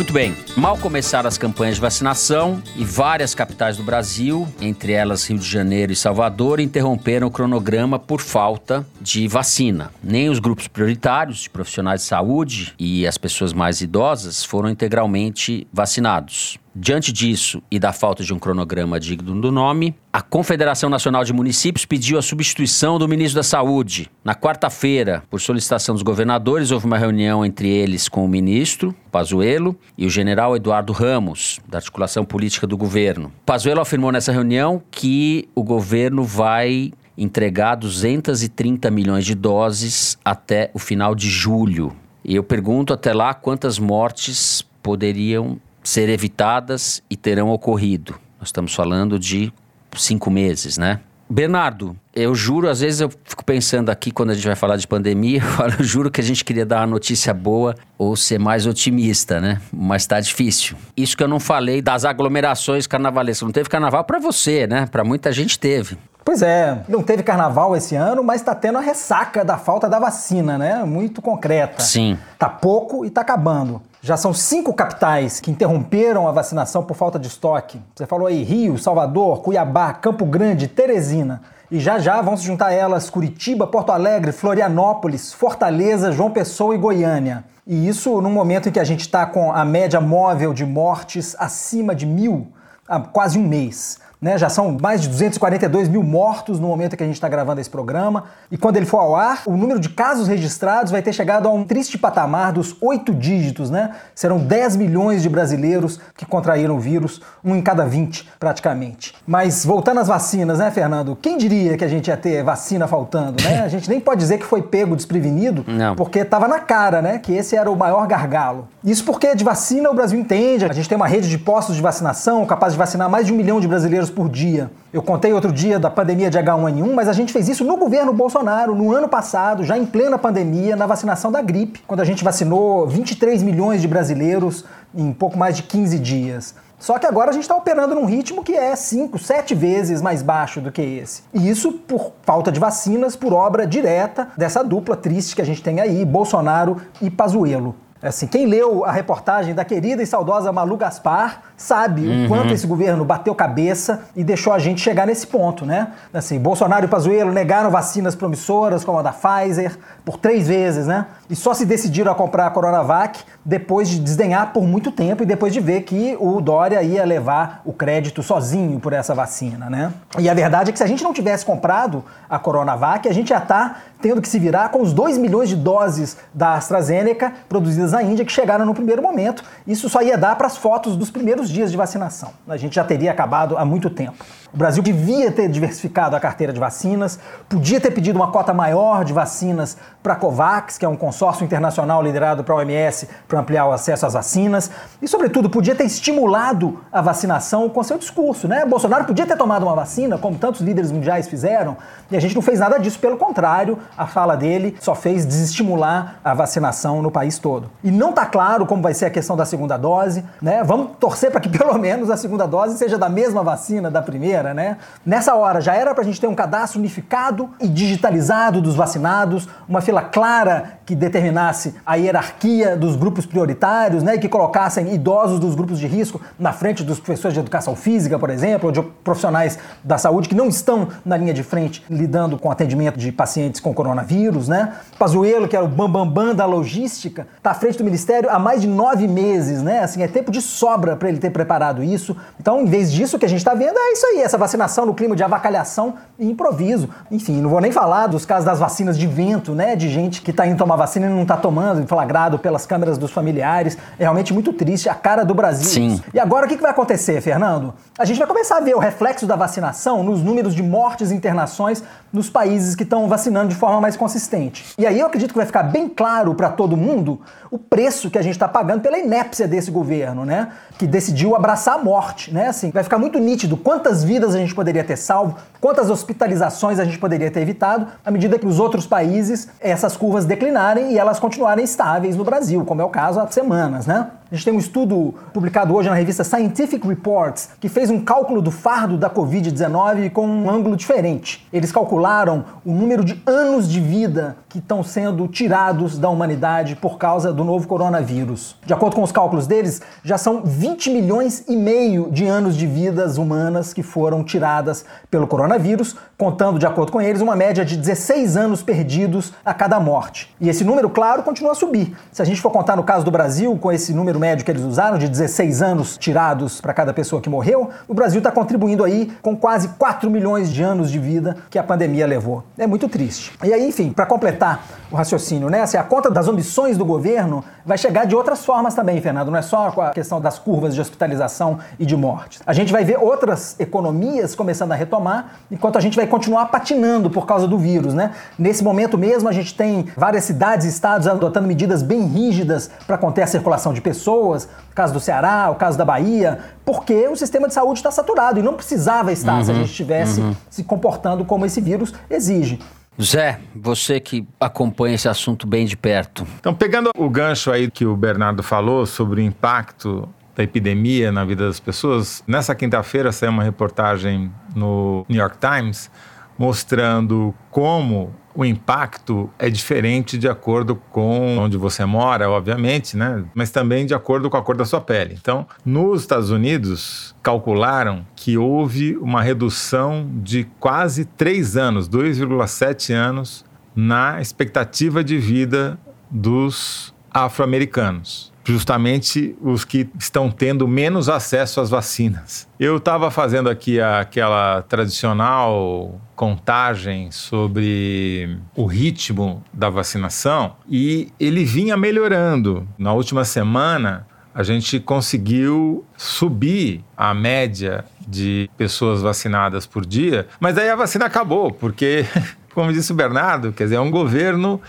Muito 0.00 0.14
bem, 0.14 0.34
mal 0.56 0.78
começaram 0.78 1.28
as 1.28 1.36
campanhas 1.36 1.74
de 1.74 1.82
vacinação 1.82 2.62
e 2.74 2.82
várias 2.86 3.34
capitais 3.34 3.76
do 3.76 3.82
Brasil, 3.82 4.48
entre 4.58 4.92
elas 4.94 5.28
Rio 5.28 5.38
de 5.38 5.46
Janeiro 5.46 5.92
e 5.92 5.94
Salvador, 5.94 6.58
interromperam 6.58 7.26
o 7.26 7.30
cronograma 7.30 7.98
por 7.98 8.18
falta 8.18 8.86
de 8.98 9.28
vacina. 9.28 9.92
Nem 10.02 10.30
os 10.30 10.38
grupos 10.38 10.68
prioritários 10.68 11.40
de 11.40 11.50
profissionais 11.50 12.00
de 12.00 12.06
saúde 12.06 12.72
e 12.78 13.06
as 13.06 13.18
pessoas 13.18 13.52
mais 13.52 13.82
idosas 13.82 14.42
foram 14.42 14.70
integralmente 14.70 15.68
vacinados. 15.70 16.58
Diante 16.82 17.12
disso 17.12 17.62
e 17.70 17.78
da 17.78 17.92
falta 17.92 18.24
de 18.24 18.32
um 18.32 18.38
cronograma 18.38 18.98
digno 18.98 19.38
do 19.38 19.52
nome, 19.52 19.94
a 20.10 20.22
Confederação 20.22 20.88
Nacional 20.88 21.22
de 21.22 21.30
Municípios 21.30 21.84
pediu 21.84 22.18
a 22.18 22.22
substituição 22.22 22.98
do 22.98 23.06
ministro 23.06 23.36
da 23.36 23.42
Saúde. 23.42 24.10
Na 24.24 24.34
quarta-feira, 24.34 25.22
por 25.28 25.42
solicitação 25.42 25.94
dos 25.94 26.02
governadores, 26.02 26.70
houve 26.70 26.86
uma 26.86 26.96
reunião 26.96 27.44
entre 27.44 27.68
eles 27.68 28.08
com 28.08 28.24
o 28.24 28.28
ministro, 28.28 28.94
Pazuello, 29.12 29.78
e 29.98 30.06
o 30.06 30.10
general 30.10 30.56
Eduardo 30.56 30.94
Ramos, 30.94 31.60
da 31.68 31.76
articulação 31.76 32.24
política 32.24 32.66
do 32.66 32.78
governo. 32.78 33.30
Pazuello 33.44 33.82
afirmou 33.82 34.10
nessa 34.10 34.32
reunião 34.32 34.82
que 34.90 35.50
o 35.54 35.62
governo 35.62 36.24
vai 36.24 36.94
entregar 37.14 37.74
230 37.74 38.90
milhões 38.90 39.26
de 39.26 39.34
doses 39.34 40.16
até 40.24 40.70
o 40.72 40.78
final 40.78 41.14
de 41.14 41.28
julho. 41.28 41.94
E 42.24 42.34
eu 42.34 42.42
pergunto 42.42 42.94
até 42.94 43.12
lá 43.12 43.34
quantas 43.34 43.78
mortes 43.78 44.64
poderiam 44.82 45.60
ser 45.82 46.08
evitadas 46.08 47.02
e 47.08 47.16
terão 47.16 47.50
ocorrido. 47.50 48.14
Nós 48.38 48.48
estamos 48.48 48.74
falando 48.74 49.18
de 49.18 49.52
cinco 49.96 50.30
meses, 50.30 50.78
né? 50.78 51.00
Bernardo, 51.32 51.96
eu 52.12 52.34
juro, 52.34 52.68
às 52.68 52.80
vezes 52.80 53.00
eu 53.00 53.08
fico 53.24 53.44
pensando 53.44 53.88
aqui 53.88 54.10
quando 54.10 54.30
a 54.30 54.34
gente 54.34 54.46
vai 54.48 54.56
falar 54.56 54.76
de 54.76 54.84
pandemia, 54.88 55.38
eu, 55.44 55.46
falo, 55.46 55.72
eu 55.78 55.84
juro 55.84 56.10
que 56.10 56.20
a 56.20 56.24
gente 56.24 56.44
queria 56.44 56.66
dar 56.66 56.80
uma 56.80 56.88
notícia 56.88 57.32
boa 57.32 57.76
ou 57.96 58.16
ser 58.16 58.38
mais 58.38 58.66
otimista, 58.66 59.40
né? 59.40 59.60
Mas 59.72 60.06
tá 60.06 60.18
difícil. 60.18 60.76
Isso 60.96 61.16
que 61.16 61.22
eu 61.22 61.28
não 61.28 61.38
falei 61.38 61.80
das 61.80 62.04
aglomerações 62.04 62.84
carnavalescas. 62.86 63.46
Não 63.46 63.52
teve 63.52 63.68
carnaval 63.68 64.02
para 64.02 64.18
você, 64.18 64.66
né? 64.66 64.86
Para 64.90 65.04
muita 65.04 65.30
gente 65.30 65.56
teve. 65.56 65.96
Pois 66.24 66.42
é, 66.42 66.82
não 66.88 67.02
teve 67.02 67.22
carnaval 67.22 67.76
esse 67.76 67.94
ano, 67.94 68.22
mas 68.22 68.40
está 68.40 68.54
tendo 68.54 68.78
a 68.78 68.80
ressaca 68.80 69.44
da 69.44 69.56
falta 69.56 69.88
da 69.88 70.00
vacina, 70.00 70.58
né? 70.58 70.82
Muito 70.84 71.22
concreta. 71.22 71.80
Sim. 71.80 72.18
Tá 72.38 72.48
pouco 72.48 73.04
e 73.04 73.10
tá 73.10 73.20
acabando. 73.20 73.80
Já 74.02 74.16
são 74.16 74.32
cinco 74.32 74.72
capitais 74.72 75.40
que 75.40 75.50
interromperam 75.50 76.26
a 76.26 76.32
vacinação 76.32 76.82
por 76.82 76.96
falta 76.96 77.18
de 77.18 77.28
estoque. 77.28 77.82
Você 77.94 78.06
falou 78.06 78.28
aí 78.28 78.42
Rio, 78.42 78.78
Salvador, 78.78 79.42
Cuiabá, 79.42 79.92
Campo 79.92 80.24
Grande, 80.24 80.68
Teresina. 80.68 81.42
E 81.70 81.78
já 81.78 81.98
já 81.98 82.22
vão 82.22 82.34
se 82.34 82.46
juntar 82.46 82.68
a 82.68 82.72
elas 82.72 83.10
Curitiba, 83.10 83.66
Porto 83.66 83.92
Alegre, 83.92 84.32
Florianópolis, 84.32 85.34
Fortaleza, 85.34 86.12
João 86.12 86.30
Pessoa 86.30 86.74
e 86.74 86.78
Goiânia. 86.78 87.44
E 87.66 87.86
isso 87.86 88.22
num 88.22 88.32
momento 88.32 88.70
em 88.70 88.72
que 88.72 88.80
a 88.80 88.84
gente 88.84 89.00
está 89.00 89.26
com 89.26 89.52
a 89.52 89.66
média 89.66 90.00
móvel 90.00 90.54
de 90.54 90.64
mortes 90.64 91.36
acima 91.38 91.94
de 91.94 92.06
mil 92.06 92.48
há 92.88 93.00
quase 93.00 93.38
um 93.38 93.46
mês. 93.46 93.98
Né, 94.20 94.36
já 94.36 94.50
são 94.50 94.76
mais 94.78 95.00
de 95.00 95.08
242 95.08 95.88
mil 95.88 96.02
mortos 96.02 96.60
no 96.60 96.68
momento 96.68 96.94
que 96.94 97.02
a 97.02 97.06
gente 97.06 97.14
está 97.14 97.26
gravando 97.26 97.58
esse 97.58 97.70
programa. 97.70 98.24
E 98.50 98.58
quando 98.58 98.76
ele 98.76 98.84
for 98.84 98.98
ao 98.98 99.16
ar, 99.16 99.44
o 99.46 99.56
número 99.56 99.80
de 99.80 99.88
casos 99.88 100.28
registrados 100.28 100.92
vai 100.92 101.00
ter 101.00 101.12
chegado 101.14 101.48
a 101.48 101.50
um 101.50 101.64
triste 101.64 101.96
patamar 101.96 102.52
dos 102.52 102.76
oito 102.82 103.14
dígitos, 103.14 103.70
né? 103.70 103.92
Serão 104.14 104.36
10 104.36 104.76
milhões 104.76 105.22
de 105.22 105.28
brasileiros 105.30 105.98
que 106.18 106.26
contraíram 106.26 106.76
o 106.76 106.78
vírus, 106.78 107.22
um 107.42 107.56
em 107.56 107.62
cada 107.62 107.86
20 107.86 108.28
praticamente. 108.38 109.14
Mas 109.26 109.64
voltando 109.64 110.00
às 110.00 110.08
vacinas, 110.08 110.58
né, 110.58 110.70
Fernando? 110.70 111.16
Quem 111.16 111.38
diria 111.38 111.78
que 111.78 111.84
a 111.84 111.88
gente 111.88 112.08
ia 112.08 112.16
ter 112.16 112.42
vacina 112.44 112.86
faltando, 112.86 113.42
né? 113.42 113.62
A 113.64 113.68
gente 113.68 113.88
nem 113.88 114.00
pode 114.00 114.20
dizer 114.20 114.38
que 114.38 114.44
foi 114.44 114.60
pego 114.60 114.96
desprevenido, 114.96 115.64
Não. 115.66 115.94
porque 115.94 116.18
estava 116.18 116.46
na 116.46 116.58
cara, 116.58 117.00
né? 117.00 117.18
Que 117.18 117.32
esse 117.32 117.56
era 117.56 117.70
o 117.70 117.76
maior 117.76 118.06
gargalo. 118.06 118.68
Isso 118.84 119.04
porque 119.04 119.34
de 119.34 119.44
vacina 119.44 119.90
o 119.90 119.94
Brasil 119.94 120.18
entende. 120.18 120.64
A 120.64 120.72
gente 120.72 120.88
tem 120.88 120.96
uma 120.96 121.06
rede 121.06 121.28
de 121.28 121.38
postos 121.38 121.76
de 121.76 121.82
vacinação 121.82 122.44
capaz 122.44 122.72
de 122.72 122.78
vacinar 122.78 123.08
mais 123.08 123.26
de 123.26 123.32
um 123.32 123.36
milhão 123.36 123.60
de 123.60 123.68
brasileiros 123.68 124.09
por 124.10 124.28
dia. 124.28 124.70
Eu 124.92 125.02
contei 125.02 125.32
outro 125.32 125.52
dia 125.52 125.78
da 125.78 125.88
pandemia 125.88 126.28
de 126.28 126.38
H1N1, 126.38 126.92
mas 126.92 127.08
a 127.08 127.12
gente 127.12 127.32
fez 127.32 127.48
isso 127.48 127.64
no 127.64 127.76
governo 127.76 128.12
Bolsonaro, 128.12 128.74
no 128.74 128.92
ano 128.92 129.08
passado, 129.08 129.64
já 129.64 129.78
em 129.78 129.86
plena 129.86 130.18
pandemia, 130.18 130.74
na 130.74 130.86
vacinação 130.86 131.30
da 131.30 131.40
gripe, 131.40 131.82
quando 131.86 132.00
a 132.00 132.04
gente 132.04 132.24
vacinou 132.24 132.86
23 132.86 133.42
milhões 133.42 133.80
de 133.80 133.88
brasileiros 133.88 134.64
em 134.94 135.12
pouco 135.12 135.38
mais 135.38 135.56
de 135.56 135.62
15 135.62 135.98
dias. 135.98 136.54
Só 136.78 136.98
que 136.98 137.06
agora 137.06 137.30
a 137.30 137.32
gente 137.32 137.42
está 137.42 137.54
operando 137.54 137.94
num 137.94 138.06
ritmo 138.06 138.42
que 138.42 138.54
é 138.54 138.74
5, 138.74 139.18
7 139.18 139.54
vezes 139.54 140.00
mais 140.00 140.22
baixo 140.22 140.62
do 140.62 140.72
que 140.72 140.80
esse. 140.80 141.22
E 141.32 141.48
isso 141.48 141.72
por 141.72 142.12
falta 142.22 142.50
de 142.50 142.58
vacinas, 142.58 143.14
por 143.14 143.34
obra 143.34 143.66
direta 143.66 144.28
dessa 144.36 144.64
dupla 144.64 144.96
triste 144.96 145.36
que 145.36 145.42
a 145.42 145.46
gente 145.46 145.62
tem 145.62 145.78
aí, 145.78 146.04
Bolsonaro 146.06 146.78
e 147.02 147.10
Pazuello. 147.10 147.76
Assim, 148.02 148.26
quem 148.26 148.46
leu 148.46 148.84
a 148.84 148.90
reportagem 148.92 149.54
da 149.54 149.64
querida 149.64 150.02
e 150.02 150.06
saudosa 150.06 150.50
Malu 150.50 150.76
Gaspar 150.76 151.42
sabe 151.56 152.06
Uhum. 152.06 152.24
o 152.24 152.28
quanto 152.28 152.54
esse 152.54 152.66
governo 152.66 153.04
bateu 153.04 153.34
cabeça 153.34 154.04
e 154.16 154.24
deixou 154.24 154.52
a 154.54 154.58
gente 154.58 154.80
chegar 154.80 155.06
nesse 155.06 155.26
ponto, 155.26 155.66
né? 155.66 155.88
Assim, 156.12 156.38
Bolsonaro 156.38 156.86
e 156.86 156.88
Pazuello 156.88 157.30
negaram 157.30 157.70
vacinas 157.70 158.14
promissoras 158.14 158.84
como 158.84 158.98
a 158.98 159.02
da 159.02 159.12
Pfizer 159.12 159.78
por 160.04 160.16
três 160.16 160.48
vezes, 160.48 160.86
né? 160.86 161.06
E 161.28 161.36
só 161.36 161.54
se 161.54 161.64
decidiram 161.64 162.10
a 162.12 162.14
comprar 162.14 162.46
a 162.46 162.50
Coronavac 162.50 163.20
depois 163.44 163.88
de 163.88 163.98
desdenhar 163.98 164.52
por 164.52 164.64
muito 164.64 164.90
tempo 164.90 165.22
e 165.22 165.26
depois 165.26 165.52
de 165.52 165.60
ver 165.60 165.82
que 165.82 166.16
o 166.18 166.40
Dória 166.40 166.82
ia 166.82 167.04
levar 167.04 167.62
o 167.64 167.72
crédito 167.72 168.22
sozinho 168.22 168.78
por 168.80 168.92
essa 168.92 169.14
vacina, 169.14 169.70
né? 169.70 169.92
E 170.18 170.28
a 170.28 170.34
verdade 170.34 170.70
é 170.70 170.72
que 170.72 170.78
se 170.78 170.84
a 170.84 170.86
gente 170.86 171.02
não 171.02 171.12
tivesse 171.12 171.44
comprado 171.44 172.04
a 172.28 172.38
Coronavac, 172.38 173.08
a 173.08 173.12
gente 173.12 173.28
já 173.28 173.40
tá 173.40 173.76
tendo 174.00 174.20
que 174.20 174.28
se 174.28 174.38
virar 174.38 174.70
com 174.70 174.80
os 174.80 174.92
2 174.92 175.18
milhões 175.18 175.48
de 175.48 175.56
doses 175.56 176.16
da 176.32 176.54
AstraZeneca 176.54 177.32
produzidas 177.48 177.92
na 177.92 178.02
Índia 178.02 178.24
que 178.24 178.32
chegaram 178.32 178.64
no 178.64 178.74
primeiro 178.74 179.02
momento. 179.02 179.44
Isso 179.66 179.88
só 179.88 180.02
ia 180.02 180.16
dar 180.16 180.36
para 180.36 180.46
as 180.46 180.56
fotos 180.56 180.96
dos 180.96 181.10
primeiros 181.10 181.48
dias 181.48 181.70
de 181.70 181.76
vacinação. 181.76 182.30
A 182.48 182.56
gente 182.56 182.74
já 182.74 182.84
teria 182.84 183.10
acabado 183.10 183.56
há 183.56 183.64
muito 183.64 183.90
tempo. 183.90 184.24
O 184.52 184.56
Brasil 184.56 184.82
devia 184.82 185.30
ter 185.30 185.48
diversificado 185.48 186.16
a 186.16 186.20
carteira 186.20 186.52
de 186.52 186.58
vacinas, 186.58 187.20
podia 187.48 187.80
ter 187.80 187.92
pedido 187.92 188.16
uma 188.16 188.32
cota 188.32 188.52
maior 188.52 189.04
de 189.04 189.12
vacinas 189.12 189.76
para 190.02 190.14
a 190.14 190.16
COVAX, 190.16 190.76
que 190.76 190.84
é 190.84 190.88
um 190.88 190.96
consórcio 190.96 191.44
internacional 191.44 192.02
liderado 192.02 192.42
para 192.42 192.54
a 192.54 192.58
OMS 192.58 193.08
para 193.28 193.38
ampliar 193.38 193.66
o 193.66 193.72
acesso 193.72 194.06
às 194.06 194.14
vacinas, 194.14 194.70
e, 195.00 195.06
sobretudo, 195.06 195.48
podia 195.48 195.74
ter 195.74 195.84
estimulado 195.84 196.80
a 196.90 197.00
vacinação 197.00 197.68
com 197.68 197.82
seu 197.84 197.96
discurso. 197.96 198.48
Né? 198.48 198.64
Bolsonaro 198.64 199.04
podia 199.04 199.24
ter 199.24 199.36
tomado 199.36 199.62
uma 199.62 199.74
vacina, 199.74 200.18
como 200.18 200.36
tantos 200.36 200.62
líderes 200.62 200.90
mundiais 200.90 201.28
fizeram, 201.28 201.76
e 202.10 202.16
a 202.16 202.20
gente 202.20 202.34
não 202.34 202.42
fez 202.42 202.58
nada 202.58 202.78
disso. 202.78 202.98
Pelo 202.98 203.16
contrário, 203.16 203.78
a 203.96 204.06
fala 204.06 204.36
dele 204.36 204.76
só 204.80 204.96
fez 204.96 205.24
desestimular 205.24 206.16
a 206.24 206.34
vacinação 206.34 207.00
no 207.00 207.10
país 207.10 207.38
todo. 207.38 207.70
E 207.84 207.90
não 207.90 208.10
está 208.10 208.26
claro 208.26 208.66
como 208.66 208.82
vai 208.82 208.94
ser 208.94 209.04
a 209.04 209.10
questão 209.10 209.36
da 209.36 209.44
segunda 209.44 209.76
dose. 209.76 210.24
Né? 210.42 210.64
Vamos 210.64 210.96
torcer 210.98 211.30
para 211.30 211.40
que 211.40 211.48
pelo 211.56 211.78
menos 211.78 212.10
a 212.10 212.16
segunda 212.16 212.46
dose 212.46 212.76
seja 212.76 212.98
da 212.98 213.08
mesma 213.08 213.44
vacina 213.44 213.90
da 213.90 214.02
primeira. 214.02 214.39
Né? 214.42 214.76
Nessa 215.04 215.34
hora, 215.34 215.60
já 215.60 215.74
era 215.74 215.94
para 215.94 216.02
a 216.02 216.04
gente 216.04 216.20
ter 216.20 216.26
um 216.26 216.34
cadastro 216.34 216.78
unificado 216.78 217.50
e 217.60 217.68
digitalizado 217.68 218.60
dos 218.60 218.74
vacinados, 218.74 219.48
uma 219.68 219.80
fila 219.80 220.02
clara 220.02 220.78
que 220.86 220.94
determinasse 220.94 221.74
a 221.86 221.94
hierarquia 221.94 222.76
dos 222.76 222.96
grupos 222.96 223.26
prioritários 223.26 224.02
né? 224.02 224.16
e 224.16 224.18
que 224.18 224.28
colocassem 224.28 224.92
idosos 224.92 225.38
dos 225.38 225.54
grupos 225.54 225.78
de 225.78 225.86
risco 225.86 226.20
na 226.38 226.52
frente 226.52 226.82
dos 226.82 226.98
professores 226.98 227.34
de 227.34 227.40
educação 227.40 227.76
física, 227.76 228.18
por 228.18 228.30
exemplo, 228.30 228.66
ou 228.66 228.72
de 228.72 228.82
profissionais 229.04 229.58
da 229.84 229.98
saúde 229.98 230.28
que 230.28 230.34
não 230.34 230.48
estão 230.48 230.88
na 231.04 231.16
linha 231.16 231.34
de 231.34 231.42
frente 231.42 231.84
lidando 231.88 232.38
com 232.38 232.50
atendimento 232.50 232.98
de 232.98 233.12
pacientes 233.12 233.60
com 233.60 233.72
coronavírus. 233.72 234.48
Né? 234.48 234.72
Pazuello, 234.98 235.46
que 235.46 235.56
era 235.56 235.64
o 235.64 235.68
bambambam 235.68 236.06
bam, 236.06 236.26
bam 236.26 236.34
da 236.34 236.46
logística, 236.46 237.26
está 237.36 237.50
à 237.50 237.54
frente 237.54 237.78
do 237.78 237.84
ministério 237.84 238.28
há 238.30 238.38
mais 238.38 238.60
de 238.62 238.66
nove 238.66 239.06
meses. 239.06 239.62
Né? 239.62 239.80
Assim, 239.80 240.02
é 240.02 240.08
tempo 240.08 240.30
de 240.30 240.40
sobra 240.40 240.96
para 240.96 241.08
ele 241.08 241.18
ter 241.18 241.30
preparado 241.30 241.82
isso. 241.82 242.16
Então, 242.38 242.60
em 242.60 242.66
vez 242.66 242.92
disso, 242.92 243.16
o 243.16 243.18
que 243.18 243.26
a 243.26 243.28
gente 243.28 243.38
está 243.38 243.54
vendo 243.54 243.78
é 243.78 243.92
isso 243.92 244.06
aí, 244.06 244.22
essa 244.30 244.38
vacinação 244.38 244.86
no 244.86 244.94
clima 244.94 245.16
de 245.16 245.22
avacalhação 245.22 245.94
e 246.18 246.30
improviso. 246.30 246.88
Enfim, 247.10 247.40
não 247.40 247.50
vou 247.50 247.60
nem 247.60 247.72
falar 247.72 248.06
dos 248.06 248.24
casos 248.24 248.44
das 248.44 248.58
vacinas 248.58 248.96
de 248.96 249.06
vento, 249.06 249.52
né? 249.52 249.74
De 249.74 249.88
gente 249.88 250.22
que 250.22 250.30
está 250.30 250.46
indo 250.46 250.56
tomar 250.56 250.76
vacina 250.76 251.06
e 251.06 251.08
não 251.08 251.22
está 251.22 251.36
tomando, 251.36 251.86
flagrado 251.86 252.38
pelas 252.38 252.64
câmeras 252.64 252.96
dos 252.96 253.10
familiares. 253.10 253.76
É 253.98 254.02
realmente 254.02 254.32
muito 254.32 254.52
triste, 254.52 254.88
a 254.88 254.94
cara 254.94 255.24
do 255.24 255.34
Brasil. 255.34 255.68
Sim. 255.68 256.02
E 256.14 256.20
agora 256.20 256.46
o 256.46 256.48
que 256.48 256.56
que 256.56 256.62
vai 256.62 256.70
acontecer, 256.70 257.20
Fernando? 257.20 257.74
A 257.98 258.04
gente 258.04 258.18
vai 258.18 258.26
começar 258.26 258.58
a 258.58 258.60
ver 258.60 258.74
o 258.74 258.78
reflexo 258.78 259.26
da 259.26 259.34
vacinação 259.34 260.02
nos 260.02 260.22
números 260.22 260.54
de 260.54 260.62
mortes 260.62 261.10
e 261.10 261.14
internações 261.14 261.82
nos 262.12 262.30
países 262.30 262.74
que 262.74 262.82
estão 262.82 263.08
vacinando 263.08 263.48
de 263.48 263.54
forma 263.54 263.80
mais 263.80 263.96
consistente. 263.96 264.64
E 264.78 264.86
aí 264.86 264.98
eu 264.98 265.06
acredito 265.06 265.30
que 265.30 265.36
vai 265.36 265.46
ficar 265.46 265.64
bem 265.64 265.88
claro 265.88 266.34
para 266.34 266.48
todo 266.50 266.76
mundo 266.76 267.20
o 267.50 267.58
preço 267.58 268.10
que 268.10 268.18
a 268.18 268.22
gente 268.22 268.34
está 268.34 268.46
pagando 268.46 268.80
pela 268.80 268.98
inépcia 268.98 269.48
desse 269.48 269.70
governo, 269.70 270.24
né? 270.24 270.52
Que 270.78 270.86
decidiu 270.86 271.34
abraçar 271.34 271.74
a 271.74 271.78
morte, 271.82 272.32
né? 272.32 272.46
Assim, 272.46 272.70
vai 272.70 272.84
ficar 272.84 272.96
muito 272.96 273.18
nítido 273.18 273.56
quantas 273.56 274.04
vidas 274.04 274.34
a 274.34 274.38
gente 274.38 274.54
poderia 274.54 274.84
ter 274.84 274.96
salvo, 274.96 275.36
quantas 275.60 275.90
hospitalizações 275.90 276.78
a 276.78 276.84
gente 276.84 276.98
poderia 276.98 277.30
ter 277.30 277.40
evitado, 277.40 277.88
à 278.04 278.10
medida 278.10 278.38
que 278.38 278.46
os 278.46 278.60
outros 278.60 278.86
países 278.86 279.48
essas 279.58 279.96
curvas 279.96 280.24
declinarem 280.24 280.92
e 280.92 280.98
elas 280.98 281.18
continuarem 281.18 281.64
estáveis 281.64 282.16
no 282.16 282.24
Brasil, 282.24 282.64
como 282.64 282.80
é 282.80 282.84
o 282.84 282.90
caso 282.90 283.18
há 283.18 283.26
semanas, 283.26 283.86
né? 283.86 284.10
A 284.30 284.36
gente 284.36 284.44
tem 284.44 284.54
um 284.54 284.60
estudo 284.60 285.12
publicado 285.34 285.74
hoje 285.74 285.88
na 285.88 285.94
revista 285.96 286.22
Scientific 286.22 286.86
Reports 286.86 287.48
que 287.58 287.68
fez 287.68 287.90
um 287.90 287.98
cálculo 287.98 288.40
do 288.40 288.52
fardo 288.52 288.96
da 288.96 289.10
Covid-19 289.10 290.12
com 290.12 290.24
um 290.24 290.48
ângulo 290.48 290.76
diferente. 290.76 291.48
Eles 291.52 291.72
calcularam 291.72 292.44
o 292.64 292.70
número 292.70 293.04
de 293.04 293.20
anos 293.26 293.68
de 293.68 293.80
vida 293.80 294.36
que 294.48 294.58
estão 294.58 294.84
sendo 294.84 295.26
tirados 295.26 295.98
da 295.98 296.08
humanidade 296.08 296.76
por 296.76 296.96
causa 296.96 297.32
do 297.32 297.42
novo 297.42 297.66
coronavírus. 297.66 298.54
De 298.64 298.72
acordo 298.72 298.94
com 298.94 299.02
os 299.02 299.10
cálculos 299.10 299.48
deles, 299.48 299.82
já 300.04 300.16
são 300.16 300.42
20 300.44 300.90
milhões 300.90 301.44
e 301.48 301.56
meio 301.56 302.08
de 302.12 302.24
anos 302.24 302.56
de 302.56 302.68
vidas 302.68 303.18
humanas 303.18 303.72
que 303.72 303.82
foram 303.82 304.22
tiradas 304.22 304.84
pelo 305.10 305.26
coronavírus, 305.26 305.96
contando, 306.16 306.56
de 306.56 306.66
acordo 306.66 306.92
com 306.92 307.00
eles, 307.00 307.20
uma 307.20 307.34
média 307.34 307.64
de 307.64 307.76
16 307.76 308.36
anos 308.36 308.62
perdidos 308.62 309.32
a 309.44 309.52
cada 309.52 309.80
morte. 309.80 310.32
E 310.40 310.48
esse 310.48 310.62
número, 310.62 310.88
claro, 310.88 311.24
continua 311.24 311.52
a 311.52 311.56
subir. 311.56 311.96
Se 312.12 312.22
a 312.22 312.24
gente 312.24 312.40
for 312.40 312.50
contar 312.50 312.76
no 312.76 312.84
caso 312.84 313.04
do 313.04 313.10
Brasil, 313.10 313.56
com 313.56 313.72
esse 313.72 313.92
número 313.92 314.19
médio 314.20 314.44
que 314.44 314.50
eles 314.50 314.62
usaram, 314.62 314.98
de 314.98 315.08
16 315.08 315.62
anos 315.62 315.96
tirados 315.98 316.60
para 316.60 316.72
cada 316.72 316.92
pessoa 316.92 317.20
que 317.20 317.28
morreu, 317.28 317.70
o 317.88 317.94
Brasil 317.94 318.18
está 318.18 318.30
contribuindo 318.30 318.84
aí 318.84 319.10
com 319.22 319.34
quase 319.36 319.68
4 319.70 320.08
milhões 320.10 320.52
de 320.52 320.62
anos 320.62 320.90
de 320.90 320.98
vida 320.98 321.36
que 321.48 321.58
a 321.58 321.62
pandemia 321.62 322.06
levou. 322.06 322.44
É 322.56 322.66
muito 322.66 322.88
triste. 322.88 323.32
E 323.42 323.52
aí, 323.52 323.66
enfim, 323.66 323.90
para 323.90 324.06
completar 324.06 324.64
o 324.90 324.96
raciocínio, 324.96 325.48
né? 325.48 325.66
Se 325.66 325.76
a 325.76 325.82
conta 325.82 326.10
das 326.10 326.28
ambições 326.28 326.76
do 326.76 326.84
governo 326.84 327.44
vai 327.64 327.78
chegar 327.78 328.04
de 328.04 328.14
outras 328.14 328.44
formas 328.44 328.74
também, 328.74 329.00
Fernando. 329.00 329.30
Não 329.30 329.38
é 329.38 329.42
só 329.42 329.70
com 329.70 329.80
a 329.80 329.90
questão 329.90 330.20
das 330.20 330.38
curvas 330.38 330.74
de 330.74 330.80
hospitalização 330.80 331.58
e 331.78 331.86
de 331.86 331.96
mortes. 331.96 332.40
A 332.44 332.52
gente 332.52 332.72
vai 332.72 332.84
ver 332.84 332.98
outras 332.98 333.58
economias 333.58 334.34
começando 334.34 334.72
a 334.72 334.74
retomar, 334.74 335.32
enquanto 335.50 335.78
a 335.78 335.80
gente 335.80 335.96
vai 335.96 336.06
continuar 336.06 336.46
patinando 336.46 337.08
por 337.08 337.26
causa 337.26 337.46
do 337.46 337.56
vírus, 337.56 337.94
né? 337.94 338.10
Nesse 338.38 338.64
momento 338.64 338.98
mesmo, 338.98 339.28
a 339.28 339.32
gente 339.32 339.54
tem 339.54 339.86
várias 339.96 340.24
cidades 340.24 340.66
e 340.66 340.68
estados 340.68 341.06
adotando 341.06 341.46
medidas 341.46 341.82
bem 341.82 342.02
rígidas 342.06 342.70
para 342.86 342.98
conter 342.98 343.22
a 343.22 343.26
circulação 343.26 343.72
de 343.72 343.80
pessoas, 343.80 344.09
o 344.12 344.38
caso 344.74 344.92
do 344.92 345.00
Ceará, 345.00 345.50
o 345.50 345.54
caso 345.54 345.76
da 345.76 345.84
Bahia, 345.84 346.38
porque 346.64 347.08
o 347.08 347.16
sistema 347.16 347.48
de 347.48 347.54
saúde 347.54 347.78
está 347.78 347.90
saturado 347.90 348.38
e 348.38 348.42
não 348.42 348.54
precisava 348.54 349.12
estar 349.12 349.36
uhum, 349.36 349.44
se 349.44 349.50
a 349.50 349.54
gente 349.54 349.70
estivesse 349.70 350.20
uhum. 350.20 350.34
se 350.48 350.64
comportando 350.64 351.24
como 351.24 351.44
esse 351.46 351.60
vírus 351.60 351.92
exige. 352.08 352.58
Zé, 353.00 353.40
você 353.54 353.98
que 353.98 354.26
acompanha 354.38 354.94
esse 354.94 355.08
assunto 355.08 355.46
bem 355.46 355.64
de 355.64 355.76
perto. 355.76 356.26
Então, 356.38 356.54
pegando 356.54 356.90
o 356.96 357.08
gancho 357.08 357.50
aí 357.50 357.70
que 357.70 357.86
o 357.86 357.96
Bernardo 357.96 358.42
falou 358.42 358.84
sobre 358.84 359.20
o 359.20 359.24
impacto 359.24 360.08
da 360.36 360.42
epidemia 360.42 361.10
na 361.10 361.24
vida 361.24 361.46
das 361.46 361.60
pessoas, 361.60 362.22
nessa 362.26 362.54
quinta-feira 362.54 363.10
saiu 363.12 363.30
uma 363.30 363.42
reportagem 363.42 364.30
no 364.54 365.04
New 365.08 365.18
York 365.18 365.38
Times 365.38 365.90
mostrando 366.38 367.34
como 367.50 368.14
o 368.34 368.44
impacto 368.44 369.30
é 369.38 369.50
diferente 369.50 370.16
de 370.16 370.28
acordo 370.28 370.76
com 370.90 371.38
onde 371.38 371.56
você 371.56 371.84
mora, 371.84 372.30
obviamente, 372.30 372.96
né? 372.96 373.24
Mas 373.34 373.50
também 373.50 373.84
de 373.84 373.94
acordo 373.94 374.30
com 374.30 374.36
a 374.36 374.42
cor 374.42 374.56
da 374.56 374.64
sua 374.64 374.80
pele. 374.80 375.16
Então, 375.20 375.46
nos 375.64 376.02
Estados 376.02 376.30
Unidos, 376.30 377.14
calcularam 377.22 378.06
que 378.14 378.38
houve 378.38 378.96
uma 378.96 379.22
redução 379.22 380.08
de 380.22 380.44
quase 380.58 381.04
3 381.04 381.56
anos, 381.56 381.88
2,7 381.88 382.94
anos, 382.94 383.44
na 383.74 384.20
expectativa 384.20 385.02
de 385.02 385.18
vida 385.18 385.78
dos 386.10 386.94
afro-americanos 387.12 388.29
justamente 388.44 389.36
os 389.40 389.64
que 389.64 389.88
estão 389.98 390.30
tendo 390.30 390.66
menos 390.66 391.08
acesso 391.08 391.60
às 391.60 391.70
vacinas. 391.70 392.48
Eu 392.58 392.78
estava 392.78 393.10
fazendo 393.10 393.48
aqui 393.48 393.80
aquela 393.80 394.62
tradicional 394.62 396.00
contagem 396.16 397.10
sobre 397.10 398.38
o 398.54 398.66
ritmo 398.66 399.42
da 399.52 399.70
vacinação 399.70 400.56
e 400.68 401.12
ele 401.18 401.44
vinha 401.44 401.76
melhorando. 401.76 402.66
Na 402.78 402.92
última 402.92 403.24
semana, 403.24 404.06
a 404.34 404.42
gente 404.42 404.78
conseguiu 404.78 405.84
subir 405.96 406.84
a 406.96 407.12
média 407.14 407.84
de 408.06 408.50
pessoas 408.56 409.02
vacinadas 409.02 409.66
por 409.66 409.84
dia, 409.84 410.26
mas 410.38 410.56
aí 410.58 410.68
a 410.68 410.76
vacina 410.76 411.06
acabou, 411.06 411.52
porque, 411.52 412.06
como 412.54 412.72
disse 412.72 412.92
o 412.92 412.94
Bernardo, 412.94 413.52
quer 413.52 413.64
dizer, 413.64 413.76
é 413.76 413.80
um 413.80 413.90
governo 413.90 414.60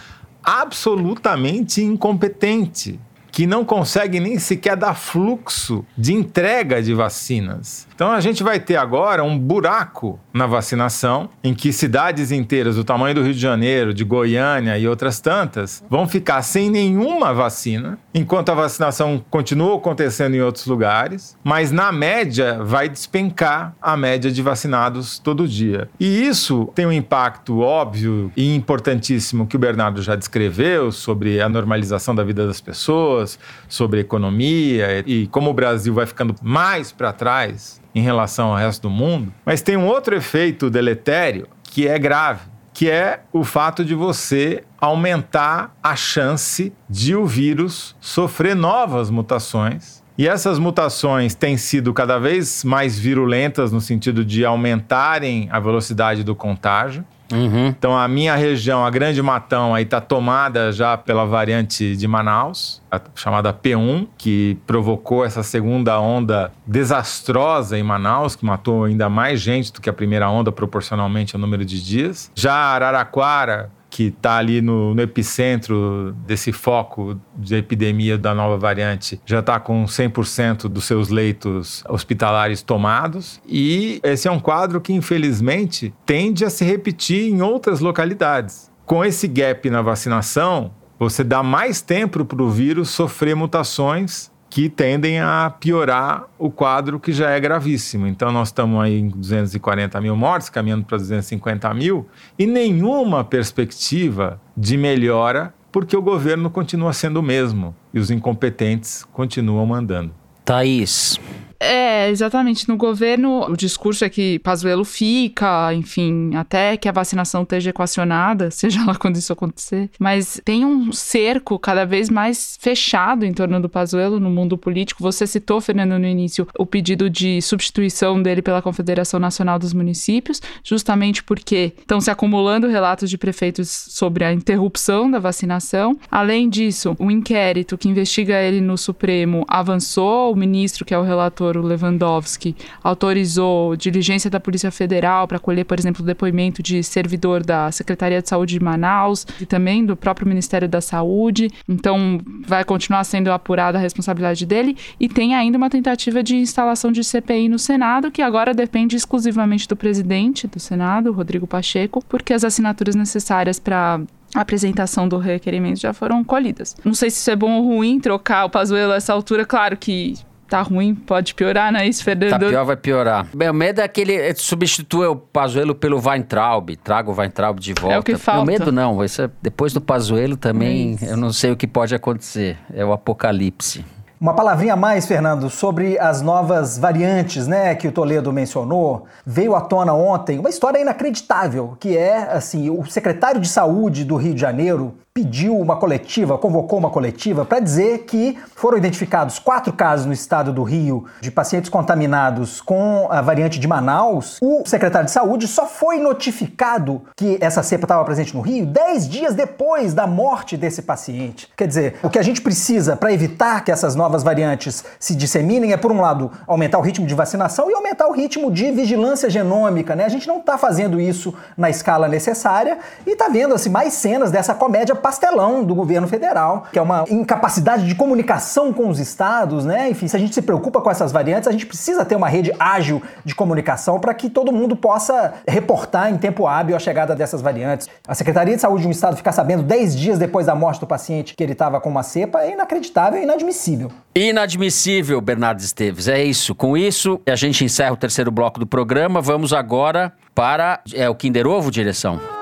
absolutamente 0.44 1.84
incompetente 1.84 3.00
que 3.32 3.48
não 3.48 3.64
consegue 3.64 4.20
nem 4.20 4.38
sequer 4.38 4.76
dar 4.76 4.96
fluxo 4.96 5.86
de 5.98 6.14
entrega 6.14 6.82
de 6.82 6.94
vacinas. 6.94 7.88
Então 8.02 8.12
a 8.12 8.20
gente 8.20 8.42
vai 8.42 8.60
ter 8.60 8.78
agora 8.78 9.24
um 9.24 9.38
buraco 9.38 10.20
na 10.34 10.48
vacinação, 10.48 11.30
em 11.44 11.54
que 11.54 11.72
cidades 11.72 12.32
inteiras 12.32 12.76
do 12.76 12.84
tamanho 12.84 13.14
do 13.14 13.22
Rio 13.22 13.32
de 13.32 13.40
Janeiro, 13.40 13.94
de 13.94 14.04
Goiânia 14.04 14.76
e 14.76 14.88
outras 14.88 15.20
tantas 15.20 15.84
vão 15.88 16.08
ficar 16.08 16.42
sem 16.42 16.68
nenhuma 16.68 17.32
vacina, 17.32 18.00
enquanto 18.12 18.50
a 18.50 18.56
vacinação 18.56 19.24
continua 19.30 19.76
acontecendo 19.76 20.34
em 20.34 20.42
outros 20.42 20.66
lugares, 20.66 21.38
mas 21.44 21.72
na 21.72 21.92
média 21.92 22.64
vai 22.64 22.90
despencar 22.90 23.76
a 23.80 23.96
média 23.96 24.32
de 24.32 24.42
vacinados 24.42 25.20
todo 25.20 25.48
dia. 25.48 25.88
E 26.00 26.26
isso 26.26 26.72
tem 26.74 26.88
um 26.88 26.92
impacto 26.92 27.60
óbvio 27.60 28.32
e 28.36 28.56
importantíssimo 28.56 29.46
que 29.46 29.56
o 29.56 29.60
Bernardo 29.60 30.02
já 30.02 30.16
descreveu 30.16 30.92
sobre 30.92 31.40
a 31.40 31.48
normalização 31.48 32.16
da 32.16 32.24
vida 32.24 32.48
das 32.48 32.60
pessoas, 32.60 33.38
sobre 33.70 34.00
a 34.00 34.02
economia 34.02 35.04
e 35.06 35.28
como 35.28 35.52
o 35.52 35.54
Brasil 35.54 35.94
vai 35.94 36.08
ficando 36.08 36.34
mais 36.42 36.92
para 36.92 37.14
trás 37.14 37.80
em 37.94 38.02
relação 38.02 38.50
ao 38.50 38.58
resto 38.58 38.84
do 38.84 38.90
mundo, 38.90 39.34
mas 39.46 39.62
tem 39.62 39.78
um 39.78 39.88
outro 39.88 40.16
efeito 40.16 40.70
deletério 40.70 41.48
que 41.64 41.88
é 41.88 41.98
grave, 41.98 42.42
que 42.74 42.90
é 42.90 43.22
o 43.32 43.44
fato 43.44 43.84
de 43.84 43.96
você 43.96 44.64
aumentar 44.80 45.76
a 45.84 45.96
chance 45.96 46.74
de 46.90 47.16
o 47.16 47.26
vírus 47.26 47.96
sofrer 48.00 48.56
novas 48.56 49.10
mutações. 49.10 50.02
E 50.18 50.28
essas 50.28 50.60
mutações 50.60 51.34
têm 51.34 51.58
sido 51.58 51.94
cada 51.94 52.20
vez 52.20 52.64
mais 52.64 53.00
virulentas 53.00 53.72
no 53.72 53.82
sentido 53.82 54.24
de 54.24 54.46
aumentarem 54.46 55.48
a 55.52 55.60
velocidade 55.60 56.24
do 56.24 56.36
contágio. 56.36 57.06
Uhum. 57.32 57.68
Então 57.68 57.98
a 57.98 58.08
minha 58.08 58.36
região, 58.36 58.86
a 58.86 58.90
Grande 58.90 59.22
Matão, 59.22 59.74
aí 59.74 59.84
está 59.84 60.02
tomada 60.02 60.72
já 60.72 60.98
pela 60.98 61.26
variante 61.26 61.96
de 61.96 62.08
Manaus, 62.08 62.82
chamada 63.16 63.54
P1, 63.54 64.08
que 64.18 64.58
provocou 64.68 65.24
essa 65.26 65.44
segunda 65.44 66.00
onda 66.00 66.52
desastrosa 66.66 67.78
em 67.78 67.84
Manaus, 67.84 68.36
que 68.36 68.46
matou 68.46 68.86
ainda 68.86 69.10
mais 69.10 69.40
gente 69.40 69.72
do 69.72 69.82
que 69.82 69.90
a 69.90 69.94
primeira 69.94 70.30
onda 70.30 70.52
proporcionalmente 70.52 71.36
ao 71.36 71.42
número 71.42 71.64
de 71.66 71.84
dias. 71.84 72.32
Já 72.36 72.54
Araraquara 72.54 73.70
que 73.92 74.04
está 74.04 74.38
ali 74.38 74.62
no, 74.62 74.96
no, 74.96 75.02
epicentro 75.02 76.16
desse 76.26 76.54
foco 76.54 77.20
de 77.36 77.56
epidemia 77.56 78.18
da 78.18 78.34
nova 78.34 78.58
variante, 78.58 79.22
já 79.26 79.40
está 79.40 79.60
com 79.60 79.84
100% 79.84 80.70
dos 80.70 80.86
seus 80.86 81.10
leitos 81.10 81.84
hospitalares 81.90 82.62
tomados. 82.62 83.42
E 83.46 84.00
esse 84.02 84.30
é 84.30 84.32
um 84.32 84.40
quadro 84.40 84.80
que, 84.80 84.94
infelizmente, 84.94 85.94
tende 86.06 86.46
a 86.46 86.50
se 86.50 86.64
repetir 86.64 87.30
em 87.32 87.42
outras 87.42 87.82
localidades. 87.82 88.72
Com 88.86 89.04
esse 89.04 89.28
gap 89.28 89.70
na 89.70 89.82
vacinação, 89.82 90.72
você 90.98 91.24
dá 91.24 91.44
mais 91.44 91.82
tempo 91.82 92.24
para 92.24 92.42
o 92.42 92.50
vírus 92.50 92.90
sofrer 92.90 93.36
mutações 93.36 94.31
que 94.52 94.68
tendem 94.68 95.18
a 95.18 95.50
piorar 95.50 96.26
o 96.38 96.52
quadro 96.52 97.00
que 97.00 97.14
já 97.14 97.30
é 97.30 97.40
gravíssimo. 97.40 98.06
Então, 98.06 98.34
nós 98.34 98.50
estamos 98.50 98.82
aí 98.82 99.00
em 99.00 99.08
240 99.08 100.00
mil 100.02 100.14
mortes, 100.14 100.50
caminhando 100.50 100.84
para 100.84 100.98
250 100.98 101.74
mil, 101.74 102.06
e 102.38 102.46
nenhuma 102.46 103.24
perspectiva 103.24 104.42
de 104.56 104.76
melhora, 104.76 105.54
porque 105.72 105.96
o 105.96 106.02
governo 106.02 106.50
continua 106.50 106.92
sendo 106.92 107.22
o 107.22 107.24
mesmo 107.24 107.74
e 107.94 108.00
os 108.00 108.12
incompetentes 108.12 109.06
continuam 109.14 109.66
mandando. 109.66 110.14
Thaís, 110.44 111.18
é, 111.64 112.10
exatamente. 112.10 112.68
No 112.68 112.76
governo, 112.76 113.46
o 113.52 113.56
discurso 113.56 114.04
é 114.04 114.10
que 114.10 114.40
Pazuello 114.40 114.84
fica, 114.84 115.72
enfim, 115.76 116.36
até 116.36 116.76
que 116.76 116.90
a 116.90 116.92
vacinação 116.92 117.44
esteja 117.44 117.70
equacionada, 117.70 118.50
seja 118.52 118.84
lá 118.84 118.96
quando 118.96 119.18
isso 119.18 119.32
acontecer. 119.32 119.88
Mas 120.00 120.42
tem 120.44 120.66
um 120.66 120.92
cerco 120.92 121.60
cada 121.60 121.86
vez 121.86 122.10
mais 122.10 122.58
fechado 122.60 123.26
em 123.26 123.32
torno 123.32 123.62
do 123.62 123.70
Pazuello 123.70 124.20
no 124.20 124.32
mundo 124.32 124.58
político. 124.58 125.04
Você 125.04 125.28
citou, 125.28 125.62
Fernando, 125.62 126.00
no 126.00 126.08
início, 126.08 126.48
o 126.58 126.66
pedido 126.66 127.08
de 127.08 127.40
substituição 127.44 128.20
dele 128.20 128.42
pela 128.42 128.62
Confederação 128.62 129.20
Nacional 129.20 129.60
dos 129.60 129.72
Municípios, 129.72 130.42
justamente 130.64 131.22
porque 131.24 131.74
estão 131.78 132.02
se 132.02 132.10
acumulando 132.10 132.68
relatos 132.68 133.08
de 133.08 133.20
prefeitos 133.20 133.70
sobre 133.70 134.24
a 134.24 134.34
interrupção 134.34 135.12
da 135.12 135.20
vacinação. 135.20 135.96
Além 136.10 136.50
disso, 136.50 136.96
o 136.98 137.12
inquérito 137.12 137.78
que 137.78 137.88
investiga 137.88 138.42
ele 138.42 138.62
no 138.62 138.80
Supremo 138.80 139.46
avançou, 139.48 140.34
o 140.34 140.36
ministro, 140.36 140.84
que 140.84 140.94
é 140.94 140.98
o 140.98 141.04
relator 141.04 141.51
o 141.58 141.62
Lewandowski, 141.62 142.56
autorizou 142.84 143.76
diligência 143.76 144.30
da 144.30 144.40
Polícia 144.40 144.72
Federal 144.72 145.28
para 145.28 145.40
colher, 145.40 145.66
por 145.66 145.80
exemplo, 145.80 146.04
o 146.04 146.06
depoimento 146.06 146.62
de 146.62 146.84
servidor 146.84 147.44
da 147.44 147.72
Secretaria 147.72 148.22
de 148.22 148.30
Saúde 148.30 148.58
de 148.58 148.64
Manaus 148.64 149.26
e 149.40 149.46
também 149.46 149.86
do 149.86 149.96
próprio 149.96 150.28
Ministério 150.28 150.68
da 150.68 150.82
Saúde. 150.82 151.50
Então, 151.68 152.20
vai 152.46 152.64
continuar 152.64 153.04
sendo 153.04 153.32
apurada 153.32 153.78
a 153.78 153.82
responsabilidade 153.82 154.46
dele. 154.46 154.78
E 155.00 155.08
tem 155.08 155.36
ainda 155.36 155.58
uma 155.58 155.70
tentativa 155.70 156.24
de 156.24 156.36
instalação 156.36 156.92
de 156.92 157.04
CPI 157.04 157.50
no 157.50 157.60
Senado, 157.60 158.12
que 158.12 158.22
agora 158.22 158.54
depende 158.54 158.96
exclusivamente 158.96 159.68
do 159.68 159.76
presidente 159.76 160.48
do 160.48 160.60
Senado, 160.60 161.12
Rodrigo 161.12 161.48
Pacheco, 161.48 162.04
porque 162.08 162.34
as 162.34 162.44
assinaturas 162.44 162.96
necessárias 162.96 163.60
para 163.60 164.02
apresentação 164.34 165.08
do 165.08 165.18
requerimento 165.18 165.80
já 165.80 165.94
foram 165.94 166.24
colhidas. 166.24 166.76
Não 166.84 166.94
sei 166.94 167.10
se 167.10 167.20
isso 167.20 167.32
é 167.32 167.36
bom 167.36 167.52
ou 167.52 167.66
ruim 167.66 168.00
trocar 168.00 168.46
o 168.46 168.50
Pazuello 168.50 168.94
a 168.94 168.96
essa 168.96 169.14
altura, 169.14 169.46
claro 169.46 169.76
que 169.76 170.16
tá 170.52 170.62
ruim, 170.62 170.94
pode 170.94 171.34
piorar, 171.34 171.72
não 171.72 171.80
é 171.80 171.88
isso, 171.88 172.04
Fernando? 172.04 172.32
Tá 172.32 172.40
pior, 172.40 172.66
vai 172.66 172.76
piorar. 172.76 173.26
O 173.34 173.54
medo 173.54 173.80
é 173.80 173.88
que 173.88 174.02
ele 174.02 174.36
substitua 174.36 175.10
o 175.10 175.16
Pazuello 175.16 175.74
pelo 175.74 175.98
Weintraub, 176.06 176.76
traga 176.76 177.10
o 177.10 177.16
Weintraub 177.18 177.58
de 177.58 177.74
volta. 177.74 177.96
É 177.96 178.00
o 178.00 178.04
que 178.04 178.18
falta. 178.18 178.42
O 178.42 178.46
medo 178.46 178.70
não, 178.70 179.02
isso 179.04 179.22
é- 179.22 179.30
depois 179.42 179.72
do 179.72 179.80
Pazuello 179.80 180.36
também, 180.36 180.96
Isso. 180.96 181.06
eu 181.06 181.16
não 181.16 181.32
sei 181.32 181.52
o 181.52 181.56
que 181.56 181.66
pode 181.66 181.96
acontecer. 181.96 182.58
É 182.74 182.84
o 182.84 182.92
apocalipse. 182.92 183.86
Uma 184.20 184.36
palavrinha 184.36 184.74
a 184.74 184.76
mais, 184.76 185.08
Fernando, 185.08 185.50
sobre 185.50 185.98
as 185.98 186.22
novas 186.22 186.78
variantes, 186.78 187.48
né, 187.48 187.74
que 187.74 187.88
o 187.88 187.92
Toledo 187.92 188.32
mencionou. 188.32 189.06
Veio 189.26 189.56
à 189.56 189.62
tona 189.62 189.94
ontem 189.94 190.38
uma 190.38 190.50
história 190.50 190.78
inacreditável, 190.80 191.76
que 191.80 191.98
é, 191.98 192.30
assim, 192.32 192.70
o 192.70 192.86
secretário 192.86 193.40
de 193.42 193.48
Saúde 193.48 194.04
do 194.04 194.18
Rio 194.18 194.36
de 194.36 194.42
Janeiro 194.42 194.94
pediu 195.14 195.58
uma 195.60 195.76
coletiva, 195.76 196.38
convocou 196.38 196.80
uma 196.80 196.90
coletiva 196.90 197.44
para 197.44 197.60
dizer 197.60 198.06
que 198.06 198.38
foram 198.56 198.78
identificados 198.78 199.40
quatro 199.40 199.74
casos 199.74 200.06
no 200.06 200.14
estado 200.14 200.54
do 200.54 200.64
Rio 200.64 201.06
de 201.20 201.30
pacientes 201.30 201.70
contaminados 201.70 202.62
com 202.62 203.08
a 203.10 203.22
variante 203.22 203.60
de 203.60 203.68
Manaus. 203.68 204.38
O 204.42 204.64
secretário 204.66 205.08
de 205.08 205.12
Saúde 205.12 205.50
só 205.50 205.66
foi 205.66 206.00
notificado 206.00 207.02
que 207.18 207.38
essa 207.42 207.62
cepa 207.62 207.84
estava 207.84 208.06
presente 208.06 208.34
no 208.34 208.42
Rio 208.42 208.66
dez 208.66 209.08
dias 209.08 209.36
depois 209.36 209.94
da 209.94 210.08
morte 210.08 210.56
desse 210.56 210.82
paciente. 210.82 211.50
Quer 211.58 211.68
dizer, 211.68 211.96
o 212.02 212.10
que 212.10 212.18
a 212.18 212.24
gente 212.24 212.42
precisa 212.42 212.96
para 212.96 213.12
evitar 213.12 213.66
que 213.66 213.72
essas 213.72 213.96
novas 213.96 214.24
variantes 214.24 214.86
se 214.98 215.14
disseminem 215.14 215.74
é, 215.74 215.78
por 215.78 215.92
um 215.92 216.00
lado, 216.00 216.32
aumentar 216.48 216.78
o 216.78 216.82
ritmo 216.82 217.06
de 217.06 217.14
vacinação 217.14 217.70
e 217.70 217.74
aumentar 217.74 218.08
o 218.08 218.14
ritmo 218.14 218.50
de 218.50 218.72
vigilância 218.72 219.30
genômica, 219.30 219.94
né? 219.94 220.06
A 220.06 220.10
gente 220.10 220.28
não 220.28 220.38
está 220.38 220.58
fazendo 220.58 221.02
isso 221.02 221.34
na 221.58 221.70
escala 221.70 222.08
necessária 222.08 222.80
e 223.06 223.12
está 223.12 223.28
vendo 223.28 223.54
assim, 223.54 223.70
mais 223.70 223.94
cenas 223.94 224.32
dessa 224.32 224.54
comédia 224.54 225.01
pastelão 225.02 225.64
do 225.64 225.76
governo 225.76 226.08
federal, 226.08 226.68
que 226.72 226.80
é 226.80 226.82
uma 226.82 227.06
incapacidade 227.10 227.88
de 227.88 227.96
comunicação 227.96 228.72
com 228.72 228.88
os 228.88 229.00
estados, 229.00 229.66
né? 229.66 229.90
Enfim, 229.90 230.08
se 230.08 230.16
a 230.16 230.20
gente 230.20 230.34
se 230.34 230.42
preocupa 230.42 230.80
com 230.80 230.90
essas 230.90 231.12
variantes, 231.12 231.48
a 231.48 231.52
gente 231.52 231.66
precisa 231.66 232.06
ter 232.06 232.16
uma 232.16 232.30
rede 232.30 232.54
ágil 232.60 233.02
de 233.26 233.36
comunicação 233.36 234.00
para 234.00 234.14
que 234.14 234.30
todo 234.30 234.52
mundo 234.52 234.76
possa 234.76 235.34
reportar 235.48 236.12
em 236.12 236.18
tempo 236.18 236.48
hábil 236.48 236.76
a 236.76 236.80
chegada 236.80 237.16
dessas 237.16 237.42
variantes. 237.42 237.90
A 238.08 238.16
Secretaria 238.16 238.56
de 238.56 238.62
Saúde 238.62 238.84
de 238.84 238.88
um 238.88 238.92
estado 238.92 239.18
ficar 239.18 239.32
sabendo 239.32 239.64
10 239.64 239.96
dias 239.96 240.20
depois 240.20 240.46
da 240.46 240.56
morte 240.56 240.80
do 240.80 240.88
paciente 240.88 241.36
que 241.36 241.44
ele 241.44 241.54
estava 241.54 241.80
com 241.80 241.90
uma 241.90 242.04
cepa 242.04 242.42
é 242.42 242.54
inacreditável 242.54 243.20
e 243.20 243.24
inadmissível. 243.24 243.92
Inadmissível, 244.16 245.22
Bernardo 245.22 245.60
Esteves. 245.60 246.08
É 246.08 246.24
isso. 246.24 246.54
Com 246.54 246.76
isso, 246.76 247.20
a 247.28 247.36
gente 247.36 247.64
encerra 247.64 247.94
o 247.94 247.98
terceiro 247.98 248.32
bloco 248.32 248.60
do 248.60 248.68
programa. 248.68 249.22
Vamos 249.22 249.54
agora 249.54 250.14
para. 250.36 250.82
É 250.94 251.10
o 251.10 251.16
Kinder 251.16 251.48
Ovo, 251.48 251.72
direção? 251.72 252.41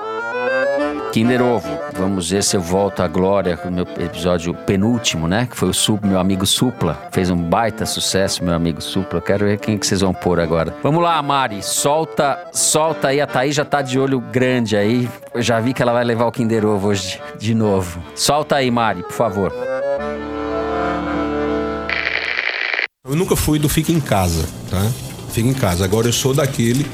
Kinder 1.12 1.42
Ovo. 1.42 1.68
Vamos 1.98 2.30
ver 2.30 2.42
se 2.42 2.56
eu 2.56 2.60
volto 2.60 3.00
à 3.00 3.08
glória 3.08 3.56
com 3.56 3.68
o 3.68 3.72
meu 3.72 3.84
episódio 3.98 4.54
penúltimo, 4.54 5.26
né? 5.26 5.48
Que 5.50 5.56
foi 5.56 5.68
o 5.68 5.74
Sup, 5.74 6.04
meu 6.04 6.20
amigo 6.20 6.46
Supla. 6.46 7.08
Fez 7.10 7.30
um 7.30 7.36
baita 7.36 7.84
sucesso, 7.84 8.44
meu 8.44 8.54
amigo 8.54 8.80
Supla. 8.80 9.20
Quero 9.20 9.44
ver 9.44 9.58
quem 9.58 9.76
que 9.76 9.86
vocês 9.86 10.00
vão 10.00 10.14
pôr 10.14 10.38
agora. 10.38 10.74
Vamos 10.82 11.02
lá, 11.02 11.20
Mari. 11.20 11.62
Solta, 11.62 12.38
solta 12.52 13.08
aí. 13.08 13.20
A 13.20 13.26
Thaís 13.26 13.56
já 13.56 13.64
tá 13.64 13.82
de 13.82 13.98
olho 13.98 14.20
grande 14.20 14.76
aí. 14.76 15.08
Eu 15.34 15.42
já 15.42 15.58
vi 15.58 15.74
que 15.74 15.82
ela 15.82 15.92
vai 15.92 16.04
levar 16.04 16.26
o 16.26 16.32
Kinder 16.32 16.64
Ovo 16.64 16.88
hoje 16.88 17.20
de 17.38 17.54
novo. 17.54 18.00
Solta 18.14 18.56
aí, 18.56 18.70
Mari, 18.70 19.02
por 19.02 19.12
favor. 19.12 19.52
Eu 23.08 23.16
nunca 23.16 23.34
fui 23.34 23.58
do 23.58 23.68
fica 23.68 23.90
em 23.90 24.00
casa, 24.00 24.48
tá? 24.70 24.80
Fica 25.32 25.48
em 25.48 25.54
casa. 25.54 25.84
Agora 25.84 26.06
eu 26.06 26.12
sou 26.12 26.32
daquele 26.32 26.86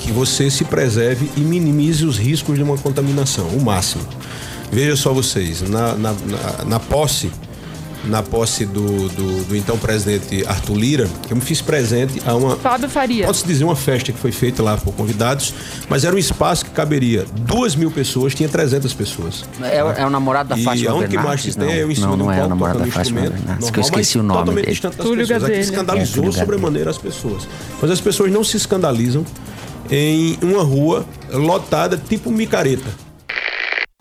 que 0.00 0.10
você 0.10 0.50
se 0.50 0.64
preserve 0.64 1.30
e 1.36 1.40
minimize 1.40 2.04
os 2.04 2.18
riscos 2.18 2.56
de 2.56 2.62
uma 2.62 2.76
contaminação, 2.76 3.46
o 3.48 3.62
máximo. 3.62 4.04
Veja 4.72 4.96
só 4.96 5.12
vocês, 5.12 5.62
na, 5.62 5.94
na, 5.94 6.12
na, 6.12 6.64
na 6.64 6.80
posse, 6.80 7.30
na 8.04 8.22
posse 8.22 8.64
do, 8.64 9.08
do, 9.08 9.44
do 9.44 9.56
então 9.56 9.76
presidente 9.76 10.44
Arthur 10.46 10.74
Lira, 10.74 11.10
eu 11.28 11.36
me 11.36 11.42
fiz 11.42 11.60
presente 11.60 12.22
a 12.24 12.34
uma. 12.34 12.56
Fábio 12.56 12.88
Faria. 12.88 13.26
Pode-se 13.26 13.46
dizer 13.46 13.64
uma 13.64 13.76
festa 13.76 14.12
que 14.12 14.18
foi 14.18 14.32
feita 14.32 14.62
lá 14.62 14.76
por 14.76 14.94
convidados, 14.94 15.52
mas 15.88 16.04
era 16.04 16.14
um 16.14 16.18
espaço 16.18 16.64
que 16.64 16.70
caberia 16.70 17.26
duas 17.42 17.74
mil 17.74 17.90
pessoas, 17.90 18.34
tinha 18.34 18.48
300 18.48 18.94
pessoas. 18.94 19.44
É, 19.62 19.78
é 19.78 20.06
o 20.06 20.10
namorado 20.10 20.50
da 20.50 20.56
E 20.56 20.64
Fátima 20.64 20.90
aonde 20.92 21.08
que 21.08 21.18
mais 21.18 21.42
se 21.42 21.56
tem 21.56 21.68
é 21.68 21.84
em 21.84 21.94
cima 21.94 22.08
não, 22.08 22.16
não 22.16 22.32
é 22.32 22.44
o 22.44 22.48
namorado 22.48 22.78
da 22.78 22.86
Fátima 22.86 23.20
Bernardes, 23.22 23.70
que 23.70 23.78
eu 23.78 23.82
esqueci 23.82 24.18
o 24.18 24.22
nome 24.22 24.38
totalmente 24.38 24.64
dele. 24.64 24.72
distante 24.72 24.96
das 24.96 25.06
Túlio 25.06 25.26
pessoas. 25.26 25.44
Aqui. 25.44 25.52
É, 25.52 25.60
escandalizou 25.60 26.24
Túlio 26.24 26.32
sobremaneira 26.32 26.90
as 26.90 26.98
pessoas. 26.98 27.48
Mas 27.82 27.90
as 27.90 28.00
pessoas 28.00 28.32
não 28.32 28.42
se 28.42 28.56
escandalizam 28.56 29.24
em 29.90 30.38
uma 30.42 30.62
rua 30.62 31.04
lotada 31.32 31.96
tipo 31.96 32.30
micareta. 32.30 32.88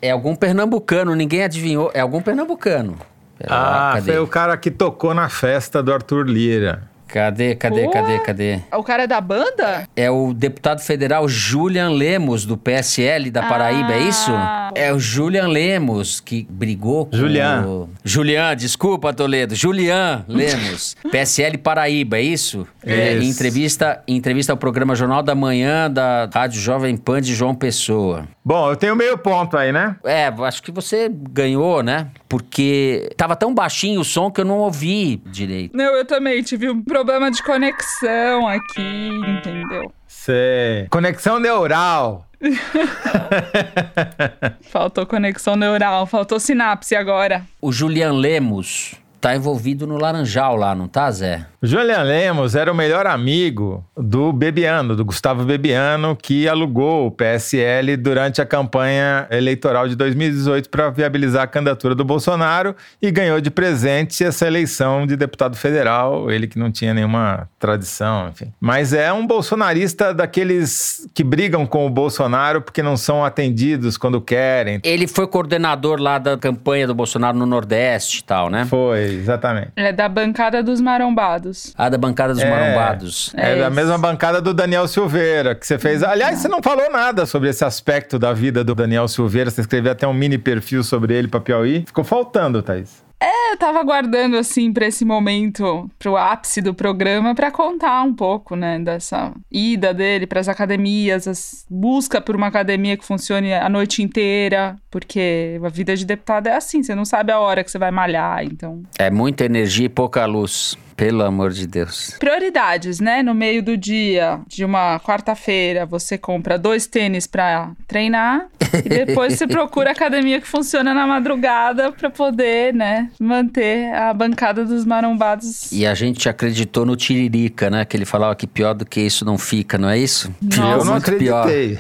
É 0.02 0.12
algum 0.12 0.36
pernambucano, 0.36 1.14
ninguém 1.16 1.44
adivinhou. 1.44 1.92
É 1.94 2.00
algum 2.00 2.22
pernambucano. 2.22 2.98
Pera 3.38 3.54
lá, 3.54 3.90
Ah, 3.92 3.94
cadê? 3.96 4.12
foi 4.14 4.22
o 4.22 4.28
cara 4.28 4.56
que 4.58 4.72
tocou 4.72 5.14
na 5.14 5.28
festa 5.30 5.82
do 5.84 5.94
Arthur 5.94 6.26
Lira. 6.28 6.89
Cadê, 7.10 7.56
cadê, 7.56 7.86
Pô. 7.86 7.90
cadê, 7.90 8.20
cadê? 8.20 8.60
O 8.72 8.84
cara 8.84 9.04
é 9.04 9.08
da 9.08 9.20
banda? 9.20 9.88
É 9.96 10.12
o 10.12 10.32
deputado 10.32 10.80
federal 10.80 11.28
Julian 11.28 11.90
Lemos, 11.90 12.46
do 12.46 12.56
PSL 12.56 13.32
da 13.32 13.42
Paraíba, 13.42 13.94
é 13.94 14.02
isso? 14.02 14.32
Ah. 14.32 14.70
É 14.76 14.94
o 14.94 15.00
Julian 15.00 15.48
Lemos, 15.48 16.20
que 16.20 16.46
brigou 16.48 17.08
com 17.08 17.18
Julian. 17.18 17.66
o... 17.68 17.90
Julian, 18.04 18.56
desculpa, 18.56 19.12
Toledo. 19.12 19.56
Julian 19.56 20.24
Lemos, 20.28 20.96
PSL 21.12 21.58
Paraíba, 21.58 22.20
é 22.20 22.22
isso? 22.22 22.68
É, 22.86 23.18
em 23.18 23.28
entrevista, 23.28 24.04
em 24.08 24.16
entrevista 24.16 24.54
ao 24.54 24.58
programa 24.58 24.94
Jornal 24.94 25.24
da 25.24 25.34
Manhã 25.34 25.90
da 25.90 26.30
Rádio 26.32 26.62
Jovem 26.62 26.96
Pan 26.96 27.20
de 27.20 27.34
João 27.34 27.56
Pessoa. 27.56 28.28
Bom, 28.46 28.70
eu 28.70 28.76
tenho 28.76 28.96
meio 28.96 29.18
ponto 29.18 29.58
aí, 29.58 29.72
né? 29.72 29.96
É, 30.04 30.28
acho 30.28 30.62
que 30.62 30.72
você 30.72 31.10
ganhou, 31.12 31.82
né? 31.82 32.08
Porque 32.28 33.10
tava 33.18 33.36
tão 33.36 33.54
baixinho 33.54 34.00
o 34.00 34.06
som 34.06 34.30
que 34.30 34.42
eu 34.42 34.46
não 34.46 34.60
ouvi 34.60 35.22
direito. 35.26 35.76
Não, 35.76 35.96
eu 35.96 36.06
também 36.06 36.42
tive 36.44 36.70
um 36.70 36.82
problema 36.82 36.99
de 37.32 37.44
conexão 37.44 38.48
aqui, 38.48 39.10
entendeu? 39.10 39.92
Sei. 40.08 40.88
Conexão 40.90 41.40
neural. 41.40 42.26
Faltou 44.72 45.06
conexão 45.06 45.56
neural, 45.56 46.06
faltou 46.06 46.40
sinapse 46.40 46.96
agora. 46.96 47.44
O 47.62 47.72
Julian 47.72 48.14
Lemos 48.14 48.96
tá 49.20 49.36
envolvido 49.36 49.86
no 49.86 49.98
Laranjal 49.98 50.56
lá, 50.56 50.74
não 50.74 50.88
tá, 50.88 51.12
Zé? 51.12 51.46
Julian 51.62 52.04
Lemos 52.04 52.56
era 52.56 52.72
o 52.72 52.76
melhor 52.76 53.06
amigo 53.06 53.86
do 53.98 54.32
Bebiano, 54.32 54.96
do 54.96 55.04
Gustavo 55.04 55.44
Bebiano, 55.44 56.16
que 56.16 56.48
alugou 56.48 57.08
o 57.08 57.12
PSL 57.12 57.98
durante 57.98 58.42
a 58.42 58.46
campanha 58.46 59.28
eleitoral 59.30 59.88
de 59.90 59.96
2018 59.96 60.70
para 60.70 60.90
viabilizar 60.90 61.44
a 61.44 61.48
candidatura 61.48 61.94
do 61.94 62.06
Bolsonaro 62.06 62.74
e 63.02 63.12
ganhou 63.12 63.42
de 63.42 63.52
presente 63.52 64.24
essa 64.24 64.48
eleição 64.48 65.06
de 65.06 65.18
deputado 65.18 65.58
federal, 65.58 66.32
ele 66.32 66.48
que 66.48 66.58
não 66.58 66.72
tinha 66.72 66.94
nenhuma 66.94 67.50
tradição, 67.60 68.30
enfim. 68.30 68.54
Mas 68.60 68.94
é 68.94 69.12
um 69.12 69.28
bolsonarista 69.28 70.14
daqueles 70.14 71.10
que 71.14 71.26
brigam 71.26 71.66
com 71.66 71.86
o 71.86 71.90
Bolsonaro 71.90 72.62
porque 72.62 72.82
não 72.82 72.96
são 72.96 73.26
atendidos 73.26 73.98
quando 73.98 74.22
querem. 74.22 74.80
Ele 74.84 75.08
foi 75.08 75.28
coordenador 75.28 76.00
lá 76.00 76.18
da 76.18 76.38
campanha 76.38 76.88
do 76.88 76.96
Bolsonaro 76.96 77.38
no 77.38 77.46
Nordeste 77.46 78.20
e 78.20 78.24
tal, 78.24 78.50
né? 78.50 78.66
Foi, 78.66 79.09
exatamente. 79.14 79.72
É 79.76 79.92
da 79.92 80.08
bancada 80.10 80.62
dos 80.64 80.80
marombados. 80.82 81.74
Ah, 81.78 81.90
da 81.90 81.98
bancada 81.98 82.34
dos 82.34 82.42
É. 82.44 82.50
marombados. 82.50 83.34
É, 83.36 83.54
É 83.54 83.56
da 83.62 83.70
mesma 83.70 83.98
bancada 83.98 84.42
do 84.42 84.54
Daniel 84.54 84.88
Silveira, 84.88 85.56
que 85.56 85.66
você 85.66 85.78
fez. 85.80 86.04
Aliás, 86.04 86.40
você 86.40 86.48
não 86.48 86.62
falou 86.62 86.90
nada 86.92 87.26
sobre 87.26 87.50
esse 87.50 87.64
aspecto 87.66 88.18
da 88.20 88.34
vida 88.34 88.64
do 88.64 88.74
Daniel 88.76 89.08
Silveira. 89.08 89.50
Você 89.50 89.62
escreveu 89.62 89.92
até 89.92 90.08
um 90.08 90.14
mini 90.14 90.38
perfil 90.38 90.84
sobre 90.84 91.14
ele 91.14 91.28
pra 91.28 91.40
Piauí. 91.40 91.84
Ficou 91.86 92.04
faltando, 92.04 92.62
Thaís. 92.62 93.04
É, 93.22 93.29
eu 93.52 93.58
tava 93.58 93.80
aguardando, 93.80 94.38
assim, 94.38 94.72
pra 94.72 94.88
esse 94.88 95.04
momento, 95.04 95.90
pro 95.98 96.18
ápice 96.18 96.62
do 96.62 96.74
programa, 96.74 97.34
pra 97.36 97.52
contar 97.52 98.04
um 98.04 98.14
pouco, 98.14 98.56
né, 98.56 98.80
dessa 98.80 99.32
ida 99.52 99.94
dele 99.94 100.28
pras 100.28 100.48
academias, 100.48 101.28
as 101.28 101.66
busca 101.70 102.22
por 102.22 102.36
uma 102.36 102.48
academia 102.48 102.98
que 102.98 103.06
funcione 103.06 103.54
a 103.54 103.70
noite 103.70 104.02
inteira, 104.04 104.76
porque 104.92 105.60
a 105.64 105.70
vida 105.70 105.96
de 105.96 106.06
deputado 106.06 106.48
é 106.48 106.56
assim, 106.56 106.84
você 106.84 106.96
não 106.96 107.06
sabe 107.06 107.32
a 107.32 107.40
hora 107.40 107.64
que 107.64 107.72
você 107.72 107.78
vai 107.78 107.92
malhar, 107.92 108.44
então. 108.44 108.84
É 108.98 109.10
muita 109.10 109.46
energia 109.46 109.86
e 109.86 109.90
pouca 109.90 110.26
luz. 110.26 110.78
Pelo 111.00 111.24
amor 111.24 111.52
de 111.52 111.66
Deus. 111.66 112.18
Prioridades, 112.20 113.00
né? 113.00 113.24
No 113.24 113.34
meio 113.34 113.64
do 113.64 113.78
dia 113.78 114.42
de 114.46 114.66
uma 114.66 115.00
quarta-feira, 115.00 115.86
você 115.86 116.18
compra 116.18 116.60
dois 116.60 116.88
tênis 116.88 117.26
pra 117.26 117.72
treinar 117.88 118.50
e 118.84 118.90
depois 119.06 119.36
você 119.36 119.48
procura 119.48 119.92
a 119.92 119.94
academia 119.94 120.42
que 120.42 120.48
funciona 120.48 120.94
na 120.94 121.08
madrugada 121.08 121.94
pra 121.94 122.10
poder, 122.10 122.74
né, 122.74 123.10
manter 123.40 123.94
a 123.94 124.14
bancada 124.14 124.66
dos 124.66 124.86
marombados. 124.86 125.72
E 125.72 125.86
a 125.86 125.94
gente 125.94 126.28
acreditou 126.28 126.86
no 126.86 126.96
Tiririca, 126.96 127.70
né? 127.70 127.86
Que 127.86 127.96
ele 127.96 128.06
falava 128.06 128.36
que 128.36 128.46
pior 128.46 128.74
do 128.74 128.86
que 128.86 129.00
isso 129.02 129.24
não 129.24 129.38
fica, 129.38 129.78
não 129.78 129.90
é 129.90 129.98
isso? 129.98 130.34
Ficou 130.52 130.72
eu 130.72 130.86
não 130.86 130.96
acreditei. 130.96 131.80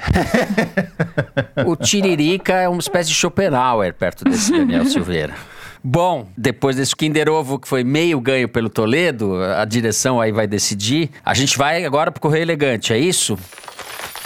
O 1.65 1.75
Tiririca 1.75 2.53
é 2.53 2.67
uma 2.67 2.79
espécie 2.79 3.09
de 3.09 3.15
Schopenhauer 3.15 3.93
perto 3.93 4.23
desse 4.23 4.51
Daniel 4.51 4.85
Silveira. 4.89 5.33
Bom, 5.81 6.27
depois 6.37 6.75
desse 6.75 6.93
Kinder 6.93 7.29
Ovo 7.29 7.57
que 7.57 7.67
foi 7.67 7.85
meio 7.85 8.19
ganho 8.19 8.49
pelo 8.49 8.69
Toledo, 8.69 9.41
a 9.41 9.63
direção 9.63 10.19
aí 10.19 10.31
vai 10.31 10.45
decidir. 10.45 11.09
A 11.23 11.33
gente 11.33 11.57
vai 11.57 11.85
agora 11.85 12.11
pro 12.11 12.21
Correio 12.21 12.43
Elegante, 12.43 12.91
é 12.91 12.97
isso? 12.97 13.37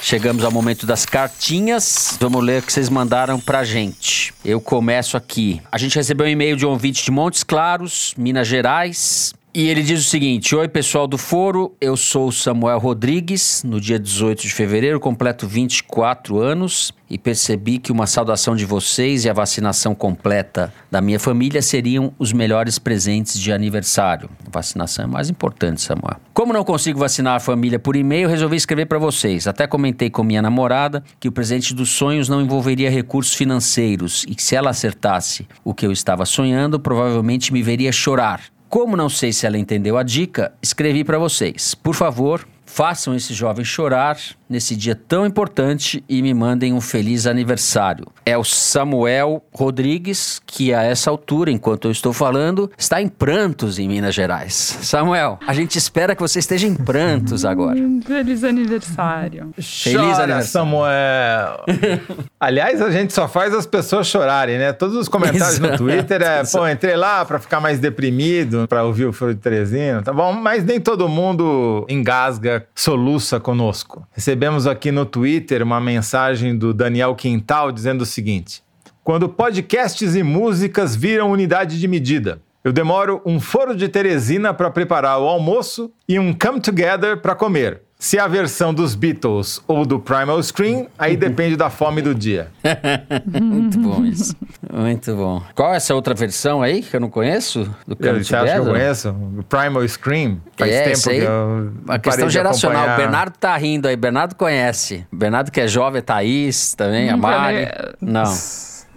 Chegamos 0.06 0.44
ao 0.44 0.52
momento 0.52 0.86
das 0.86 1.06
cartinhas. 1.06 2.18
Vamos 2.20 2.44
ler 2.44 2.62
o 2.62 2.66
que 2.66 2.74
vocês 2.74 2.90
mandaram 2.90 3.40
pra 3.40 3.64
gente. 3.64 4.34
Eu 4.44 4.60
começo 4.60 5.16
aqui. 5.16 5.62
A 5.72 5.78
gente 5.78 5.96
recebeu 5.96 6.26
um 6.26 6.30
e-mail 6.30 6.58
de 6.58 6.66
um 6.66 6.72
ouvinte 6.72 7.06
de 7.06 7.10
Montes 7.10 7.42
Claros, 7.42 8.14
Minas 8.18 8.46
Gerais. 8.46 9.34
E 9.56 9.68
ele 9.68 9.84
diz 9.84 10.00
o 10.00 10.10
seguinte: 10.10 10.56
Oi, 10.56 10.68
pessoal 10.68 11.06
do 11.06 11.16
Foro, 11.16 11.78
eu 11.80 11.96
sou 11.96 12.32
Samuel 12.32 12.80
Rodrigues. 12.80 13.62
No 13.64 13.80
dia 13.80 14.00
18 14.00 14.42
de 14.42 14.50
fevereiro, 14.52 15.00
completo 15.00 15.48
24 15.48 16.40
anos 16.40 16.92
e 17.08 17.20
percebi 17.20 17.78
que 17.78 17.92
uma 17.92 18.08
saudação 18.08 18.56
de 18.56 18.66
vocês 18.66 19.24
e 19.24 19.30
a 19.30 19.34
vacinação 19.34 19.94
completa 19.94 20.74
da 20.90 21.00
minha 21.00 21.20
família 21.20 21.62
seriam 21.62 22.12
os 22.18 22.34
melhores 22.34 22.80
presentes 22.80 23.40
de 23.40 23.52
aniversário. 23.52 24.28
A 24.48 24.50
vacinação 24.50 25.06
é 25.06 25.08
mais 25.08 25.30
importante, 25.30 25.82
Samuel. 25.82 26.20
Como 26.34 26.52
não 26.52 26.64
consigo 26.64 26.98
vacinar 26.98 27.36
a 27.36 27.40
família 27.40 27.78
por 27.78 27.96
e-mail, 27.96 28.28
resolvi 28.28 28.56
escrever 28.56 28.88
para 28.88 28.98
vocês. 28.98 29.46
Até 29.46 29.68
comentei 29.68 30.10
com 30.10 30.24
minha 30.24 30.42
namorada 30.42 31.04
que 31.20 31.28
o 31.28 31.32
presente 31.32 31.76
dos 31.76 31.92
sonhos 31.92 32.28
não 32.28 32.42
envolveria 32.42 32.90
recursos 32.90 33.36
financeiros 33.36 34.26
e 34.28 34.34
que 34.34 34.42
se 34.42 34.56
ela 34.56 34.72
acertasse 34.72 35.48
o 35.64 35.76
que 35.76 35.86
eu 35.86 35.92
estava 35.92 36.26
sonhando, 36.26 36.80
provavelmente 36.80 37.54
me 37.54 37.62
veria 37.62 37.92
chorar. 37.92 38.53
Como 38.74 38.98
não 38.98 39.08
sei 39.08 39.32
se 39.32 39.46
ela 39.46 39.60
entendeu 39.60 40.00
a 40.00 40.02
dica, 40.02 40.52
escrevi 40.60 41.04
para 41.04 41.20
vocês. 41.20 41.76
Por 41.76 41.94
favor, 41.94 42.44
façam 42.74 43.14
esse 43.14 43.36
jovem 43.36 43.64
chorar 43.64 44.18
nesse 44.50 44.76
dia 44.76 44.96
tão 44.96 45.26
importante 45.26 46.04
e 46.08 46.22
me 46.22 46.34
mandem 46.34 46.74
um 46.74 46.82
feliz 46.82 47.26
aniversário. 47.26 48.06
É 48.26 48.38
o 48.38 48.44
Samuel 48.44 49.44
Rodrigues, 49.52 50.42
que 50.46 50.74
a 50.74 50.84
essa 50.84 51.10
altura, 51.10 51.52
enquanto 51.52 51.86
eu 51.86 51.92
estou 51.92 52.14
falando, 52.14 52.72
está 52.78 53.02
em 53.02 53.08
prantos 53.08 53.80
em 53.80 53.88
Minas 53.88 54.14
Gerais. 54.14 54.54
Samuel, 54.82 55.40
a 55.46 55.54
gente 55.54 55.78
espera 55.78 56.16
que 56.16 56.22
você 56.22 56.40
esteja 56.40 56.68
em 56.68 56.76
prantos 56.76 57.46
agora. 57.46 57.78
Feliz 58.06 58.44
aniversário. 58.44 59.52
Feliz 59.56 59.84
Chora, 59.84 60.24
aniversário. 60.24 60.46
Samuel. 60.46 61.66
Aliás, 62.40 62.82
a 62.82 62.92
gente 62.92 63.14
só 63.14 63.28
faz 63.28 63.54
as 63.54 63.66
pessoas 63.66 64.08
chorarem, 64.08 64.58
né? 64.58 64.74
Todos 64.74 64.96
os 64.96 65.08
comentários 65.08 65.60
no 65.60 65.68
Exato. 65.68 65.84
Twitter 65.84 66.22
é, 66.22 66.44
pô, 66.44 66.68
entrei 66.68 66.96
lá 66.96 67.24
pra 67.24 67.40
ficar 67.40 67.60
mais 67.60 67.80
deprimido, 67.80 68.68
pra 68.68 68.84
ouvir 68.84 69.06
o 69.06 69.14
Foro 69.14 69.34
de 69.34 69.40
Teresina, 69.40 70.02
tá 70.02 70.12
bom? 70.12 70.34
Mas 70.34 70.64
nem 70.64 70.80
todo 70.80 71.08
mundo 71.08 71.86
engasga, 71.90 72.63
soluça 72.76 73.40
conosco. 73.40 74.08
Recebemos 74.12 74.68
aqui 74.68 74.92
no 74.92 75.06
Twitter 75.06 75.64
uma 75.64 75.80
mensagem 75.80 76.58
do 76.58 76.74
Daniel 76.74 77.16
Quintal 77.16 77.72
dizendo 77.72 78.02
o 78.02 78.06
seguinte: 78.06 78.64
Quando 79.04 79.30
podcasts 79.30 80.16
e 80.16 80.24
músicas 80.24 80.96
viram 80.96 81.32
unidade 81.32 81.80
de 81.80 81.88
medida, 81.88 82.42
eu 82.64 82.72
demoro 82.72 83.22
um 83.26 83.40
Foro 83.40 83.76
de 83.76 83.90
Teresina 83.90 84.54
pra 84.54 84.72
preparar 84.72 85.20
o 85.20 85.28
almoço 85.28 85.92
e 86.08 86.18
um 86.18 86.34
Come 86.34 86.62
Together 86.62 87.22
pra 87.22 87.36
comer. 87.36 87.82
Se 88.04 88.18
é 88.18 88.20
a 88.20 88.28
versão 88.28 88.74
dos 88.74 88.96
Beatles 88.96 89.62
ou 89.66 89.86
do 89.86 89.98
Primal 89.98 90.44
Scream, 90.44 90.88
aí 91.00 91.16
depende 91.16 91.56
da 91.56 91.70
fome 91.70 92.02
do 92.02 92.14
dia. 92.14 92.50
Muito 93.42 93.80
bom 93.80 94.04
isso. 94.04 94.36
Muito 94.70 95.16
bom. 95.16 95.42
Qual 95.56 95.74
é 95.74 95.78
essa 95.78 95.96
outra 95.96 96.14
versão 96.14 96.62
aí 96.62 96.82
que 96.82 96.94
eu 96.94 97.00
não 97.00 97.10
conheço? 97.10 97.64
Do 97.88 97.96
Come 97.96 98.22
Você 98.22 98.36
acha 98.36 98.56
que 98.56 98.60
eu 98.60 98.66
conheço? 98.66 99.10
O 99.40 99.44
Primal 99.44 99.88
Scream? 99.88 100.42
Faz 100.58 100.70
é, 100.70 100.84
tempo 100.84 101.02
que 101.02 101.16
eu 101.16 101.72
Uma 101.86 101.86
parei 101.86 102.00
questão 102.02 102.28
de 102.28 102.34
geracional. 102.34 102.94
O. 102.94 102.98
Bernardo 102.98 103.38
tá 103.38 103.56
rindo 103.56 103.88
aí. 103.88 103.96
Bernardo 103.96 104.36
conhece. 104.36 105.08
Bernardo 105.10 105.50
que 105.50 105.62
é 105.62 105.68
jovem, 105.70 106.00
a 106.00 106.04
Thaís 106.04 106.74
também, 106.76 107.10
a 107.10 107.16
Nunca 107.16 107.28
Mari. 107.30 107.68
Não. 108.02 108.34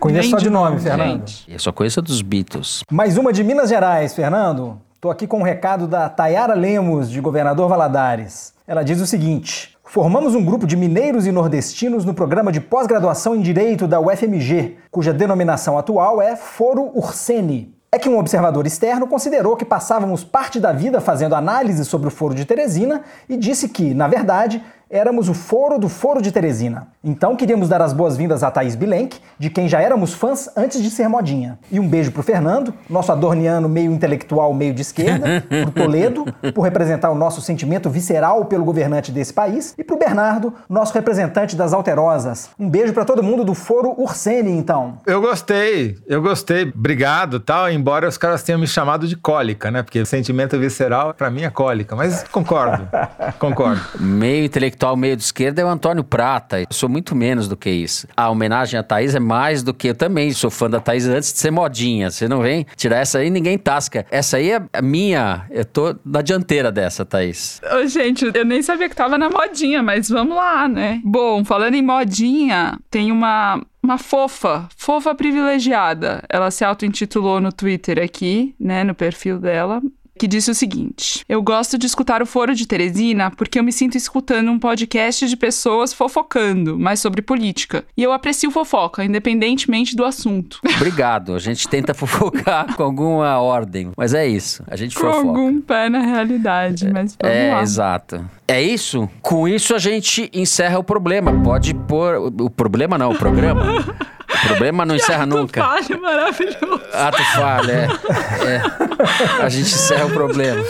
Conheço 0.01 0.31
só 0.31 0.39
de 0.39 0.51
nome, 0.51 0.71
nome, 0.71 0.83
Fernando. 0.83 1.29
gente. 1.29 1.45
Eu 1.49 1.61
só 1.61 1.71
conheço 1.71 2.01
a 2.01 2.03
dos 2.03 2.23
Beatles. 2.23 2.83
Mais 2.91 3.17
uma 3.17 3.33
de 3.33 3.45
Minas 3.45 3.69
Gerais, 3.69 4.17
Fernando. 4.17 4.81
Tô 5.01 5.13
aqui 5.13 5.29
com 5.29 5.39
um 5.39 5.45
recado 5.45 5.87
da 5.87 6.09
Tayara 6.09 6.55
Lemos, 6.55 7.09
de 7.09 7.21
Governador 7.21 7.69
Valadares. 7.69 8.56
Ela 8.67 8.83
diz 8.83 9.01
o 9.01 9.07
seguinte: 9.07 9.77
Formamos 9.85 10.35
um 10.35 10.45
grupo 10.45 10.67
de 10.67 10.77
mineiros 10.77 11.25
e 11.25 11.31
nordestinos 11.31 12.05
no 12.05 12.12
programa 12.12 12.51
de 12.51 12.61
pós-graduação 12.61 13.37
em 13.37 13.41
Direito 13.41 13.87
da 13.87 14.01
UFMG, 14.01 14.77
cuja 14.91 15.14
denominação 15.14 15.79
atual 15.79 16.21
é 16.21 16.35
Foro 16.35 16.91
Ursene. 16.93 17.73
É 17.93 17.99
que 17.99 18.09
um 18.09 18.19
observador 18.19 18.67
externo 18.67 19.07
considerou 19.07 19.57
que 19.57 19.64
passávamos 19.64 20.25
parte 20.25 20.59
da 20.59 20.73
vida 20.73 21.01
fazendo 21.01 21.37
análise 21.37 21.85
sobre 21.85 22.09
o 22.09 22.11
Foro 22.11 22.35
de 22.35 22.45
Teresina 22.45 23.03
e 23.29 23.37
disse 23.37 23.69
que, 23.69 23.95
na 23.95 24.09
verdade, 24.09 24.61
éramos 24.89 25.28
o 25.28 25.34
foro 25.34 25.78
do 25.78 25.89
Foro 25.89 26.22
de 26.22 26.30
Teresina. 26.30 26.89
Então 27.03 27.37
queríamos 27.37 27.68
dar 27.68 27.82
as 27.82 27.93
boas-vindas 27.93 28.43
a 28.43 28.51
Thaís 28.51 28.74
Bilenque, 28.74 29.20
de 29.39 29.51
quem 29.51 29.68
já 29.68 29.80
éramos 29.80 30.12
fãs 30.12 30.49
antes 30.57 30.82
de 30.82 30.91
ser 30.91 31.09
modinha. 31.09 31.59
E 31.70 31.78
um 31.78 31.89
beijo 31.89 32.12
pro 32.12 32.22
Fernando, 32.22 32.72
nosso 32.89 33.12
adorniano 33.12 33.68
meio 33.68 33.93
intelectual, 33.93 34.53
meio 34.55 34.74
de 34.74 34.82
esquerda, 34.82 35.45
pro 35.62 35.70
Toledo, 35.70 36.24
por 36.55 36.62
representar 36.62 37.11
o 37.11 37.14
nosso 37.14 37.41
sentimento 37.41 37.91
visceral 37.91 38.45
pelo 38.47 38.64
governante 38.64 39.12
desse 39.12 39.32
país, 39.32 39.74
e 39.76 39.84
pro 39.84 39.99
Bernardo, 39.99 40.53
nosso 40.68 40.95
representante 40.95 41.57
das 41.57 41.72
alterosas. 41.72 42.51
Um 42.59 42.68
beijo 42.68 42.93
pra 42.93 43.05
todo 43.05 43.22
mundo 43.22 43.45
do 43.45 43.55
Foro 43.55 43.95
Ursene, 43.99 44.51
então. 44.51 44.99
Eu 45.07 45.20
gostei, 45.20 45.97
eu 46.07 46.22
gostei. 46.22 46.72
Obrigado, 46.74 47.41
tal. 47.41 47.70
Embora 47.70 48.09
os 48.09 48.18
caras 48.18 48.43
tenham 48.43 48.61
me 48.61 48.66
chamado 48.66 49.07
de 49.07 49.16
cólica, 49.16 49.70
né? 49.70 49.82
Porque 49.82 50.05
sentimento 50.05 50.59
visceral, 50.59 51.14
pra 51.14 51.30
mim, 51.30 51.43
é 51.43 51.51
cólica. 51.51 51.97
Mas 51.97 52.24
concordo, 52.24 52.89
concordo. 53.39 53.80
Meio 54.01 54.45
intelectual, 54.45 54.76
meio 54.97 55.16
de 55.16 55.22
esquerda 55.22 55.62
é 55.62 55.64
o 55.64 55.68
Antônio 55.68 56.05
Prata. 56.05 56.61
Eu 56.61 56.66
sou 56.70 56.89
muito 56.89 57.14
menos 57.14 57.49
do 57.49 57.57
que 57.57 57.70
isso. 57.70 58.07
A 58.16 58.29
homenagem 58.31 58.79
à 58.79 58.83
Thaís 58.83 59.14
é 59.14 59.20
mais 59.20 59.62
do 59.62 59.72
que 59.72 59.89
eu 59.89 59.95
também 59.95 60.33
sou 60.33 60.51
fã 60.51 60.68
da 60.68 60.81
Thaís 60.81 61.07
antes 61.07 61.33
de 61.33 61.39
ser 61.39 61.51
modinha. 61.51 62.11
Você 62.11 62.29
não 62.29 62.41
vem 62.41 62.66
tirar 62.77 62.99
essa 62.99 63.18
aí, 63.18 63.31
ninguém 63.31 63.57
tasca. 63.59 64.05
Essa 64.11 64.37
aí 64.37 64.51
é 64.51 64.83
minha. 64.83 65.47
Eu 65.51 65.64
tô 65.64 65.95
na 66.05 66.22
dianteira 66.22 66.70
dessa, 66.70 67.05
Thaís. 67.05 67.61
Ô, 67.72 67.87
gente, 67.87 68.31
eu 68.35 68.45
nem 68.45 68.62
sabia 68.62 68.89
que 68.89 68.97
tava 68.97 69.16
na 69.16 69.31
modinha, 69.31 69.83
mas 69.83 70.09
vamos 70.09 70.37
lá, 70.37 70.68
né? 70.68 71.01
Bom, 71.05 71.45
falando 71.45 71.74
em 71.74 71.83
modinha, 71.83 72.79
tem 72.91 73.12
uma. 73.12 73.61
Uma 73.83 73.99
fofa, 73.99 74.68
fofa 74.77 75.14
privilegiada. 75.14 76.20
Ela 76.29 76.51
se 76.51 76.64
auto-intitulou 76.64 77.41
no 77.41 77.53
Twitter 77.53 78.03
aqui, 78.03 78.53
né, 78.59 78.83
no 78.83 78.97
perfil 78.97 79.39
dela, 79.39 79.81
que 80.19 80.27
disse 80.27 80.51
o 80.51 80.55
seguinte: 80.55 81.25
Eu 81.29 81.43
gosto 81.43 81.77
de 81.79 81.87
escutar 81.87 82.23
o 82.23 82.27
Foro 82.27 82.55
de 82.55 82.67
Teresina 82.67 83.31
porque 83.31 83.59
eu 83.59 83.64
me 83.64 83.73
sinto 83.73 83.97
escutando 83.97 84.51
um 84.51 84.59
podcast 84.59 85.27
de 85.29 85.37
pessoas 85.37 85.93
fofocando, 85.93 86.79
mas 86.79 87.01
sobre 87.01 87.23
política. 87.23 87.85
E 87.97 88.03
eu 88.03 88.12
aprecio 88.12 88.51
fofoca, 88.51 89.05
independentemente 89.05 89.95
do 89.97 90.05
assunto. 90.05 90.61
Obrigado. 90.77 91.35
A 91.35 91.39
gente 91.39 91.69
tenta 91.69 91.95
fofocar 91.95 92.75
com 92.77 92.83
alguma 92.83 93.39
ordem. 93.41 93.91
Mas 93.97 94.14
é 94.14 94.27
isso. 94.27 94.62
A 94.69 94.77
gente 94.77 94.95
Com 94.95 95.03
fofoca. 95.03 95.27
algum 95.29 95.61
pé 95.61 95.89
na 95.89 96.01
realidade, 96.01 96.91
mas 96.93 97.17
vamos 97.21 97.37
É, 97.37 97.53
lá. 97.55 97.62
exato. 97.62 98.31
É 98.49 98.62
isso? 98.62 99.09
Com 99.21 99.49
isso 99.49 99.75
a 99.75 99.79
gente 99.79 100.31
encerra 100.33 100.79
o 100.79 100.85
problema. 100.85 101.33
Pode 101.43 101.75
pôr. 101.75 102.17
O 102.41 102.49
problema 102.49 102.97
não, 102.97 103.11
o 103.11 103.19
programa. 103.19 103.64
O 104.43 104.47
problema 104.49 104.84
não 104.84 104.95
encerra 104.95 105.26
nunca. 105.26 105.62
Falho 105.62 106.01
maravilhoso. 106.01 106.80
Ato 106.93 107.22
falha, 107.34 107.72
é. 107.72 108.47
é. 108.47 109.43
A 109.43 109.49
gente 109.49 109.74
encerra 109.74 110.07
o 110.07 110.11
problema. 110.11 110.62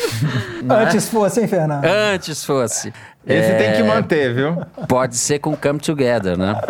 Não 0.63 0.77
é? 0.77 0.85
Antes 0.85 1.09
fosse, 1.09 1.41
hein, 1.41 1.49
Fernando? 1.49 1.85
Antes 1.85 2.45
fosse. 2.45 2.93
Esse 3.27 3.51
É, 3.51 3.55
tem 3.55 3.73
que 3.77 3.83
manter, 3.83 4.33
viu? 4.35 4.65
Pode 4.89 5.17
ser 5.17 5.39
com 5.41 5.57
Come 5.57 5.81
Together, 5.81 6.39
né? 6.39 6.61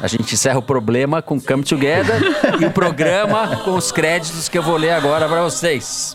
A 0.00 0.06
gente 0.06 0.34
encerra 0.34 0.58
o 0.58 0.62
problema 0.62 1.20
com 1.20 1.40
Come 1.40 1.64
Together 1.64 2.20
e 2.60 2.64
o 2.64 2.70
programa 2.70 3.56
com 3.64 3.74
os 3.74 3.90
créditos 3.90 4.48
que 4.48 4.56
eu 4.56 4.62
vou 4.62 4.76
ler 4.76 4.92
agora 4.92 5.28
para 5.28 5.42
vocês. 5.42 6.14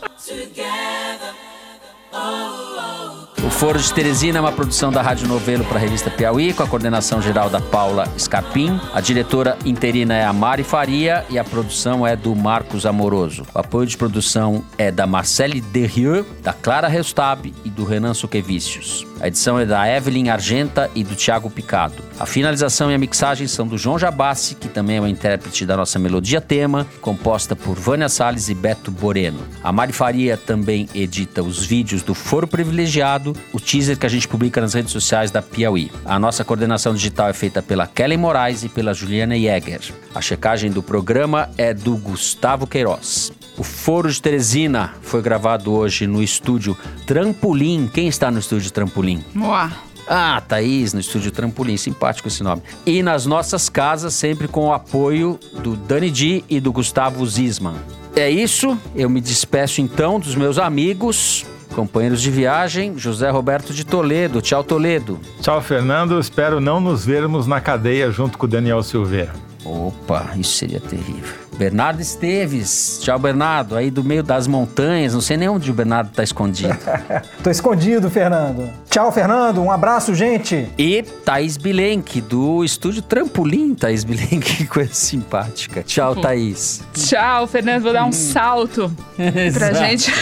O 3.44 3.50
Foro 3.50 3.78
de 3.78 3.92
Teresina 3.92 4.38
é 4.38 4.40
uma 4.40 4.50
produção 4.50 4.90
da 4.90 5.02
Rádio 5.02 5.28
Novelo 5.28 5.64
para 5.64 5.76
a 5.76 5.80
revista 5.80 6.10
Piauí, 6.10 6.54
com 6.54 6.62
a 6.62 6.66
coordenação 6.66 7.20
geral 7.20 7.50
da 7.50 7.60
Paula 7.60 8.10
Scarpim. 8.18 8.80
A 8.94 9.02
diretora 9.02 9.58
interina 9.66 10.14
é 10.14 10.24
a 10.24 10.32
Mari 10.32 10.64
Faria 10.64 11.26
e 11.28 11.38
a 11.38 11.44
produção 11.44 12.06
é 12.06 12.16
do 12.16 12.34
Marcos 12.34 12.86
Amoroso. 12.86 13.44
O 13.54 13.58
apoio 13.58 13.86
de 13.86 13.98
produção 13.98 14.64
é 14.78 14.90
da 14.90 15.06
Marcele 15.06 15.60
Derrieux, 15.60 16.24
da 16.42 16.54
Clara 16.54 16.88
Restab 16.88 17.52
e 17.62 17.68
do 17.68 17.84
Renan 17.84 18.14
Suquevicius. 18.14 19.06
A 19.24 19.28
edição 19.28 19.58
é 19.58 19.64
da 19.64 19.88
Evelyn 19.88 20.28
Argenta 20.28 20.90
e 20.94 21.02
do 21.02 21.16
Thiago 21.16 21.48
Picado. 21.48 21.94
A 22.20 22.26
finalização 22.26 22.90
e 22.90 22.94
a 22.94 22.98
mixagem 22.98 23.46
são 23.46 23.66
do 23.66 23.78
João 23.78 23.98
Jabassi, 23.98 24.54
que 24.54 24.68
também 24.68 24.98
é 24.98 25.00
o 25.00 25.06
intérprete 25.06 25.64
da 25.64 25.78
nossa 25.78 25.98
melodia 25.98 26.42
tema, 26.42 26.86
composta 27.00 27.56
por 27.56 27.74
Vânia 27.74 28.10
Salles 28.10 28.50
e 28.50 28.54
Beto 28.54 28.90
Boreno. 28.90 29.38
A 29.62 29.72
Mari 29.72 29.94
Faria 29.94 30.36
também 30.36 30.90
edita 30.94 31.42
os 31.42 31.64
vídeos 31.64 32.02
do 32.02 32.12
Foro 32.12 32.46
Privilegiado, 32.46 33.34
o 33.50 33.58
teaser 33.58 33.98
que 33.98 34.04
a 34.04 34.10
gente 34.10 34.28
publica 34.28 34.60
nas 34.60 34.74
redes 34.74 34.92
sociais 34.92 35.30
da 35.30 35.40
Piauí. 35.40 35.90
A 36.04 36.18
nossa 36.18 36.44
coordenação 36.44 36.92
digital 36.92 37.30
é 37.30 37.32
feita 37.32 37.62
pela 37.62 37.86
Kelly 37.86 38.18
Moraes 38.18 38.62
e 38.62 38.68
pela 38.68 38.92
Juliana 38.92 39.38
Jäger. 39.38 39.80
A 40.14 40.20
checagem 40.20 40.70
do 40.70 40.82
programa 40.82 41.48
é 41.56 41.72
do 41.72 41.96
Gustavo 41.96 42.66
Queiroz. 42.66 43.32
O 43.56 43.62
Foro 43.62 44.10
de 44.10 44.20
Teresina 44.20 44.94
foi 45.00 45.22
gravado 45.22 45.72
hoje 45.72 46.08
no 46.08 46.20
estúdio 46.20 46.76
Trampolim. 47.06 47.88
Quem 47.92 48.08
está 48.08 48.28
no 48.28 48.40
estúdio 48.40 48.72
Trampolim? 49.18 49.24
Uá. 49.36 49.70
Ah, 50.06 50.42
Thaís, 50.46 50.92
no 50.92 51.00
estúdio 51.00 51.30
Trampolim, 51.30 51.76
simpático 51.76 52.28
esse 52.28 52.42
nome. 52.42 52.62
E 52.84 53.02
nas 53.02 53.24
nossas 53.24 53.68
casas, 53.68 54.12
sempre 54.14 54.46
com 54.46 54.66
o 54.66 54.72
apoio 54.72 55.38
do 55.62 55.76
Dani 55.76 56.10
Di 56.10 56.44
e 56.48 56.60
do 56.60 56.72
Gustavo 56.72 57.26
Zisman. 57.26 57.74
É 58.14 58.30
isso, 58.30 58.78
eu 58.94 59.08
me 59.08 59.20
despeço 59.20 59.80
então 59.80 60.20
dos 60.20 60.34
meus 60.34 60.58
amigos. 60.58 61.46
Companheiros 61.74 62.22
de 62.22 62.30
viagem, 62.30 62.96
José 62.96 63.28
Roberto 63.30 63.74
de 63.74 63.84
Toledo. 63.84 64.40
Tchau, 64.40 64.62
Toledo. 64.62 65.18
Tchau, 65.40 65.60
Fernando. 65.60 66.20
Espero 66.20 66.60
não 66.60 66.80
nos 66.80 67.04
vermos 67.04 67.48
na 67.48 67.60
cadeia 67.60 68.12
junto 68.12 68.38
com 68.38 68.46
o 68.46 68.48
Daniel 68.48 68.80
Silveira. 68.82 69.32
Opa, 69.64 70.34
isso 70.36 70.52
seria 70.52 70.78
terrível. 70.78 71.43
Bernardo 71.54 72.00
Esteves. 72.00 72.98
Tchau, 73.02 73.18
Bernardo. 73.18 73.76
Aí 73.76 73.90
do 73.90 74.04
meio 74.04 74.22
das 74.22 74.46
montanhas. 74.46 75.14
Não 75.14 75.20
sei 75.20 75.36
nem 75.36 75.48
onde 75.48 75.70
o 75.70 75.74
Bernardo 75.74 76.10
tá 76.10 76.22
escondido. 76.22 76.76
Tô 77.42 77.50
escondido, 77.50 78.10
Fernando. 78.10 78.68
Tchau, 78.90 79.10
Fernando. 79.10 79.62
Um 79.62 79.70
abraço, 79.70 80.14
gente. 80.14 80.68
E 80.78 81.02
Thaís 81.02 81.56
Bilenque, 81.56 82.20
do 82.20 82.64
estúdio 82.64 83.02
Trampolim. 83.02 83.74
Thaís 83.74 84.04
Bilenque, 84.04 84.66
coisa 84.68 84.92
simpática. 84.92 85.82
Tchau, 85.82 86.16
Thaís. 86.16 86.82
Tchau, 86.94 87.46
Fernando. 87.46 87.82
Vou 87.82 87.92
dar 87.92 88.04
um 88.04 88.12
salto 88.12 88.90
pra 89.52 89.72
gente, 89.72 90.12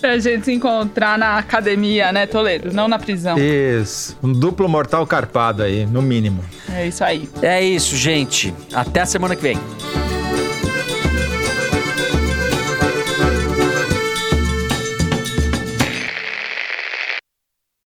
pra 0.00 0.18
gente 0.18 0.44
se 0.44 0.52
encontrar 0.52 1.18
na 1.18 1.38
academia, 1.38 2.12
né, 2.12 2.26
Toledo? 2.26 2.72
Não 2.72 2.88
na 2.88 2.98
prisão. 2.98 3.36
Isso. 3.38 4.16
Um 4.22 4.32
duplo 4.32 4.68
mortal 4.68 5.06
carpado 5.06 5.62
aí, 5.62 5.86
no 5.86 6.02
mínimo. 6.02 6.44
É 6.72 6.86
isso 6.86 7.02
aí. 7.02 7.28
É 7.42 7.62
isso, 7.62 7.96
gente. 7.96 8.54
Até 8.72 9.00
a 9.00 9.06
semana 9.06 9.34
que 9.34 9.42
vem. 9.42 9.58